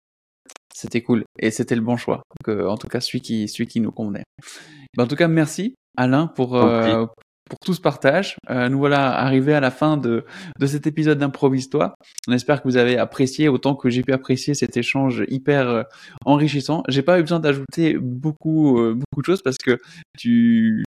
c'était 0.73 1.03
cool 1.03 1.25
et 1.37 1.51
c'était 1.51 1.75
le 1.75 1.81
bon 1.81 1.95
choix. 1.95 2.23
Euh, 2.47 2.67
en 2.67 2.77
tout 2.77 2.87
cas, 2.87 3.01
celui 3.01 3.21
qui, 3.21 3.47
celui 3.47 3.67
qui 3.67 3.81
nous 3.81 3.91
convenait. 3.91 4.23
Ben, 4.97 5.03
en 5.03 5.07
tout 5.07 5.15
cas, 5.15 5.27
merci 5.27 5.75
Alain 5.95 6.25
pour, 6.25 6.55
euh, 6.55 7.05
pour 7.51 7.59
tout 7.59 7.73
ce 7.73 7.81
partage. 7.81 8.37
Euh, 8.49 8.69
nous 8.69 8.77
voilà 8.77 9.13
arrivés 9.19 9.53
à 9.53 9.59
la 9.59 9.71
fin 9.71 9.97
de, 9.97 10.23
de 10.57 10.65
cet 10.65 10.87
épisode 10.87 11.19
d'improvise-toi. 11.19 11.95
On 12.29 12.31
espère 12.31 12.61
que 12.61 12.67
vous 12.69 12.77
avez 12.77 12.97
apprécié 12.97 13.49
autant 13.49 13.75
que 13.75 13.89
j'ai 13.89 14.03
pu 14.03 14.13
apprécier 14.13 14.53
cet 14.53 14.77
échange 14.77 15.25
hyper 15.27 15.83
enrichissant. 16.25 16.81
J'ai 16.87 17.01
pas 17.01 17.19
eu 17.19 17.23
besoin 17.23 17.41
d'ajouter 17.41 17.97
beaucoup, 17.99 18.75
beaucoup 18.75 19.21
de 19.21 19.25
choses 19.25 19.41
parce 19.41 19.57
que 19.57 19.77
tu, 20.17 20.85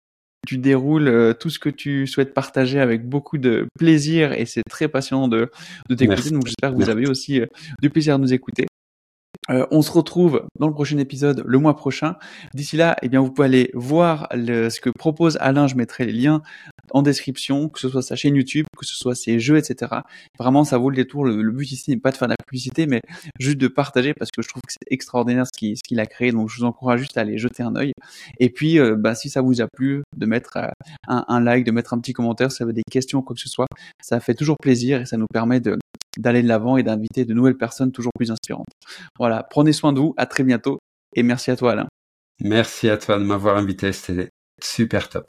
tu 0.47 0.57
déroules 0.57 1.35
tout 1.39 1.51
ce 1.51 1.59
que 1.59 1.69
tu 1.69 2.07
souhaites 2.07 2.33
partager 2.33 2.79
avec 2.79 3.07
beaucoup 3.07 3.37
de 3.37 3.67
plaisir 3.77 4.33
et 4.33 4.47
c'est 4.47 4.63
très 4.67 4.87
passionnant 4.87 5.27
de, 5.27 5.51
de 5.89 5.95
t'écouter. 5.95 6.31
Donc 6.31 6.47
j'espère 6.47 6.71
que 6.71 6.75
vous 6.75 6.89
avez 6.89 7.07
aussi 7.07 7.41
du 7.83 7.91
plaisir 7.91 8.15
à 8.15 8.17
nous 8.17 8.33
écouter. 8.33 8.65
Euh, 9.49 9.65
on 9.71 9.81
se 9.81 9.91
retrouve 9.91 10.45
dans 10.59 10.67
le 10.67 10.73
prochain 10.73 10.97
épisode 10.97 11.43
le 11.45 11.57
mois 11.57 11.75
prochain. 11.75 12.15
D'ici 12.53 12.77
là, 12.77 12.95
eh 13.01 13.09
bien, 13.09 13.21
vous 13.21 13.31
pouvez 13.31 13.45
aller 13.45 13.71
voir 13.73 14.27
ce 14.31 14.79
que 14.79 14.89
propose 14.89 15.37
Alain. 15.41 15.67
Je 15.67 15.75
mettrai 15.75 16.05
les 16.05 16.13
liens 16.13 16.41
en 16.91 17.01
description, 17.01 17.69
que 17.69 17.79
ce 17.79 17.89
soit 17.89 18.01
sa 18.01 18.15
chaîne 18.15 18.35
YouTube, 18.35 18.65
que 18.77 18.85
ce 18.85 18.95
soit 18.95 19.15
ses 19.15 19.39
jeux, 19.39 19.57
etc. 19.57 20.01
Vraiment, 20.37 20.63
ça 20.63 20.77
vaut 20.77 20.89
le 20.89 20.95
détour. 20.95 21.25
Le, 21.25 21.51
but 21.51 21.71
ici 21.71 21.91
n'est 21.91 21.97
pas 21.97 22.11
de 22.11 22.17
faire 22.17 22.27
de 22.27 22.33
la 22.33 22.45
publicité, 22.45 22.87
mais 22.87 23.01
juste 23.39 23.57
de 23.57 23.67
partager 23.67 24.13
parce 24.13 24.31
que 24.31 24.41
je 24.41 24.47
trouve 24.47 24.61
que 24.61 24.71
c'est 24.73 24.91
extraordinaire 24.93 25.45
ce 25.45 25.81
qu'il 25.83 25.99
a 25.99 26.05
créé. 26.05 26.31
Donc, 26.31 26.49
je 26.49 26.59
vous 26.59 26.65
encourage 26.65 27.01
juste 27.01 27.17
à 27.17 27.21
aller 27.21 27.37
jeter 27.37 27.63
un 27.63 27.75
œil. 27.75 27.93
Et 28.39 28.49
puis, 28.49 28.79
euh, 28.79 28.95
bah, 28.95 29.15
si 29.15 29.29
ça 29.29 29.41
vous 29.41 29.61
a 29.61 29.67
plu, 29.67 30.03
de 30.15 30.25
mettre 30.25 30.57
euh, 30.57 30.67
un, 31.07 31.25
un, 31.27 31.41
like, 31.41 31.65
de 31.65 31.71
mettre 31.71 31.93
un 31.93 31.99
petit 31.99 32.13
commentaire, 32.13 32.51
si 32.51 32.59
vous 32.59 32.69
avez 32.69 32.73
des 32.73 32.83
questions, 32.89 33.21
quoi 33.21 33.35
que 33.35 33.41
ce 33.41 33.49
soit. 33.49 33.67
Ça 34.01 34.19
fait 34.19 34.33
toujours 34.33 34.57
plaisir 34.61 35.01
et 35.01 35.05
ça 35.05 35.17
nous 35.17 35.27
permet 35.31 35.59
de, 35.59 35.77
d'aller 36.17 36.41
de 36.41 36.47
l'avant 36.47 36.77
et 36.77 36.83
d'inviter 36.83 37.25
de 37.25 37.33
nouvelles 37.33 37.57
personnes 37.57 37.91
toujours 37.91 38.11
plus 38.17 38.31
inspirantes. 38.31 38.67
Voilà, 39.17 39.43
prenez 39.43 39.73
soin 39.73 39.93
de 39.93 39.99
vous, 39.99 40.13
à 40.17 40.25
très 40.25 40.43
bientôt 40.43 40.79
et 41.15 41.23
merci 41.23 41.51
à 41.51 41.55
toi 41.55 41.71
Alain. 41.71 41.87
Merci 42.41 42.89
à 42.89 42.97
toi 42.97 43.17
de 43.17 43.23
m'avoir 43.23 43.57
invité, 43.57 43.91
c'était 43.93 44.29
super 44.61 45.09
top. 45.09 45.27